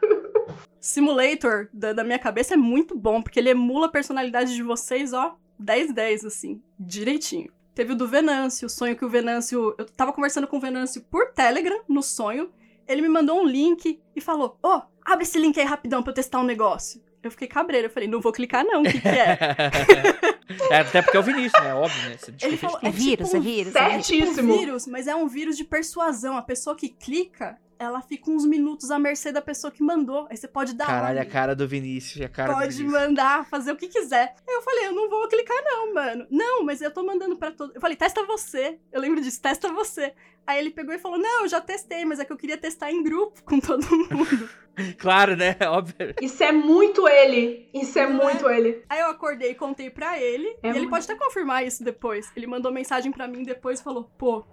[0.80, 5.12] Simulator da, da minha cabeça é muito bom, porque ele emula a personalidade de vocês,
[5.12, 7.52] ó, 10-10, assim, direitinho.
[7.74, 9.74] Teve o do Venâncio, o sonho que o Venâncio.
[9.76, 12.50] Eu tava conversando com o Venâncio por Telegram, no sonho.
[12.88, 16.14] Ele me mandou um link e falou: Ó, abre esse link aí rapidão pra eu
[16.14, 17.02] testar um negócio.
[17.22, 19.38] Eu fiquei cabreira, eu falei: Não vou clicar, não, o que, que é?
[20.70, 21.74] é, até porque é o Vinícius, né?
[21.74, 22.16] Óbvio, né?
[22.16, 24.06] Você Ele falou: É é vírus, tipo é um vírus, é vírus.
[24.06, 24.56] tipo um Certíssimo.
[24.56, 26.36] vírus, mas é um vírus de persuasão.
[26.36, 30.26] A pessoa que clica, ela fica uns minutos à mercê da pessoa que mandou.
[30.30, 31.32] Aí você pode dar Caralho, a ordem.
[31.32, 34.34] cara do Vinícius, a cara do Pode mandar, fazer o que quiser.
[34.48, 36.26] Aí eu falei, eu não vou clicar não, mano.
[36.30, 37.72] Não, mas eu tô mandando pra todo...
[37.74, 38.78] Eu falei, testa você.
[38.90, 40.12] Eu lembro disso, testa você.
[40.46, 42.90] Aí ele pegou e falou, não, eu já testei, mas é que eu queria testar
[42.90, 44.48] em grupo com todo mundo.
[44.96, 45.56] Claro, né?
[45.66, 46.14] Óbvio.
[46.22, 47.68] Isso é muito ele.
[47.74, 48.24] Isso é Não é?
[48.32, 48.84] muito ele.
[48.88, 50.46] Aí eu acordei e contei pra ele.
[50.62, 50.90] É e ele muito.
[50.90, 52.30] pode até confirmar isso depois.
[52.36, 54.44] Ele mandou mensagem pra mim depois e falou, pô,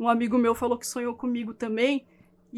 [0.00, 2.06] um amigo meu falou que sonhou comigo também.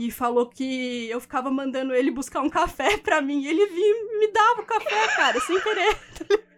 [0.00, 3.42] E falou que eu ficava mandando ele buscar um café pra mim.
[3.42, 5.96] E ele vinha e me dava o café, cara, sem querer.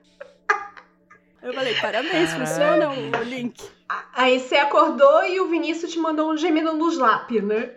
[1.43, 3.67] Eu falei, parabéns, funciona o link.
[4.13, 7.71] Aí você acordou e o Vinícius te mandou um gemido nos lápis, né?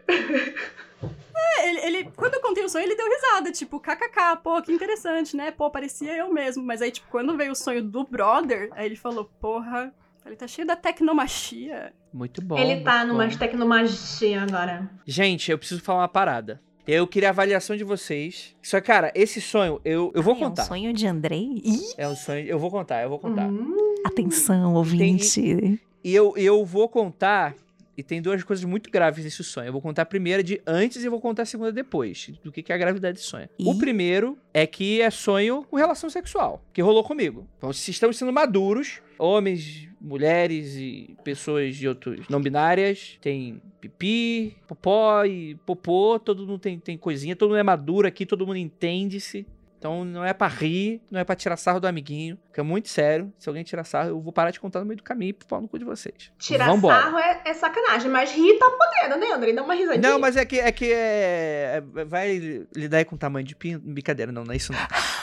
[1.33, 4.69] É, ele, ele- quando eu contei o sonho, ele deu risada, tipo, kkk, pô, que
[4.73, 5.49] interessante, né?
[5.49, 6.61] Pô, parecia eu mesmo.
[6.61, 9.93] Mas aí, tipo, quando veio o sonho do brother, aí ele falou, porra,
[10.25, 11.93] ele tá cheio da tecnomachia.
[12.13, 12.57] Muito bom.
[12.57, 13.37] ele tá numa bom.
[13.37, 14.89] tecnomagia agora.
[15.05, 16.61] Gente, eu preciso falar uma parada.
[16.85, 18.55] Eu queria a avaliação de vocês.
[18.61, 20.63] Só que, cara, esse sonho, eu, eu vou Ai, contar.
[20.63, 21.61] É um sonho de Andrei?
[21.63, 23.47] Ih, É um sonho, eu vou contar, eu vou contar.
[23.47, 25.79] Hum, atenção, ouvinte.
[26.03, 27.55] E eu, eu vou contar
[27.95, 29.67] E tem duas coisas muito graves nesse sonho.
[29.67, 32.31] Eu vou contar a primeira de antes e vou contar a segunda depois.
[32.43, 33.47] Do que, que é a gravidade de sonho.
[33.59, 36.61] O primeiro é que é sonho com relação sexual.
[36.73, 37.47] Que rolou comigo.
[37.57, 44.55] Então, se estamos sendo maduros, homens, mulheres e pessoas de outros não binárias, tem pipi,
[44.67, 48.57] popó e popô, todo mundo tem, tem coisinha, todo mundo é maduro aqui, todo mundo
[48.57, 49.45] entende-se.
[49.83, 52.87] Então não é pra rir, não é pra tirar sarro do amiguinho, que é muito
[52.87, 53.33] sério.
[53.37, 55.45] Se alguém tirar sarro, eu vou parar de contar no meio do caminho e pro
[55.45, 56.31] pau no cu de vocês.
[56.39, 57.01] Tirar Vambora.
[57.01, 59.51] sarro é, é sacanagem, mas rir tá podendo, né, André?
[59.51, 60.09] Dá uma risadinha.
[60.09, 63.85] Não, mas é que é que é, é- vai lidar aí com tamanho de pinto,
[63.85, 64.79] brincadeira, não, não é isso não.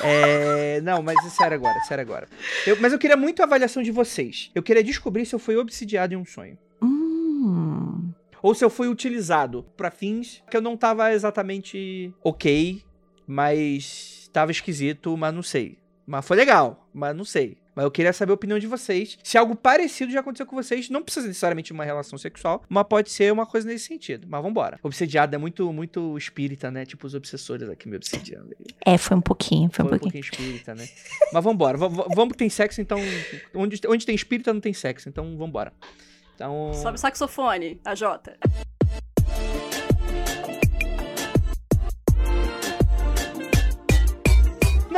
[0.06, 2.28] É, não, mas é sério agora, sério agora.
[2.66, 4.50] Eu- mas eu queria muito a avaliação de vocês.
[4.54, 6.58] Eu queria descobrir se eu fui obsidiado em um sonho.
[6.82, 8.12] Hum.
[8.42, 12.82] Ou se eu fui utilizado pra fins que eu não tava exatamente ok,
[13.26, 15.78] mas tava esquisito, mas não sei.
[16.06, 17.56] Mas foi legal, mas não sei.
[17.72, 19.16] Mas eu queria saber a opinião de vocês.
[19.22, 22.84] Se algo parecido já aconteceu com vocês, não precisa necessariamente de uma relação sexual, mas
[22.88, 24.26] pode ser uma coisa nesse sentido.
[24.28, 24.78] Mas vambora.
[24.82, 26.84] Obsediado é muito, muito espírita, né?
[26.84, 28.56] Tipo os obsessores aqui me obsediando.
[28.84, 30.24] É, foi um pouquinho, foi um Foi um pouquinho.
[30.24, 30.88] pouquinho espírita, né?
[31.32, 31.78] Mas vambora.
[31.78, 32.98] V- v- vamos que tem sexo, então.
[33.54, 35.72] Onde, onde tem espírita não tem sexo, então vambora.
[36.34, 36.72] Então.
[36.74, 38.36] Sobe o saxofone, a Jota.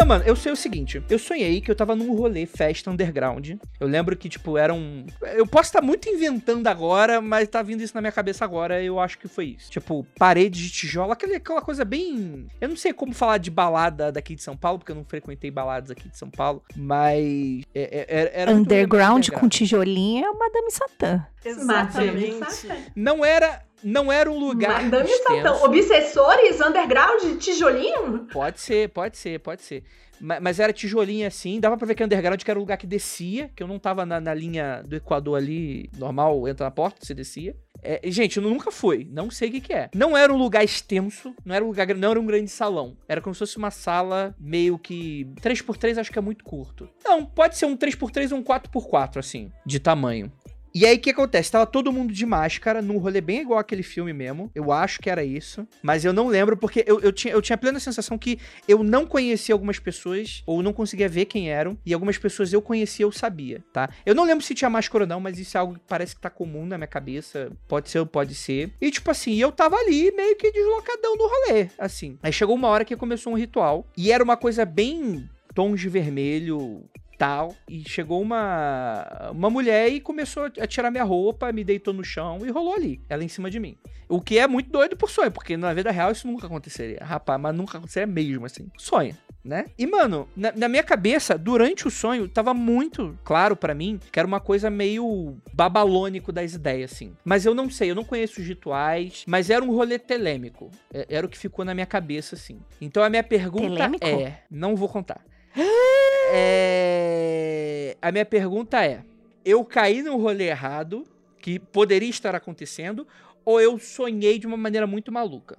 [0.03, 1.01] Não, mano, eu sei o seguinte.
[1.09, 3.51] Eu sonhei que eu tava num rolê, festa underground.
[3.79, 5.07] Eu lembro que, tipo, era um.
[5.37, 8.83] Eu posso estar muito inventando agora, mas tá vindo isso na minha cabeça agora.
[8.83, 9.71] Eu acho que foi isso.
[9.71, 12.49] Tipo, parede de tijolo, aquele, aquela coisa bem.
[12.61, 15.53] Eu não sei como falar de balada daqui de São Paulo, porque eu não frequentei
[15.53, 16.65] baladas aqui de São Paulo.
[16.75, 17.63] Mas.
[17.73, 21.25] é- é- era, era Underground com tijolinho é o Madame Satã.
[21.65, 22.75] Madame Satã.
[22.97, 23.63] Não era.
[23.83, 24.83] Não era um lugar.
[24.85, 25.43] Madame extenso.
[25.55, 25.65] Satã.
[25.65, 28.27] Obsessores, underground, tijolinho?
[28.33, 29.83] Pode ser, pode ser, pode ser.
[30.21, 32.87] Ma- Mas era tijolinho assim, dava pra ver que underground que era o lugar que
[32.87, 37.05] descia, que eu não tava na, na linha do Equador ali, normal, entra na porta,
[37.05, 37.57] você descia.
[37.85, 39.91] É, gente, eu nunca fui, não sei o que, que é.
[39.93, 42.97] Não era um lugar extenso, não era um lugar, não era um grande salão.
[43.09, 46.89] Era como se fosse uma sala meio que 3x3, acho que é muito curto.
[47.05, 50.31] Não, pode ser um 3x3 ou um 4x4 assim, de tamanho.
[50.75, 51.51] E aí o que acontece?
[51.51, 54.51] Tava todo mundo de máscara, num rolê bem igual aquele filme mesmo.
[54.55, 55.67] Eu acho que era isso.
[55.83, 59.05] Mas eu não lembro, porque eu, eu, tinha, eu tinha plena sensação que eu não
[59.07, 63.13] conhecia algumas pessoas, ou não conseguia ver quem eram, e algumas pessoas eu conhecia, eu
[63.13, 63.91] sabia, tá?
[64.07, 66.21] Eu não lembro se tinha máscara ou não, mas isso é algo que parece que
[66.21, 67.53] tá comum na minha cabeça.
[67.69, 68.73] Pode ser ou pode ser.
[68.81, 72.19] E tipo assim, eu tava ali meio que deslocadão no rolê, assim.
[72.23, 75.89] Aí chegou uma hora que começou um ritual, e era uma coisa bem tons de
[75.89, 76.85] vermelho,
[77.23, 77.55] tal.
[77.69, 82.41] E chegou uma, uma mulher e começou a tirar minha roupa, me deitou no chão
[82.45, 83.77] e rolou ali, ela em cima de mim.
[84.09, 86.99] O que é muito doido por sonho, porque na vida real isso nunca aconteceria.
[87.01, 88.69] Rapaz, mas nunca aconteceria mesmo, assim.
[88.77, 89.17] Sonho.
[89.45, 89.67] Né?
[89.77, 94.19] E, mano, na, na minha cabeça, durante o sonho, tava muito claro pra mim que
[94.19, 97.13] era uma coisa meio babalônico das ideias, assim.
[97.25, 100.71] Mas eu não sei, eu não conheço os rituais, mas era um rolê telêmico.
[100.93, 102.61] É- Era o que ficou na minha cabeça, assim.
[102.81, 104.07] Então a minha pergunta Telêmico?
[104.07, 104.43] é.
[104.51, 105.21] Não vou contar.
[106.35, 109.05] É, A minha pergunta é:
[109.45, 111.05] eu caí num rolê errado,
[111.39, 113.07] que poderia estar acontecendo,
[113.45, 115.59] ou eu sonhei de uma maneira muito maluca?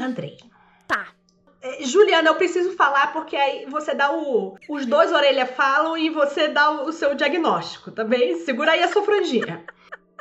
[0.00, 0.36] Andrei.
[0.88, 1.08] Tá.
[1.62, 4.56] É, Juliana, eu preciso falar porque aí você dá o.
[4.68, 8.36] Os dois orelha falam e você dá o, o seu diagnóstico, tá bem?
[8.40, 9.64] Segura aí a sua franjinha.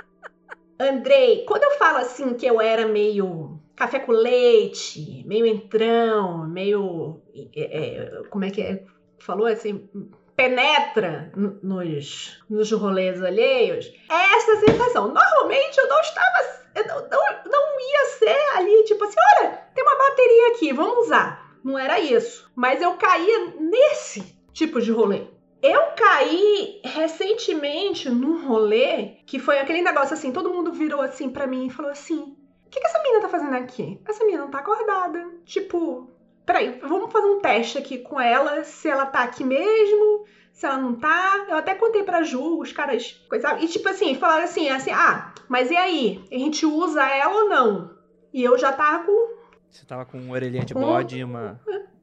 [0.80, 7.22] Andrei, quando eu falo assim que eu era meio café com leite, meio entrão, meio.
[7.56, 8.84] é, é, como é que é?
[9.20, 9.90] Falou assim?
[10.36, 11.32] Penetra
[11.62, 13.86] nos, nos rolês alheios.
[14.10, 15.14] É essa sensação.
[15.14, 16.64] Normalmente eu não estava.
[16.76, 21.06] Eu não, não, não ia ser ali, tipo assim, olha, tem uma bateria aqui, vamos
[21.06, 21.54] usar.
[21.64, 22.52] Não era isso.
[22.56, 25.28] Mas eu caía nesse tipo de rolê.
[25.62, 31.48] Eu caí recentemente num rolê que foi aquele negócio assim, todo mundo virou assim pra
[31.48, 32.36] mim e falou assim:
[32.74, 34.02] que, que essa menina tá fazendo aqui?
[34.08, 35.24] Essa menina não tá acordada.
[35.45, 36.10] Tipo,
[36.45, 40.78] peraí, vamos fazer um teste aqui com ela, se ela tá aqui mesmo, se ela
[40.78, 41.45] não tá.
[41.50, 45.34] Eu até contei pra Ju, os caras, coisa, e tipo assim, falaram assim, assim, ah,
[45.48, 46.26] mas e aí?
[46.32, 47.94] A gente usa ela ou não?
[48.34, 49.36] E eu já tava com
[49.70, 51.62] Você tava com uma orelhinha de bode e uma.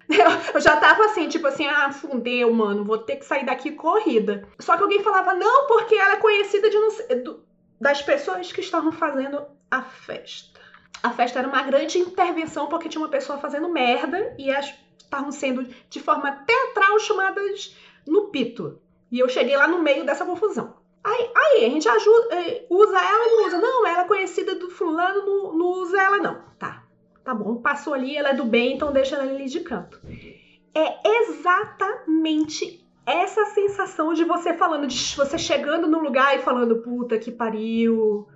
[0.54, 4.46] eu já tava assim, tipo assim, ah, fudeu, mano, vou ter que sair daqui corrida.
[4.60, 7.44] Só que alguém falava, não, porque ela é conhecida de não sei- do-
[7.80, 10.59] das pessoas que estavam fazendo a festa.
[11.02, 14.74] A festa era uma grande intervenção porque tinha uma pessoa fazendo merda e as
[15.10, 18.80] estavam sendo de forma teatral chamadas no pito.
[19.10, 20.78] E eu cheguei lá no meio dessa confusão.
[21.02, 23.58] Aí, aí a gente ajuda, eh, usa ela ou não usa?
[23.58, 26.42] Não, ela é conhecida do fulano, não, não usa ela não.
[26.58, 26.84] Tá,
[27.24, 30.00] tá bom, passou ali, ela é do bem, então deixa ela ali de canto.
[30.74, 37.18] É exatamente essa sensação de você falando, de você chegando no lugar e falando, puta
[37.18, 38.28] que pariu,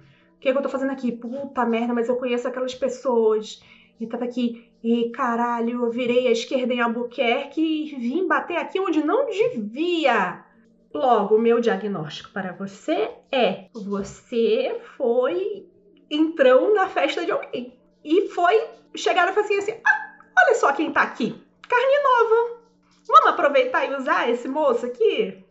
[0.45, 1.11] que, que eu tô fazendo aqui?
[1.11, 3.63] Puta merda, mas eu conheço aquelas pessoas.
[3.99, 8.79] E tava aqui, e caralho, eu virei à esquerda em Albuquerque e vim bater aqui
[8.79, 10.45] onde não devia.
[10.93, 15.67] Logo, meu diagnóstico para você é: você foi
[16.11, 17.79] entrou na festa de alguém.
[18.05, 21.43] E foi, chegaram e falaram assim, ah, olha só quem tá aqui.
[21.67, 22.61] Carne nova.
[23.07, 25.43] Vamos aproveitar e usar esse moço aqui?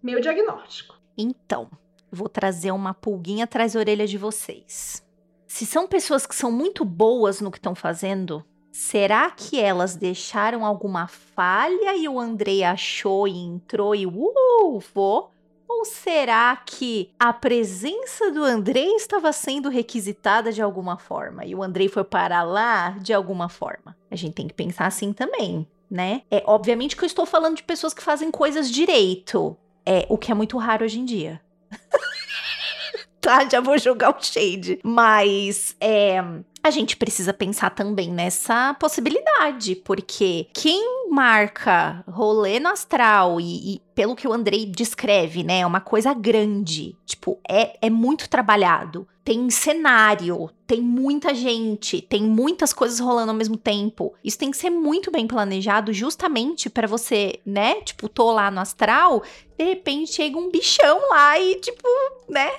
[0.00, 0.96] Meu diagnóstico.
[1.18, 1.68] Então,
[2.16, 5.04] vou trazer uma pulguinha atrás da orelha de vocês.
[5.46, 10.64] Se são pessoas que são muito boas no que estão fazendo, será que elas deixaram
[10.64, 15.30] alguma falha e o Andrei achou e entrou e uh, vou?
[15.68, 21.62] Ou será que a presença do Andrei estava sendo requisitada de alguma forma e o
[21.62, 23.96] Andrei foi parar lá de alguma forma?
[24.10, 26.22] A gente tem que pensar assim também, né?
[26.30, 30.30] É obviamente que eu estou falando de pessoas que fazem coisas direito, é o que
[30.30, 31.40] é muito raro hoje em dia.
[33.20, 36.22] tá, já vou jogar o shade, mas é
[36.66, 43.82] a gente precisa pensar também nessa possibilidade, porque quem marca rolê no astral e, e,
[43.94, 49.06] pelo que o Andrei descreve, né, é uma coisa grande, tipo, é, é muito trabalhado.
[49.26, 54.14] Tem cenário, tem muita gente, tem muitas coisas rolando ao mesmo tempo.
[54.22, 57.80] Isso tem que ser muito bem planejado, justamente para você, né?
[57.80, 59.24] Tipo, tô lá no astral,
[59.58, 61.82] de repente chega um bichão lá e, tipo,
[62.28, 62.52] né?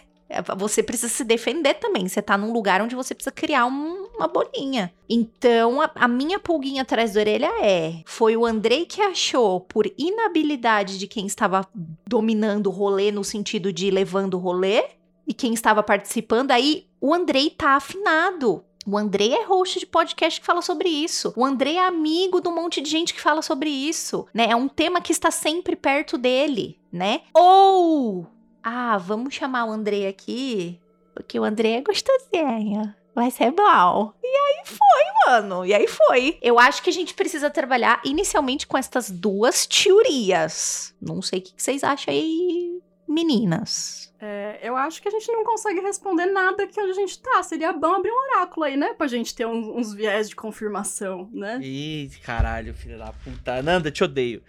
[0.57, 2.05] Você precisa se defender também.
[2.05, 4.93] Você tá num lugar onde você precisa criar um, uma bolinha.
[5.09, 9.89] Então, a, a, minha pulguinha atrás da orelha é: foi o Andrei que achou, por
[9.97, 11.65] inabilidade de quem estava
[12.05, 14.96] dominando o rolê, no sentido de levando o rolê,
[15.27, 18.63] e quem estava participando, aí o Andrei tá afinado.
[18.85, 21.33] O Andrei é host de podcast que fala sobre isso.
[21.35, 24.47] O Andrei é amigo de um monte de gente que fala sobre isso, né?
[24.49, 27.21] É um tema que está sempre perto dele, né?
[27.33, 28.25] Ou
[28.63, 30.79] ah, vamos chamar o André aqui,
[31.13, 32.93] porque o André é gostosinho.
[33.13, 34.13] Vai ser bom.
[34.23, 35.65] E aí foi, mano.
[35.65, 36.37] E aí foi.
[36.41, 40.93] Eu acho que a gente precisa trabalhar inicialmente com estas duas teorias.
[41.01, 44.06] Não sei o que vocês acham aí, meninas.
[44.19, 47.43] É, eu acho que a gente não consegue responder nada aqui onde a gente tá.
[47.43, 48.93] Seria bom abrir um oráculo aí, né?
[48.95, 51.59] Pra gente ter um, uns viés de confirmação, né?
[51.61, 53.61] Ih, caralho, filho da puta.
[53.61, 54.41] Nanda, te odeio.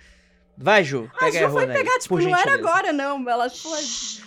[0.57, 1.09] Vai, Ju.
[1.21, 3.29] Pega a Ju foi pegar, aí, tipo, não era agora, não.
[3.29, 3.81] Ela foi.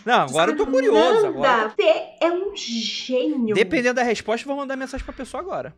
[0.05, 1.27] Não, agora eu tô curioso.
[1.27, 1.69] Agora.
[1.69, 3.55] Você é um gênio.
[3.55, 5.75] Dependendo da resposta, vou mandar mensagem pra pessoa agora.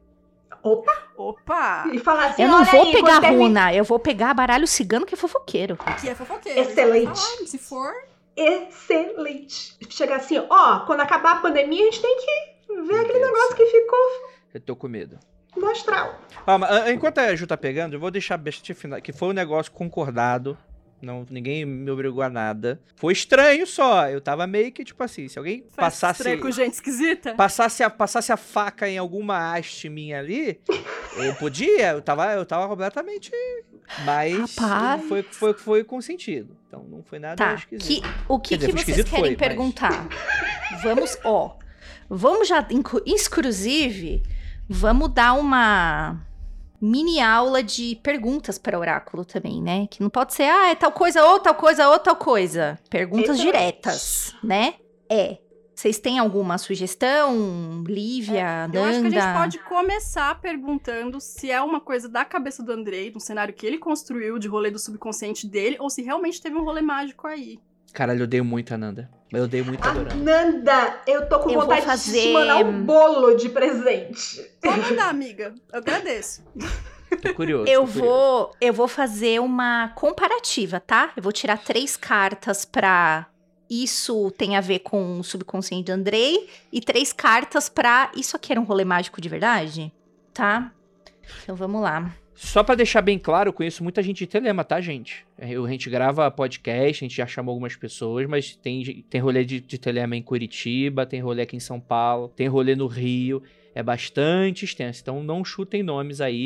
[0.62, 0.94] Opa!
[1.18, 1.90] Opa!
[1.92, 5.14] E falar assim, eu não vou aí, pegar runa, eu vou pegar baralho cigano que
[5.14, 5.78] é fofoqueiro.
[6.00, 6.60] Que é fofoqueiro.
[6.60, 7.20] Excelente.
[7.48, 7.94] se for.
[8.36, 9.78] Excelente.
[9.90, 13.32] Chegar assim, ó, quando acabar a pandemia, a gente tem que ver Meu aquele Deus
[13.32, 14.00] negócio que ficou.
[14.54, 15.20] Eu tô com medo
[15.56, 16.20] no astral.
[16.46, 19.72] Ah, enquanto a Ju tá pegando, eu vou deixar besta final, que foi um negócio
[19.72, 20.58] concordado.
[21.02, 22.82] Não, ninguém me obrigou a nada.
[22.96, 24.08] Foi estranho só.
[24.10, 26.22] Eu tava meio que, tipo assim, se alguém Faz passasse.
[26.22, 27.36] Estranho com gente esquisita?
[27.36, 30.62] Passasse a, passasse a faca em alguma haste minha ali,
[31.18, 33.32] eu podia, eu tava, eu tava completamente.
[34.06, 34.56] Mas
[35.08, 36.56] foi, foi, foi com sentido.
[36.68, 37.56] Então não foi nada tá.
[37.56, 38.02] esquisito.
[38.02, 40.08] Que, o que, dizer, que vocês querem foi, perguntar?
[40.72, 40.84] Mas...
[40.84, 41.58] Vamos, ó.
[42.10, 42.66] Vamos já,
[43.06, 44.24] exclusive
[44.68, 46.26] Vamos dar uma
[46.80, 49.88] mini aula de perguntas para oráculo também, né?
[49.88, 52.80] Que não pode ser, ah, é tal coisa, ou tal coisa, ou tal coisa.
[52.90, 53.52] Perguntas Exatamente.
[53.52, 54.76] diretas, né?
[55.10, 55.38] É.
[55.84, 58.78] Vocês têm alguma sugestão, Lívia, é, Nanda?
[58.78, 62.72] Eu acho que a gente pode começar perguntando se é uma coisa da cabeça do
[62.72, 66.56] Andrei, no cenário que ele construiu de rolê do subconsciente dele, ou se realmente teve
[66.56, 67.60] um rolê mágico aí.
[67.92, 69.12] Caralho, eu odeio muito a Nanda.
[69.30, 70.24] Eu odeio muito a Dorama.
[70.24, 72.14] Nanda, eu tô com eu vontade fazer...
[72.14, 74.42] de te mandar um bolo de presente.
[74.62, 75.54] Pode mandar, amiga.
[75.70, 76.46] Eu agradeço.
[77.22, 77.70] Tô curioso.
[77.70, 78.58] Eu tô vou, curioso.
[78.62, 81.12] eu vou fazer uma comparativa, tá?
[81.18, 83.28] Eu vou tirar três cartas pra
[83.82, 88.52] isso tem a ver com o subconsciente de Andrei e três cartas pra isso aqui
[88.52, 89.92] era um rolê mágico de verdade,
[90.34, 90.72] tá?
[91.42, 92.14] Então vamos lá.
[92.36, 95.26] Só para deixar bem claro, eu conheço muita gente de Telema, tá, gente?
[95.38, 99.46] É, a gente grava podcast, a gente já chamou algumas pessoas, mas tem, tem rolê
[99.46, 103.42] de, de Telema em Curitiba, tem rolê aqui em São Paulo, tem rolê no Rio.
[103.76, 105.02] É bastante extenso.
[105.02, 106.46] Então não chutem nomes aí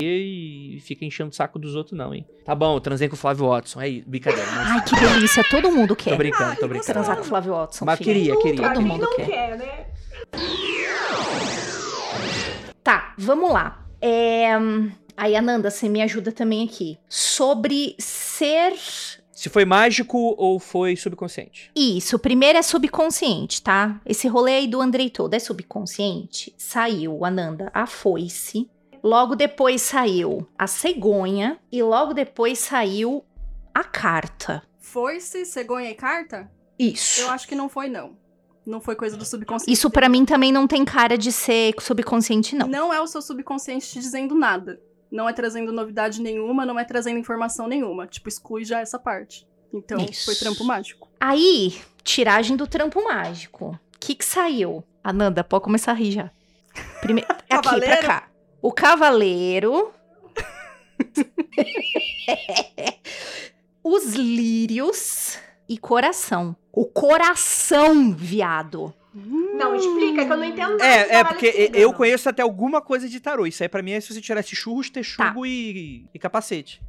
[0.75, 2.25] e fiquem enchendo o saco dos outros, não, hein?
[2.45, 3.79] Tá bom, eu transei com o Flávio Watson.
[3.79, 4.49] Aí, brincadeira.
[4.51, 4.67] Mas...
[4.67, 5.43] Ai, que delícia.
[5.43, 6.11] Todo mundo quer.
[6.11, 6.93] Tô brincando, tô brincando.
[6.93, 7.85] Transar com o Flávio Watson.
[7.85, 8.13] Mas filho.
[8.13, 8.69] queria, queria.
[8.69, 9.25] Todo mundo quer.
[9.25, 9.85] quer né?
[12.83, 13.85] Tá, vamos lá.
[14.01, 14.51] É.
[15.17, 16.97] Aí, Ananda, você me ajuda também aqui.
[17.09, 18.73] Sobre ser
[19.37, 21.69] se foi mágico ou foi subconsciente?
[21.75, 24.01] Isso, o primeiro é subconsciente, tá?
[24.03, 26.55] Esse rolê aí do Andrei todo é subconsciente.
[26.57, 28.67] Saiu, Ananda, a foice.
[29.03, 31.59] Logo depois saiu a cegonha.
[31.71, 33.23] E logo depois saiu
[33.71, 34.63] a carta.
[34.79, 36.49] Foice, cegonha e carta?
[36.79, 37.21] Isso.
[37.21, 38.17] Eu acho que não foi, não.
[38.65, 39.71] Não foi coisa do subconsciente.
[39.71, 42.67] Isso pra mim também não tem cara de ser subconsciente, não.
[42.67, 44.81] Não é o seu subconsciente te dizendo nada.
[45.11, 48.07] Não é trazendo novidade nenhuma, não é trazendo informação nenhuma.
[48.07, 49.47] Tipo, exclui já essa parte.
[49.73, 50.25] Então, Isso.
[50.25, 51.09] foi trampo mágico.
[51.19, 53.79] Aí, tiragem do trampo mágico.
[53.95, 54.83] O que que saiu?
[55.03, 56.31] Ananda, pode começar a rir já.
[57.01, 58.27] Primeiro, aqui, pra cá.
[58.61, 59.91] O cavaleiro.
[63.83, 65.37] Os lírios
[65.69, 66.55] e coração.
[66.73, 68.93] O coração, viado.
[69.55, 70.83] Não, explica que eu não entendo nada.
[70.83, 73.45] de É, é porque eu conheço até alguma coisa de tarô.
[73.45, 75.47] Isso aí pra mim é se você tirasse churros, texugo Tá.
[75.47, 76.81] e, e capacete.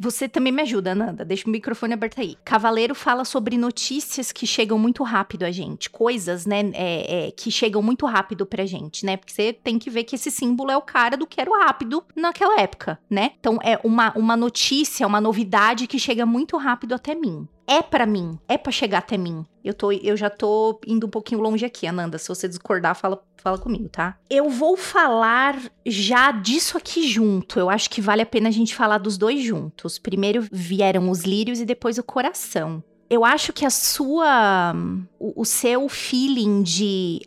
[0.00, 1.24] Você também me ajuda, Ananda.
[1.24, 2.36] Deixa o microfone aberto aí.
[2.44, 5.90] Cavaleiro fala sobre notícias que chegam muito rápido a gente.
[5.90, 9.16] Coisas, né, é, é, que chegam muito rápido pra gente, né?
[9.16, 12.60] Porque você tem que ver que esse símbolo é o cara do quero rápido naquela
[12.60, 13.32] época, né?
[13.40, 17.48] Então é uma, uma notícia, uma novidade que chega muito rápido até mim.
[17.70, 19.44] É pra mim, é pra chegar até mim.
[19.62, 22.16] Eu, tô, eu já tô indo um pouquinho longe aqui, Ananda.
[22.16, 24.16] Se você discordar, fala, fala comigo, tá?
[24.30, 27.60] Eu vou falar já disso aqui junto.
[27.60, 29.98] Eu acho que vale a pena a gente falar dos dois juntos.
[29.98, 32.82] Primeiro vieram os lírios e depois o coração.
[33.10, 34.74] Eu acho que a sua.
[35.18, 37.20] O, o seu feeling de.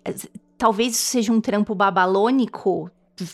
[0.57, 2.89] Talvez isso seja um trampo babalônico.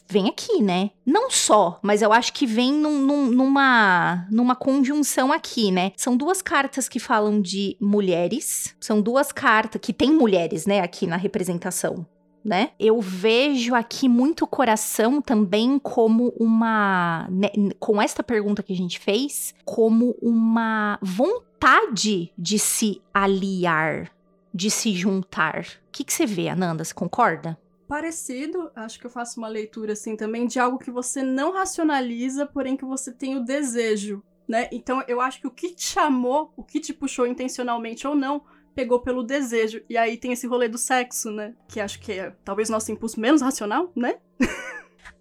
[0.09, 0.91] Vem aqui, né?
[1.05, 5.91] Não só, mas eu acho que vem num- num- numa, numa conjunção aqui, né?
[5.97, 8.75] São duas cartas que falam de mulheres.
[8.79, 12.05] São duas cartas que tem mulheres, né, aqui na representação
[12.45, 12.69] né?
[12.79, 17.27] Eu vejo aqui muito coração também como uma.
[17.29, 24.09] né, com esta pergunta que a gente fez, como uma vontade de se aliar,
[24.53, 25.59] de se juntar.
[25.61, 26.85] O que, que você vê, Ananda?
[26.85, 27.57] Você concorda?
[27.87, 32.45] Parecido, acho que eu faço uma leitura assim também de algo que você não racionaliza,
[32.45, 34.67] porém que você tem o desejo, né?
[34.71, 38.43] Então eu acho que o que te chamou, o que te puxou intencionalmente ou não,
[38.75, 39.81] pegou pelo desejo.
[39.89, 41.55] E aí tem esse rolê do sexo, né?
[41.67, 44.19] Que acho que é talvez nosso impulso menos racional, né?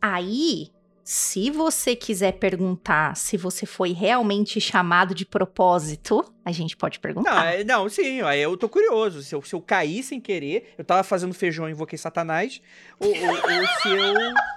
[0.02, 0.70] Aí,
[1.08, 7.00] se você quiser perguntar se você foi realmente chamado de propósito, a gente pode Não,
[7.02, 7.54] perguntar.
[7.54, 9.22] é- não, sim, aí eu tô curioso.
[9.22, 12.60] Se eu, se eu caí sem querer, eu tava fazendo feijão e invoquei Satanás,
[12.98, 14.14] ou, ou- ou se eu.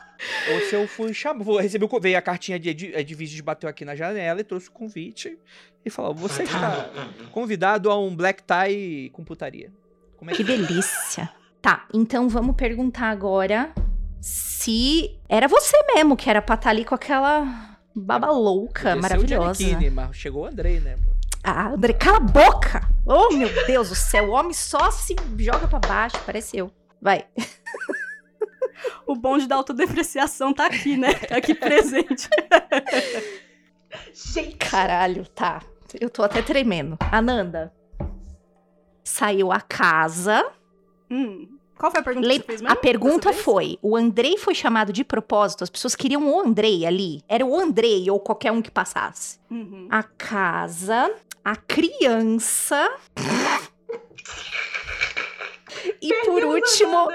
[0.53, 1.45] Ou se eu fui chamado.
[1.45, 4.67] Vou receber o Veio a cartinha de Ed- Edviges, bateu aqui na janela e trouxe
[4.67, 5.37] o convite
[5.85, 6.89] e falou: Você está
[7.31, 9.71] convidado a um black tie com putaria.
[10.17, 11.29] Como é Que que delícia.
[11.61, 13.73] Tá, então vamos perguntar agora
[14.21, 18.97] se era você mesmo que era pra estar ali com aquela baba louca, Podia ser
[18.97, 19.63] o maravilhosa.
[19.63, 20.97] Giannichini, mas chegou o Andrei, né?
[21.43, 22.87] Ah, André, cala a boca!
[23.05, 26.71] Oh, meu Deus do céu, o homem só se joga pra baixo, parece eu.
[27.01, 27.25] Vai.
[29.05, 31.13] O bonde da autodepreciação tá aqui, né?
[31.13, 32.29] Tá aqui presente.
[34.13, 35.61] Gente, Caralho, tá.
[35.99, 36.97] Eu tô até tremendo.
[37.11, 37.73] Ananda.
[39.03, 40.45] Saiu a casa.
[41.09, 41.58] Hum.
[41.79, 42.73] Qual foi a pergunta Le- que você fez mesmo?
[42.73, 45.63] A pergunta foi: o Andrei foi chamado de propósito?
[45.63, 47.23] As pessoas queriam o Andrei ali.
[47.27, 49.39] Era o Andrei ou qualquer um que passasse.
[49.49, 49.87] Uhum.
[49.89, 51.09] A casa,
[51.43, 52.93] a criança.
[56.01, 57.07] e por último,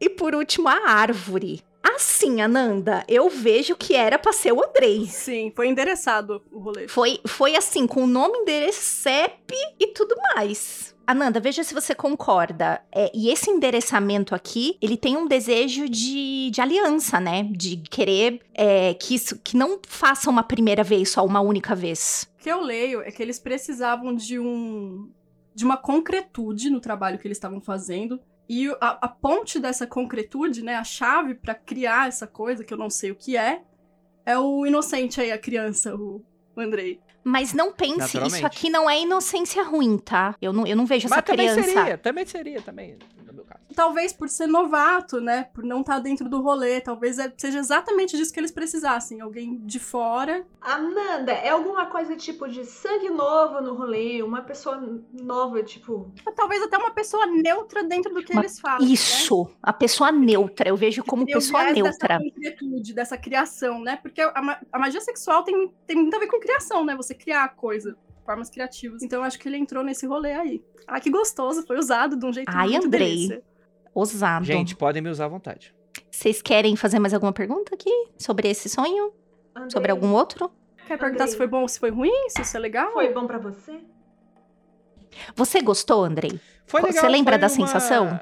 [0.00, 1.62] e por último a árvore.
[1.82, 5.04] Assim, Ananda, eu vejo que era pra ser o Andrei.
[5.06, 6.86] Sim, foi endereçado o rolê.
[6.86, 10.91] Foi, foi assim, com o nome, endereço, CEP e tudo mais.
[11.06, 12.80] Ananda, veja se você concorda.
[12.92, 17.42] É, e esse endereçamento aqui, ele tem um desejo de, de aliança, né?
[17.50, 22.30] De querer é, que isso que não faça uma primeira vez, só uma única vez.
[22.38, 25.10] O que eu leio é que eles precisavam de um
[25.54, 28.18] de uma concretude no trabalho que eles estavam fazendo.
[28.48, 32.72] E o- a, a ponte dessa concretude, né, a chave pra criar essa coisa, que
[32.72, 33.60] eu não sei o que é,
[34.24, 36.22] é o inocente aí, a criança, o
[36.56, 37.00] Andrei.
[37.24, 40.34] Mas não pense, isso aqui não é inocência ruim, tá?
[40.42, 41.72] Eu não, eu não vejo essa Mas também criança.
[41.72, 43.21] seria, também seria, também, meu caso.
[43.74, 48.16] Talvez por ser novato, né, por não estar dentro do rolê, talvez é- seja exatamente
[48.16, 50.44] disso que eles precisassem, alguém de fora.
[50.60, 54.80] Ananda, é alguma coisa tipo de sangue novo no rolê, uma pessoa
[55.12, 56.12] nova, tipo.
[56.36, 58.80] Talvez até uma pessoa neutra dentro do que Uma- eles falam.
[58.86, 58.92] né?
[58.92, 60.68] Isso, a pessoa neutra.
[60.68, 62.18] Eu vejo como o pessoa neutra.
[62.18, 63.96] Dessa concretude, dessa criação, né?
[64.02, 66.94] Porque a, ma- a magia sexual tem, tem muito a ver com criação, né?
[66.96, 69.02] Você criar a coisa, formas criativas.
[69.02, 70.62] Então eu acho que ele entrou nesse rolê aí.
[70.86, 73.08] Ah, que gostoso, foi usado de um jeito Ai, muito Andrei.
[73.08, 73.42] delícia.
[73.94, 74.44] Ousado.
[74.44, 75.74] Gente, podem me usar à vontade.
[76.10, 79.12] Vocês querem fazer mais alguma pergunta aqui sobre esse sonho?
[79.54, 80.50] Andrei, Sobre algum outro?
[80.86, 81.28] Quer perguntar Andrei.
[81.32, 82.28] se foi bom ou se foi ruim?
[82.28, 82.92] Se isso é legal?
[82.92, 83.78] Foi bom pra você?
[85.36, 86.40] Você gostou, Andrei?
[86.66, 87.10] Foi Você legal.
[87.10, 88.20] lembra foi da uma- sensação?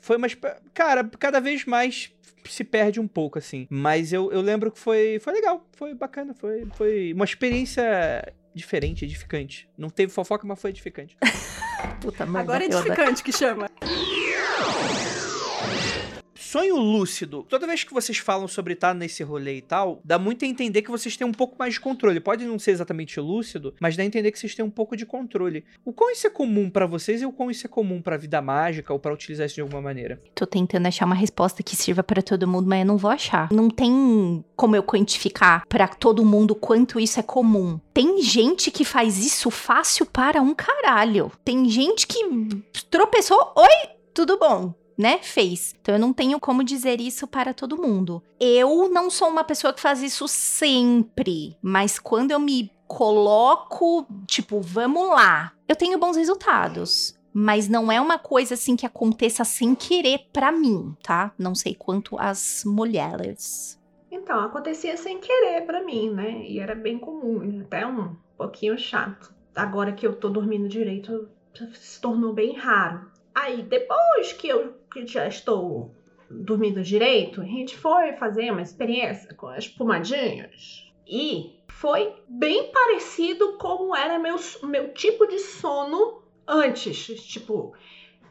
[0.00, 0.26] Foi uma.
[0.72, 2.10] Cara, cada vez mais
[2.48, 3.66] se perde um pouco, assim.
[3.68, 5.66] Mas eu, eu lembro que foi, foi legal.
[5.72, 6.32] Foi bacana.
[6.34, 9.68] Foi, foi uma experiência diferente, edificante.
[9.76, 11.16] Não teve fofoca, mas foi edificante.
[12.00, 12.38] Puta, mano.
[12.38, 13.68] Agora é edificante que chama.
[16.50, 20.44] Sonho lúcido, toda vez que vocês falam sobre estar nesse rolê e tal, dá muito
[20.44, 22.18] a entender que vocês têm um pouco mais de controle.
[22.18, 25.06] Pode não ser exatamente lúcido, mas dá a entender que vocês têm um pouco de
[25.06, 25.64] controle.
[25.84, 28.42] O quão isso é comum para vocês e o quão isso é comum pra vida
[28.42, 30.20] mágica ou para utilizar isso de alguma maneira?
[30.34, 33.48] Tô tentando achar uma resposta que sirva para todo mundo, mas eu não vou achar.
[33.52, 37.78] Não tem como eu quantificar para todo mundo quanto isso é comum.
[37.94, 41.30] Tem gente que faz isso fácil para um caralho.
[41.44, 42.18] Tem gente que
[42.90, 44.79] tropeçou, oi, tudo bom?
[45.00, 45.74] Né, fez.
[45.80, 48.22] Então eu não tenho como dizer isso para todo mundo.
[48.38, 54.60] Eu não sou uma pessoa que faz isso sempre, mas quando eu me coloco, tipo,
[54.60, 57.18] vamos lá, eu tenho bons resultados.
[57.32, 61.32] Mas não é uma coisa assim que aconteça sem querer para mim, tá?
[61.38, 63.80] Não sei quanto as mulheres.
[64.10, 66.44] Então, acontecia sem querer para mim, né?
[66.46, 69.32] E era bem comum, até um pouquinho chato.
[69.56, 71.26] Agora que eu tô dormindo direito,
[71.72, 73.08] se tornou bem raro.
[73.40, 74.74] Aí, depois que eu
[75.06, 75.94] já estou
[76.30, 80.92] dormindo direito, a gente foi fazer uma experiência com as pomadinhas.
[81.06, 87.06] E foi bem parecido como era meu, meu tipo de sono antes.
[87.06, 87.74] Tipo,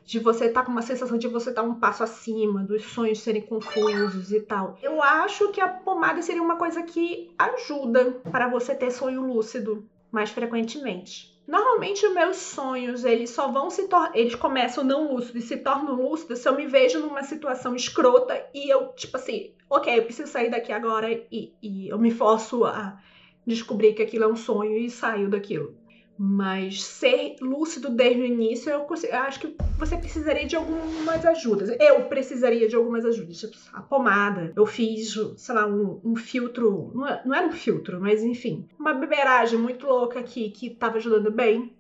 [0.06, 2.84] de você estar tá com uma sensação de você estar tá um passo acima, dos
[2.84, 4.78] sonhos serem confusos e tal.
[4.80, 9.90] Eu acho que a pomada seria uma coisa que ajuda para você ter sonho lúcido
[10.12, 11.39] mais frequentemente.
[11.50, 15.58] Normalmente os meus sonhos, eles só vão se tornar, eles começam não lúcidos e se
[15.58, 20.04] tornam lúcidos se eu me vejo numa situação escrota e eu, tipo assim, ok, eu
[20.04, 23.02] preciso sair daqui agora e, e eu me forço a
[23.48, 25.76] descobrir que aquilo é um sonho e saio daquilo.
[26.22, 31.70] Mas ser lúcido desde o início, eu, eu, acho que você precisaria de algumas ajudas.
[31.80, 33.38] Eu precisaria de algumas ajudas.
[33.38, 34.52] Tipo, a pomada.
[34.54, 36.92] Eu fiz, sei lá, um, um filtro.
[36.94, 38.68] Não, é, não era um filtro, mas enfim.
[38.78, 41.74] Uma beberagem muito louca aqui que tava ajudando bem.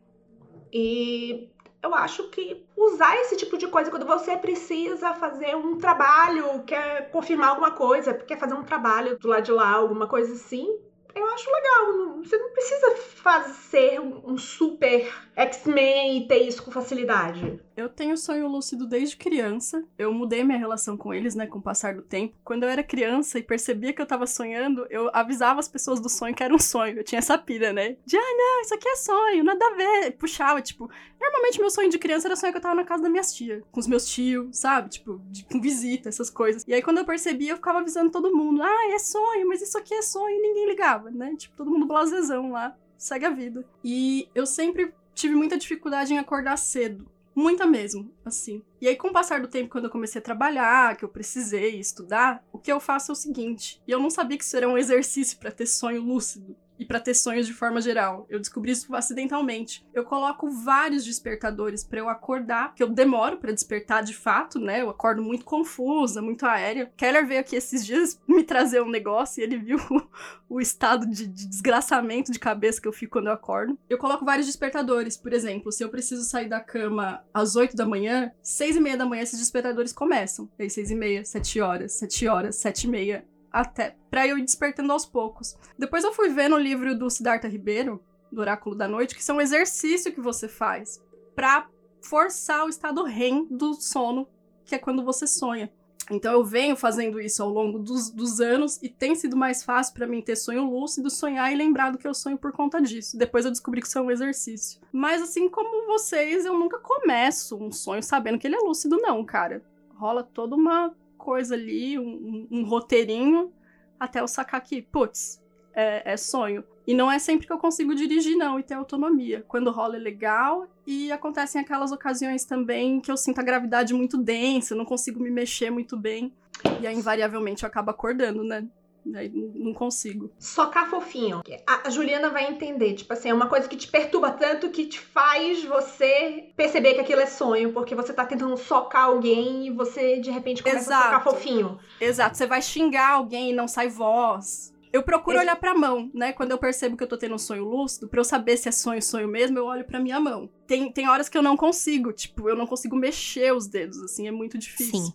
[0.71, 1.49] E
[1.83, 7.11] eu acho que usar esse tipo de coisa quando você precisa fazer um trabalho, quer
[7.11, 10.79] confirmar alguma coisa, quer fazer um trabalho do lado de lá, alguma coisa assim,
[11.15, 12.17] eu acho legal.
[12.23, 17.59] Você não precisa fazer um super X-Men e ter isso com facilidade.
[17.75, 19.83] Eu tenho sonho lúcido desde criança.
[19.97, 22.35] Eu mudei minha relação com eles, né, com o passar do tempo.
[22.43, 26.09] Quando eu era criança e percebia que eu tava sonhando, eu avisava as pessoas do
[26.09, 26.97] sonho que era um sonho.
[26.97, 27.95] Eu tinha essa pira, né?
[28.05, 30.11] De, ah, não, isso aqui é sonho, nada a ver.
[30.11, 33.09] Puxava, tipo, normalmente meu sonho de criança era sonho que eu tava na casa da
[33.09, 34.89] minha tia, com os meus tios, sabe?
[34.89, 36.65] Tipo, de, com visita, essas coisas.
[36.67, 39.77] E aí quando eu percebia, eu ficava avisando todo mundo, ah, é sonho, mas isso
[39.77, 41.35] aqui é sonho, e ninguém ligava, né?
[41.35, 43.65] Tipo, todo mundo blasezão lá, segue a vida.
[43.83, 47.09] E eu sempre tive muita dificuldade em acordar cedo.
[47.35, 48.61] Muita mesmo, assim.
[48.81, 51.79] E aí, com o passar do tempo, quando eu comecei a trabalhar, que eu precisei
[51.79, 54.67] estudar, o que eu faço é o seguinte: e eu não sabia que isso era
[54.67, 58.25] um exercício para ter sonho lúcido e para ter sonhos de forma geral.
[58.29, 59.85] Eu descobri isso acidentalmente.
[59.93, 64.81] Eu coloco vários despertadores para eu acordar, que eu demoro para despertar de fato, né?
[64.81, 66.91] Eu acordo muito confusa, muito aérea.
[66.95, 70.01] Keller veio aqui esses dias me trazer um negócio e ele viu o,
[70.55, 73.77] o estado de, de, desgraçamento de cabeça que eu fico quando eu acordo.
[73.89, 77.85] Eu coloco vários despertadores, por exemplo, se eu preciso sair da cama às 8 da
[77.85, 80.49] manhã, 6 e meia da manhã esses despertadores começam.
[80.57, 84.43] Aí 6 e meia, 7 horas, 7 horas, 7 e meia, até para eu ir
[84.43, 85.57] despertando aos poucos.
[85.77, 89.37] Depois eu fui ver no livro do Siddhartha Ribeiro, do Oráculo da Noite, que são
[89.37, 91.01] um exercício que você faz
[91.35, 91.67] para
[92.01, 94.27] forçar o estado REM do sono,
[94.65, 95.71] que é quando você sonha.
[96.11, 99.93] Então eu venho fazendo isso ao longo dos, dos anos e tem sido mais fácil
[99.93, 103.17] para mim ter sonho lúcido, sonhar e lembrar do que eu sonho por conta disso.
[103.17, 104.81] Depois eu descobri que isso é um exercício.
[104.91, 109.23] Mas assim como vocês, eu nunca começo um sonho sabendo que ele é lúcido, não,
[109.23, 109.61] cara.
[109.95, 110.95] Rola toda uma
[111.29, 113.53] coisa ali, um, um roteirinho,
[113.99, 115.39] até eu sacar que, putz,
[115.75, 116.63] é, é, sonho.
[116.87, 119.45] E não é sempre que eu consigo dirigir, não, e ter autonomia.
[119.47, 124.17] Quando rola é legal, e acontecem aquelas ocasiões também que eu sinto a gravidade muito
[124.17, 126.33] densa, não consigo me mexer muito bem.
[126.81, 128.67] E aí, invariavelmente, eu acabo acordando, né?
[129.15, 130.31] Aí não consigo.
[130.37, 131.41] Socar fofinho.
[131.65, 132.93] A Juliana vai entender.
[132.93, 137.01] Tipo assim, é uma coisa que te perturba tanto que te faz você perceber que
[137.01, 141.01] aquilo é sonho, porque você tá tentando socar alguém e você de repente começa Exato.
[141.01, 141.79] a socar fofinho.
[141.99, 142.37] Exato.
[142.37, 144.73] Você vai xingar alguém e não sai voz.
[144.91, 145.45] Eu procuro Esse...
[145.45, 146.33] olhar pra mão, né?
[146.33, 148.71] Quando eu percebo que eu tô tendo um sonho lúcido, pra eu saber se é
[148.71, 150.49] sonho, sonho mesmo, eu olho pra minha mão.
[150.65, 154.27] Tem, tem horas que eu não consigo, tipo, eu não consigo mexer os dedos, assim,
[154.27, 154.99] é muito difícil.
[154.99, 155.13] Sim.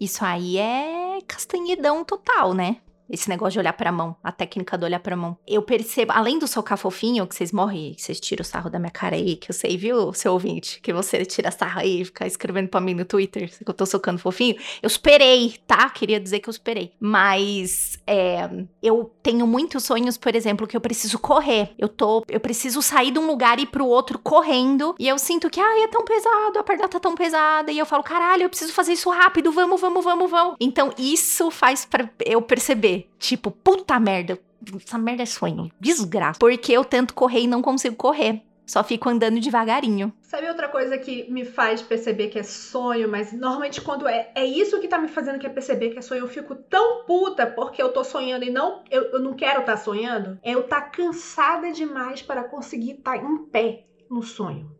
[0.00, 2.78] Isso aí é castanhidão total, né?
[3.10, 5.36] Esse negócio de olhar pra mão, a técnica do olhar pra mão.
[5.46, 8.78] Eu percebo, além do socar fofinho, que vocês morrem, que vocês tiram o sarro da
[8.78, 10.80] minha cara aí, que eu sei, viu, seu ouvinte?
[10.80, 13.84] Que você tira sarro aí e fica escrevendo pra mim no Twitter que eu tô
[13.86, 14.56] socando fofinho.
[14.82, 15.88] Eu superei, tá?
[15.90, 16.92] Queria dizer que eu superei.
[16.98, 18.48] Mas é,
[18.82, 21.70] eu tenho muitos sonhos, por exemplo, que eu preciso correr.
[21.78, 22.24] Eu tô.
[22.28, 24.94] Eu preciso sair de um lugar e ir pro outro correndo.
[24.98, 27.70] E eu sinto que, ai, é tão pesado, a perna tá tão pesada.
[27.70, 30.56] E eu falo, caralho, eu preciso fazer isso rápido, vamos, vamos, vamos, vamos.
[30.60, 32.91] Então, isso faz para eu perceber.
[33.18, 34.38] Tipo, puta merda,
[34.76, 36.38] essa merda é sonho, desgraça.
[36.38, 38.42] Porque eu tento correr e não consigo correr.
[38.64, 40.12] Só fico andando devagarinho.
[40.22, 44.44] Sabe outra coisa que me faz perceber que é sonho, mas normalmente quando é, é
[44.46, 47.46] isso que tá me fazendo que é perceber que é sonho, eu fico tão puta
[47.46, 50.62] porque eu tô sonhando e não eu, eu não quero estar tá sonhando, é eu
[50.62, 54.70] tá cansada demais para conseguir estar tá em pé no sonho.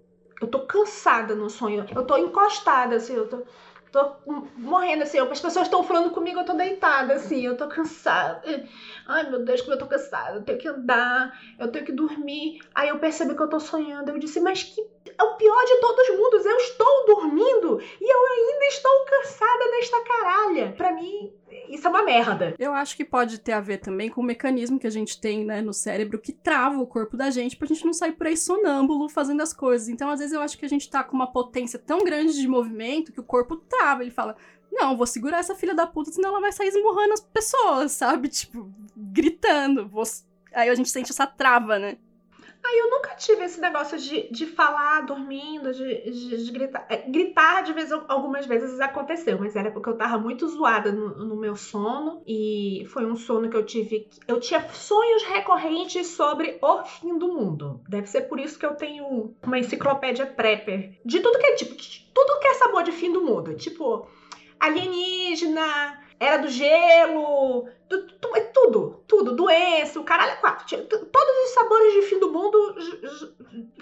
[0.41, 1.87] Eu tô cansada no sonho.
[1.95, 3.43] Eu tô encostada, assim, eu tô
[3.93, 4.17] tô
[4.57, 8.41] morrendo assim, as pessoas estão falando comigo, eu tô deitada assim, eu tô cansada.
[9.07, 12.59] Ai, meu Deus, como eu tô cansada, eu tenho que andar, eu tenho que dormir.
[12.75, 14.11] Aí eu percebi que eu tô sonhando.
[14.11, 14.81] Eu disse, mas que
[15.19, 19.71] é o pior de todos os mundos, eu estou dormindo e eu ainda estou cansada
[19.71, 20.75] desta caralha.
[20.77, 21.31] Para mim,
[21.73, 22.55] isso é uma merda.
[22.59, 25.45] Eu acho que pode ter a ver também com o mecanismo que a gente tem,
[25.45, 28.37] né, no cérebro que trava o corpo da gente pra gente não sair por aí
[28.37, 29.89] sonâmbulo fazendo as coisas.
[29.89, 32.47] Então, às vezes eu acho que a gente tá com uma potência tão grande de
[32.47, 34.37] movimento que o corpo trava, ele fala:
[34.71, 38.29] não, vou segurar essa filha da puta, senão ela vai sair esmurrando as pessoas, sabe?
[38.29, 39.89] Tipo, gritando.
[39.89, 40.05] Vou...
[40.53, 41.97] Aí a gente sente essa trava, né?
[42.65, 46.87] Aí eu nunca tive esse negócio de, de falar dormindo, de, de, de gritar.
[46.89, 51.09] É, gritar, de vez, algumas vezes aconteceu, mas era porque eu tava muito zoada no,
[51.25, 52.23] no, meu sono.
[52.25, 54.09] E foi um sono que eu tive.
[54.29, 57.81] Eu tinha sonhos recorrentes sobre o fim do mundo.
[57.89, 61.01] Deve ser por isso que eu tenho uma enciclopédia prepper.
[61.05, 61.75] De tudo que é tipo.
[62.15, 63.55] Tudo que é sabor de fim do mundo.
[63.55, 64.07] Tipo,
[64.61, 67.67] alienígena, era do gelo,
[68.35, 70.87] é tudo, tudo, doença, o caralho é quatro.
[70.87, 72.77] Todos os sabores de fim do mundo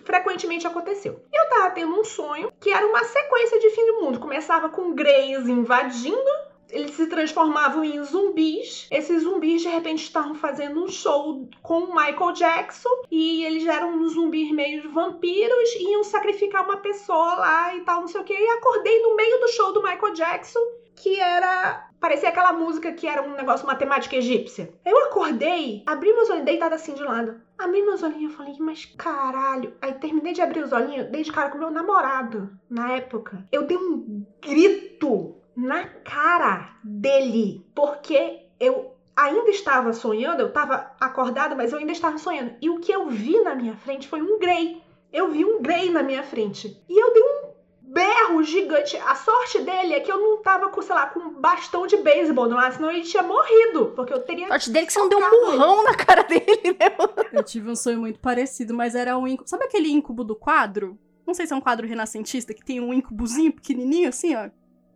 [0.05, 1.21] frequentemente aconteceu.
[1.31, 4.19] E eu tava tendo um sonho que era uma sequência de fim do mundo.
[4.19, 6.31] Começava com Greys invadindo,
[6.71, 8.89] eles se transformavam em zumbis.
[8.91, 13.97] Esses zumbis de repente estavam fazendo um show com o Michael Jackson e eles eram
[13.97, 18.25] uns zumbis meio vampiros e iam sacrificar uma pessoa lá e tal, não sei o
[18.25, 18.33] que.
[18.33, 21.89] E acordei no meio do show do Michael Jackson que era.
[21.98, 24.72] Parecia aquela música que era um negócio matemática egípcia.
[24.85, 27.40] Eu acordei, abri meus olhos, deitada assim de lado.
[27.59, 29.74] Abri meus olhinhos e falei, mas caralho.
[29.82, 33.47] Aí terminei de abrir os olhinhos, dei de cara com meu namorado na época.
[33.52, 41.55] Eu dei um grito na cara dele, porque eu ainda estava sonhando, eu estava acordada,
[41.55, 42.55] mas eu ainda estava sonhando.
[42.62, 44.82] E o que eu vi na minha frente foi um Grey.
[45.12, 46.82] Eu vi um Grey na minha frente.
[46.89, 47.49] E eu dei um
[47.93, 48.97] berro gigante.
[48.97, 51.97] A sorte dele é que eu não tava com, sei lá, com um bastão de
[51.97, 53.93] beisebol no ar, senão ele tinha morrido.
[53.97, 54.47] Porque eu teria.
[54.47, 55.85] A sorte dele é que você não deu um murrão ele.
[55.85, 56.97] na cara dele, né?
[57.33, 59.51] Eu tive um sonho muito parecido, mas era um íncube.
[59.51, 60.99] Sabe aquele íncube do quadro?
[61.27, 64.51] Não sei se é um quadro renascentista que tem um incubozinho pequenininho assim, ó,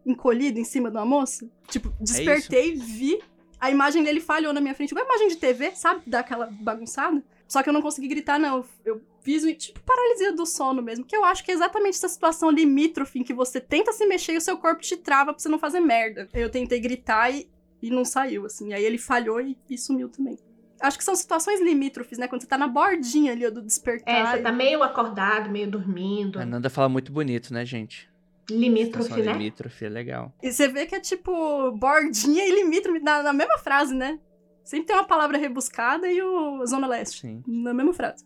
[0.05, 1.49] encolhido em cima de uma moça.
[1.69, 3.23] Tipo, despertei, é vi.
[3.61, 4.93] A imagem dele falhou na minha frente.
[4.93, 6.03] Uma imagem de TV, sabe?
[6.07, 7.23] Daquela bagunçada.
[7.47, 8.65] Só que eu não consegui gritar, não.
[8.85, 12.51] Eu fiz tipo paralisia do sono mesmo, que eu acho que é exatamente essa situação
[12.51, 15.49] limítrofe em que você tenta se mexer e o seu corpo te trava pra você
[15.49, 16.29] não fazer merda.
[16.35, 17.49] Eu tentei gritar e,
[17.83, 18.75] e não saiu, assim.
[18.75, 20.39] Aí ele falhou e, e sumiu também.
[20.81, 22.29] Acho que são situações limítrofes, né?
[22.29, 24.35] Quando você tá na bordinha ali do despertar.
[24.35, 26.39] É, você tá meio acordado, meio dormindo.
[26.39, 28.11] A Nanda fala muito bonito, né, gente?
[28.51, 29.33] Limítrofe, né?
[29.33, 30.35] Limítrofe, é legal.
[30.43, 34.19] E você vê que é tipo bordinha e limítrofe na, na mesma frase, né?
[34.65, 37.21] Sempre tem uma palavra rebuscada e o Zona Leste.
[37.21, 37.45] Sim.
[37.47, 38.25] Na mesma frase.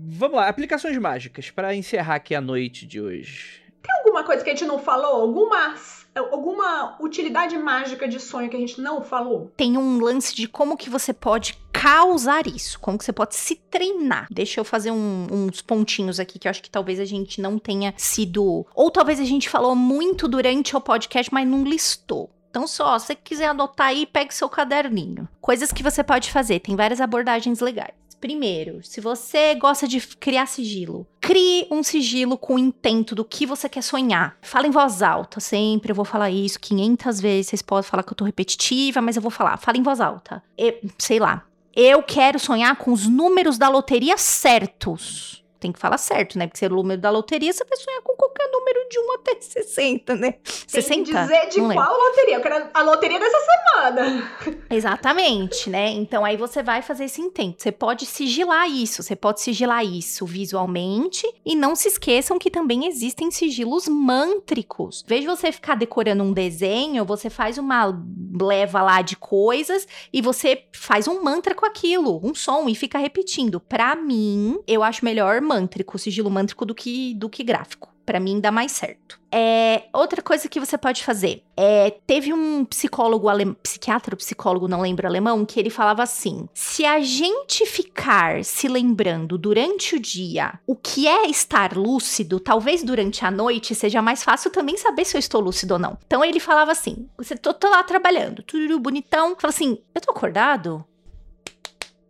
[0.00, 3.60] Vamos lá, aplicações mágicas para encerrar aqui a noite de hoje.
[3.82, 5.20] Tem alguma coisa que a gente não falou?
[5.22, 5.74] Alguma
[6.14, 9.52] alguma utilidade mágica de sonho que a gente não falou?
[9.56, 13.54] Tem um lance de como que você pode causar isso, como que você pode se
[13.54, 14.26] treinar.
[14.30, 17.58] Deixa eu fazer um, uns pontinhos aqui que eu acho que talvez a gente não
[17.58, 22.28] tenha sido, ou talvez a gente falou muito durante o podcast, mas não listou.
[22.50, 25.28] Então, só, se você quiser anotar aí, pegue seu caderninho.
[25.40, 27.94] Coisas que você pode fazer, tem várias abordagens legais.
[28.20, 33.46] Primeiro, se você gosta de criar sigilo, crie um sigilo com o intento do que
[33.46, 34.36] você quer sonhar.
[34.42, 37.46] Fala em voz alta, sempre eu vou falar isso 500 vezes.
[37.46, 39.56] Vocês podem falar que eu tô repetitiva, mas eu vou falar.
[39.56, 40.42] Fala em voz alta.
[40.58, 41.46] E, sei lá.
[41.74, 45.39] Eu quero sonhar com os números da loteria certos.
[45.60, 46.46] Tem que falar certo, né?
[46.46, 49.12] Porque se é o número da loteria, você vai sonhar com qualquer número de 1
[49.20, 50.32] até 60, né?
[50.32, 51.04] Tem 60?
[51.04, 52.36] que dizer de qual loteria.
[52.36, 54.30] Eu quero a loteria dessa semana.
[54.70, 55.90] Exatamente, né?
[55.90, 57.62] Então aí você vai fazer esse intento.
[57.62, 62.86] Você pode sigilar isso, você pode sigilar isso visualmente e não se esqueçam que também
[62.86, 65.04] existem sigilos mântricos.
[65.06, 67.94] Veja você ficar decorando um desenho, você faz uma
[68.40, 72.98] leva lá de coisas e você faz um mantra com aquilo, um som e fica
[72.98, 73.60] repetindo.
[73.60, 77.90] Pra mim, eu acho melhor mântrico, sigilo mântrico do que do que gráfico.
[78.06, 79.20] Pra mim dá mais certo.
[79.30, 84.80] É, outra coisa que você pode fazer é teve um psicólogo alemão, psiquiatra psicólogo, não
[84.80, 90.58] lembro alemão, que ele falava assim: se a gente ficar se lembrando durante o dia
[90.66, 95.16] o que é estar lúcido, talvez durante a noite seja mais fácil também saber se
[95.16, 95.98] eu estou lúcido ou não.
[96.06, 100.10] Então ele falava assim: você tô, tô lá trabalhando, tudo bonitão, fala assim: eu tô
[100.10, 100.84] acordado?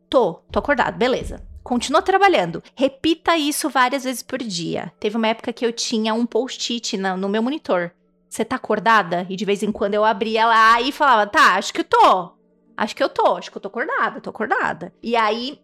[0.08, 1.49] Tô, tô acordado, beleza.
[1.70, 2.64] Continua trabalhando.
[2.74, 4.92] Repita isso várias vezes por dia.
[4.98, 7.92] Teve uma época que eu tinha um post-it na- no meu monitor.
[8.28, 9.24] Você tá acordada?
[9.30, 12.32] E de vez em quando eu abria lá e falava, tá, acho que eu tô.
[12.76, 14.92] Acho que eu tô, acho que eu tô acordada, tô acordada.
[15.00, 15.60] E aí,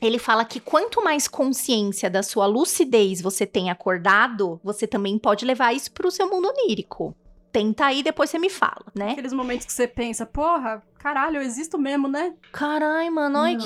[0.00, 5.44] ele fala que quanto mais consciência da sua lucidez você tem acordado, você também pode
[5.44, 7.14] levar isso pro seu mundo onírico.
[7.52, 9.12] Tenta aí, depois você me fala, né?
[9.12, 12.34] Aqueles momentos que você pensa, porra, caralho, eu existo mesmo, né?
[12.50, 13.60] Carai, mano, olha Não.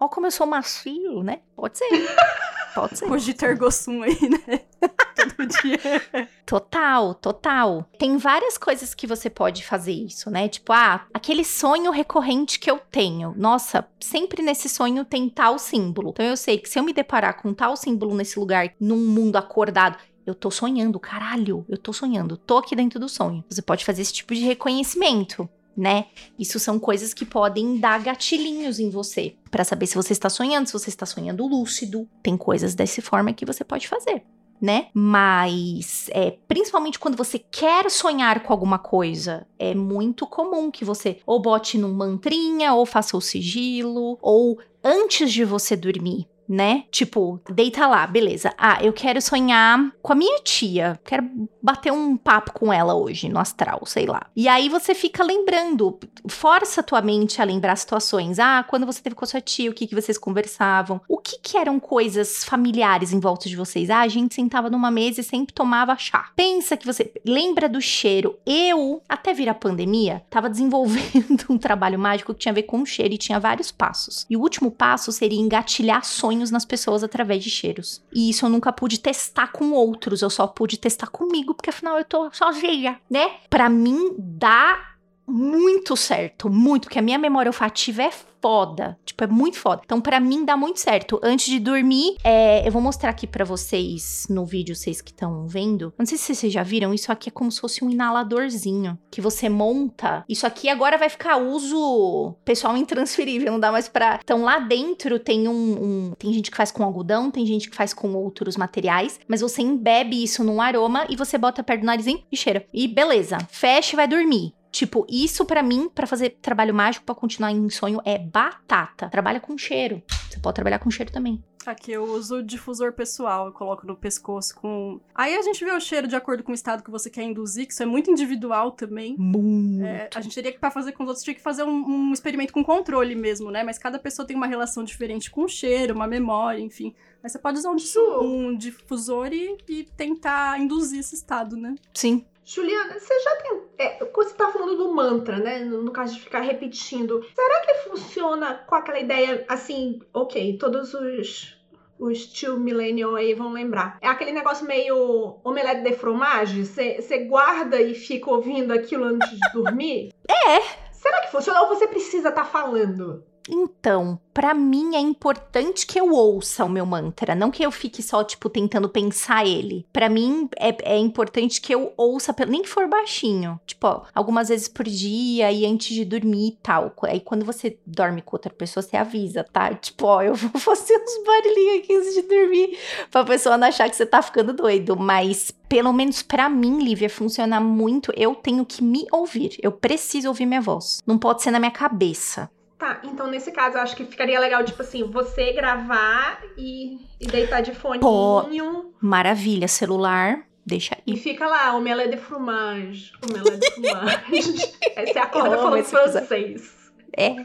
[0.00, 1.40] Ó, como eu sou macio, né?
[1.56, 1.88] Pode ser.
[2.74, 3.08] Pode ser.
[3.08, 4.60] Cogita ergo sum aí, né?
[5.16, 6.28] Todo dia.
[6.46, 7.84] Total, total.
[7.98, 10.48] Tem várias coisas que você pode fazer isso, né?
[10.48, 13.34] Tipo, ah, aquele sonho recorrente que eu tenho.
[13.36, 16.10] Nossa, sempre nesse sonho tem tal símbolo.
[16.10, 19.36] Então eu sei que se eu me deparar com tal símbolo nesse lugar, num mundo
[19.36, 23.42] acordado, eu tô sonhando, caralho, eu tô sonhando, tô aqui dentro do sonho.
[23.48, 25.48] Você pode fazer esse tipo de reconhecimento.
[25.78, 26.06] Né?
[26.36, 30.66] Isso são coisas que podem dar gatilhinhos em você Pra saber se você está sonhando,
[30.66, 32.08] se você está sonhando lúcido.
[32.22, 34.22] Tem coisas dessa forma que você pode fazer
[34.60, 34.88] né?
[34.92, 41.20] Mas, é, principalmente quando você quer sonhar com alguma coisa, é muito comum que você
[41.24, 46.26] ou bote num mantrinha, ou faça o sigilo, ou antes de você dormir.
[46.48, 46.84] Né?
[46.90, 48.54] Tipo, deita lá, beleza.
[48.56, 50.98] Ah, eu quero sonhar com a minha tia.
[51.04, 51.28] Quero
[51.62, 54.26] bater um papo com ela hoje no astral, sei lá.
[54.34, 58.38] E aí você fica lembrando, força a tua mente a lembrar situações.
[58.38, 61.00] Ah, quando você teve com a sua tia, o que, que vocês conversavam?
[61.06, 63.90] O que, que eram coisas familiares em volta de vocês?
[63.90, 66.30] Ah, a gente sentava numa mesa e sempre tomava chá.
[66.34, 68.38] Pensa que você lembra do cheiro.
[68.46, 72.80] Eu, até vir a pandemia, tava desenvolvendo um trabalho mágico que tinha a ver com
[72.80, 74.24] o cheiro e tinha vários passos.
[74.30, 78.02] E o último passo seria engatilhar sonhos nas pessoas através de cheiros.
[78.12, 81.98] E isso eu nunca pude testar com outros, eu só pude testar comigo, porque afinal
[81.98, 83.30] eu tô sozinha, né?
[83.50, 84.88] Pra mim dá
[85.28, 88.10] muito certo, muito, porque a minha memória olfativa é
[88.40, 89.82] foda, tipo, é muito foda.
[89.84, 91.18] Então, pra mim, dá muito certo.
[91.22, 95.46] Antes de dormir, é, eu vou mostrar aqui pra vocês no vídeo, vocês que estão
[95.48, 95.92] vendo.
[95.98, 99.20] Não sei se vocês já viram, isso aqui é como se fosse um inaladorzinho que
[99.20, 100.24] você monta.
[100.28, 104.20] Isso aqui agora vai ficar uso pessoal intransferível, não dá mais pra.
[104.22, 107.76] Então, lá dentro tem um, um- Tem gente que faz com algodão, tem gente que
[107.76, 111.86] faz com outros materiais, mas você embebe isso num aroma e você bota perto do
[111.86, 112.64] narizinho e cheira.
[112.72, 114.52] E beleza, fecha e vai dormir.
[114.70, 119.08] Tipo, isso pra mim, pra fazer trabalho mágico, pra continuar em sonho, é batata.
[119.08, 120.02] Trabalha com cheiro.
[120.28, 121.42] Você pode trabalhar com cheiro também.
[121.66, 125.00] Aqui eu uso difusor pessoal, eu coloco no pescoço com.
[125.14, 127.66] Aí a gente vê o cheiro de acordo com o estado que você quer induzir,
[127.66, 129.16] que isso é muito individual também.
[129.18, 129.84] Muito.
[129.84, 132.12] É, a gente teria que, pra fazer com os outros, tinha que fazer um, um
[132.12, 133.62] experimento com controle mesmo, né?
[133.64, 136.94] Mas cada pessoa tem uma relação diferente com o cheiro, uma memória, enfim.
[137.22, 137.76] Mas você pode usar um,
[138.22, 141.74] um difusor e, e tentar induzir esse estado, né?
[141.92, 142.24] Sim.
[142.48, 143.60] Juliana, você já tem.
[143.76, 145.58] É, você tá falando do mantra, né?
[145.58, 151.58] No, caso de ficar repetindo, será que funciona com aquela ideia assim, ok, todos os.
[151.98, 153.98] Os tio millennial aí vão lembrar.
[154.00, 156.64] É aquele negócio meio omelete de fromage?
[156.64, 160.12] Você você guarda e fica ouvindo aquilo antes de dormir?
[160.30, 160.60] É.
[160.92, 161.62] Será que funciona?
[161.62, 163.24] Ou você precisa estar falando?
[163.48, 168.02] Então, pra mim é importante que eu ouça o meu mantra, não que eu fique
[168.02, 169.86] só, tipo, tentando pensar ele.
[169.92, 173.58] Pra mim é, é importante que eu ouça, nem que for baixinho.
[173.66, 176.94] Tipo, ó, algumas vezes por dia e antes de dormir e tal.
[177.04, 179.74] Aí quando você dorme com outra pessoa, você avisa, tá?
[179.88, 182.78] Tipo, ó, eu vou fazer uns barulhinhos aqui antes de dormir,
[183.10, 184.96] pra pessoa não achar que você tá ficando doido.
[184.96, 188.12] Mas, pelo menos pra mim, Lívia, funciona muito.
[188.16, 189.56] Eu tenho que me ouvir.
[189.62, 191.00] Eu preciso ouvir minha voz.
[191.06, 192.50] Não pode ser na minha cabeça.
[192.78, 197.26] Tá, então nesse caso eu acho que ficaria legal, tipo assim, você gravar e, e
[197.26, 198.00] deitar de foninho.
[198.00, 198.94] Pô.
[199.00, 201.18] Maravilha, celular, deixa E aí.
[201.18, 203.12] fica lá, omelette de fromage.
[203.20, 204.74] Omelette de fromage.
[204.96, 206.92] Aí você acorda amo falando francês.
[207.16, 207.44] É.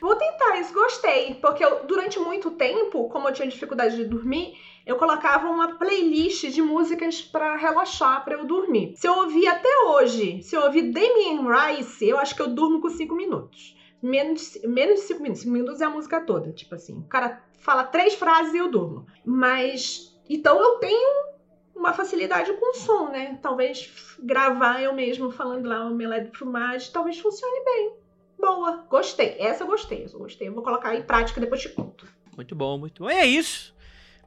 [0.00, 1.34] Vou tentar isso, gostei.
[1.34, 4.54] Porque eu, durante muito tempo, como eu tinha dificuldade de dormir,
[4.88, 8.94] eu colocava uma playlist de músicas pra relaxar, pra eu dormir.
[8.96, 12.80] Se eu ouvir até hoje, se eu ouvir Damien Rice, eu acho que eu durmo
[12.80, 13.76] com 5 minutos.
[14.02, 15.42] Menos, menos de 5 minutos.
[15.42, 16.52] 5 minutos é a música toda.
[16.52, 19.04] Tipo assim, o cara fala três frases e eu durmo.
[19.26, 20.18] Mas.
[20.26, 21.34] Então eu tenho
[21.76, 23.38] uma facilidade com som, né?
[23.42, 27.92] Talvez gravar eu mesmo falando lá o melé de fumagem, talvez funcione bem.
[28.38, 29.36] Boa, gostei.
[29.38, 30.48] Essa eu gostei, eu gostei.
[30.48, 32.08] Eu vou colocar em prática depois te conto.
[32.34, 33.10] Muito bom, muito bom.
[33.10, 33.76] E é isso.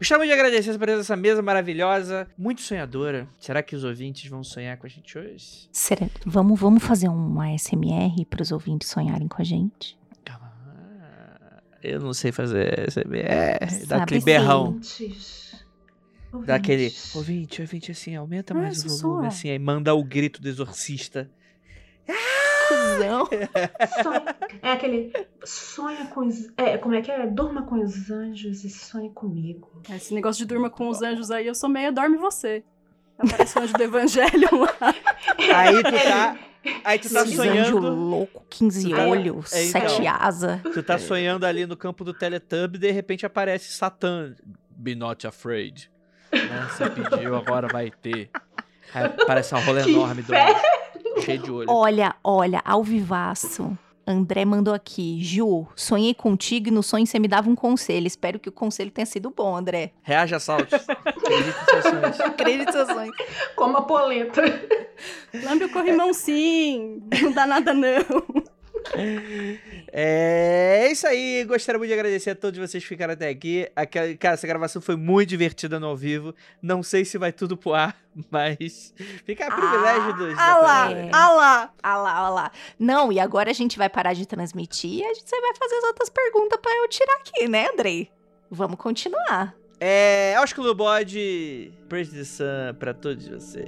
[0.01, 3.27] Gostaria de agradecer essa presença dessa mesa maravilhosa, muito sonhadora.
[3.37, 5.69] Será que os ouvintes vão sonhar com a gente hoje?
[5.71, 6.07] Será?
[6.25, 9.95] Vamos, vamos fazer um ASMR para os ouvintes sonharem com a gente?
[10.25, 10.51] Calma.
[11.83, 13.85] Eu não sei fazer SMR.
[13.85, 14.79] Dá aquele berrão.
[16.47, 16.91] Dá aquele.
[17.13, 21.29] Ouvinte, ouvinte, assim, aumenta Ah, mais o volume, assim, aí manda o grito do exorcista.
[22.67, 23.27] Cusão.
[24.01, 24.20] Sonha-
[24.71, 25.13] É aquele.
[25.43, 26.47] Sonha com os.
[26.57, 27.27] É, como é que é?
[27.27, 29.81] Durma com os anjos e sonhe comigo.
[29.93, 32.63] Esse negócio de durma com os anjos aí, eu sou meio dorme você.
[33.17, 34.75] Aparece o anjo do evangelho lá.
[35.55, 36.39] Aí tu tá.
[36.83, 37.77] Aí tu tá Esses sonhando.
[37.77, 39.81] anjo louco, 15 Aí- olhos, é, então.
[39.89, 40.61] sete asas.
[40.73, 44.33] Tu tá sonhando ali no campo do Teletubby e de repente aparece Satã.
[44.69, 45.91] Be not afraid.
[46.33, 46.67] Né?
[46.71, 48.29] Você pediu, agora vai ter.
[48.93, 50.33] Aí aparece uma rola enorme do
[51.21, 51.69] cheio de olho.
[51.69, 53.77] Olha, olha, ao vivaço.
[54.05, 55.21] André mandou aqui.
[55.21, 58.07] Ju, sonhei contigo e no sonho você me dava um conselho.
[58.07, 59.91] Espero que o conselho tenha sido bom, André.
[60.01, 60.79] Reage a saltos.
[62.25, 63.15] Acredite em seus sonhos.
[63.55, 64.41] Como a polenta.
[65.33, 67.01] Lambe o corrimão sim.
[67.21, 67.89] Não dá nada não.
[69.93, 71.43] É isso aí.
[71.43, 73.69] Gostaria muito de agradecer a todos vocês que ficaram até aqui.
[73.75, 76.33] Aquela- Cara, essa gravação foi muito divertida no ao vivo.
[76.61, 77.95] Não sei se vai tudo pro ar,
[78.31, 78.93] mas
[79.25, 80.37] fica a privilégio dos.
[80.37, 81.09] Ah lá, É.
[81.11, 81.73] ah lá.
[81.83, 82.51] Ah lá, ah lá.
[82.79, 85.83] Não, e agora a gente vai parar de transmitir e a gente, vai fazer as
[85.83, 88.09] outras perguntas pra eu tirar aqui, né, Andrei?
[88.49, 89.53] Vamos continuar.
[89.79, 93.65] É, Ósculo Bode, Praise the Sun pra todos vocês.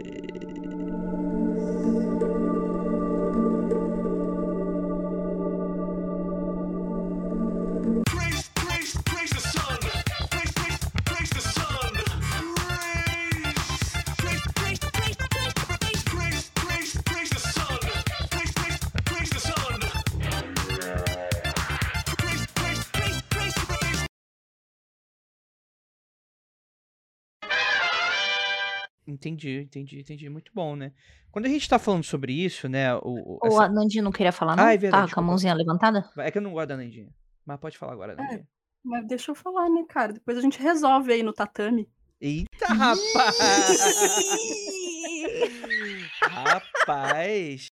[29.14, 30.30] Entendi, entendi, entendi.
[30.30, 30.92] Muito bom, né?
[31.32, 32.94] Quando a gente tá falando sobre isso, né?
[32.96, 34.64] O, o- O essa- Nandinho não queria falar, não?
[34.66, 36.10] Ah, é verdade, Tá com a mãozinha levantada?
[36.18, 37.10] É que eu não gosto da Nandinha.
[37.46, 38.48] Mas pode falar agora, Nandinha.
[38.84, 40.14] Mas deixa eu falar, né, cara?
[40.14, 41.88] Depois a gente resolve aí no tatame.
[42.20, 43.38] Eita, rapaz!
[46.22, 47.68] rapaz!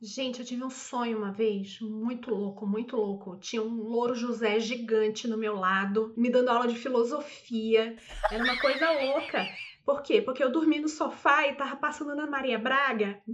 [0.00, 3.36] Gente, eu tive um sonho uma vez, muito louco, muito louco.
[3.40, 7.96] Tinha um louro José gigante no meu lado, me dando aula de filosofia.
[8.30, 9.44] Era uma coisa louca.
[9.84, 10.22] Por quê?
[10.22, 13.20] Porque eu dormi no sofá e tava passando Ana Maria Braga.
[13.26, 13.32] e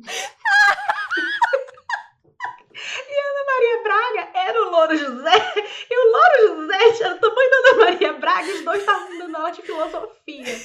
[3.21, 5.55] Ana Maria Braga era o louro José.
[5.91, 9.11] E o louro José era o tamanho da Ana Maria Braga e os dois estavam
[9.11, 10.57] me dando aula de filosofia.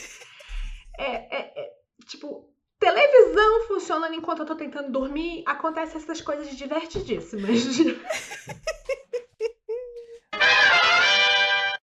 [0.97, 1.73] É, é, é,
[2.05, 2.49] tipo,
[2.79, 7.59] televisão funcionando enquanto eu tô tentando dormir, acontecem essas coisas divertidíssimas.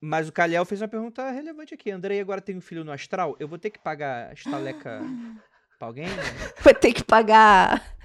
[0.04, 1.90] Mas o Calhau fez uma pergunta relevante aqui.
[1.90, 3.36] Andrei agora tem um filho no astral.
[3.38, 5.00] Eu vou ter que pagar a estaleca
[5.78, 6.06] pra alguém?
[6.60, 7.96] Vai ter que pagar.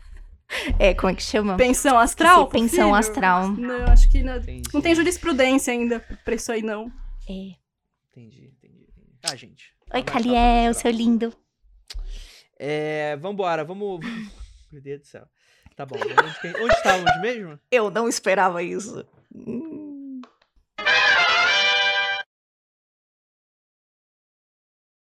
[0.80, 1.57] É, como é que chama?
[1.57, 2.45] Pensão astral?
[2.45, 2.95] Sim, pensão filho?
[2.95, 3.49] astral.
[3.49, 4.69] Não, acho que não, Entendi.
[4.73, 6.91] não tem jurisprudência ainda pra isso aí, não.
[7.27, 7.55] É.
[8.11, 9.18] Entendi, entendi, entendi.
[9.23, 9.73] Ah, gente.
[9.93, 11.34] Oi, Caliel, seu lindo.
[12.59, 13.99] É, vambora, vamos.
[14.71, 15.27] Meu Deus do céu.
[15.75, 17.59] Tá bom, onde, onde estávamos mesmo?
[17.71, 19.05] Eu não esperava isso.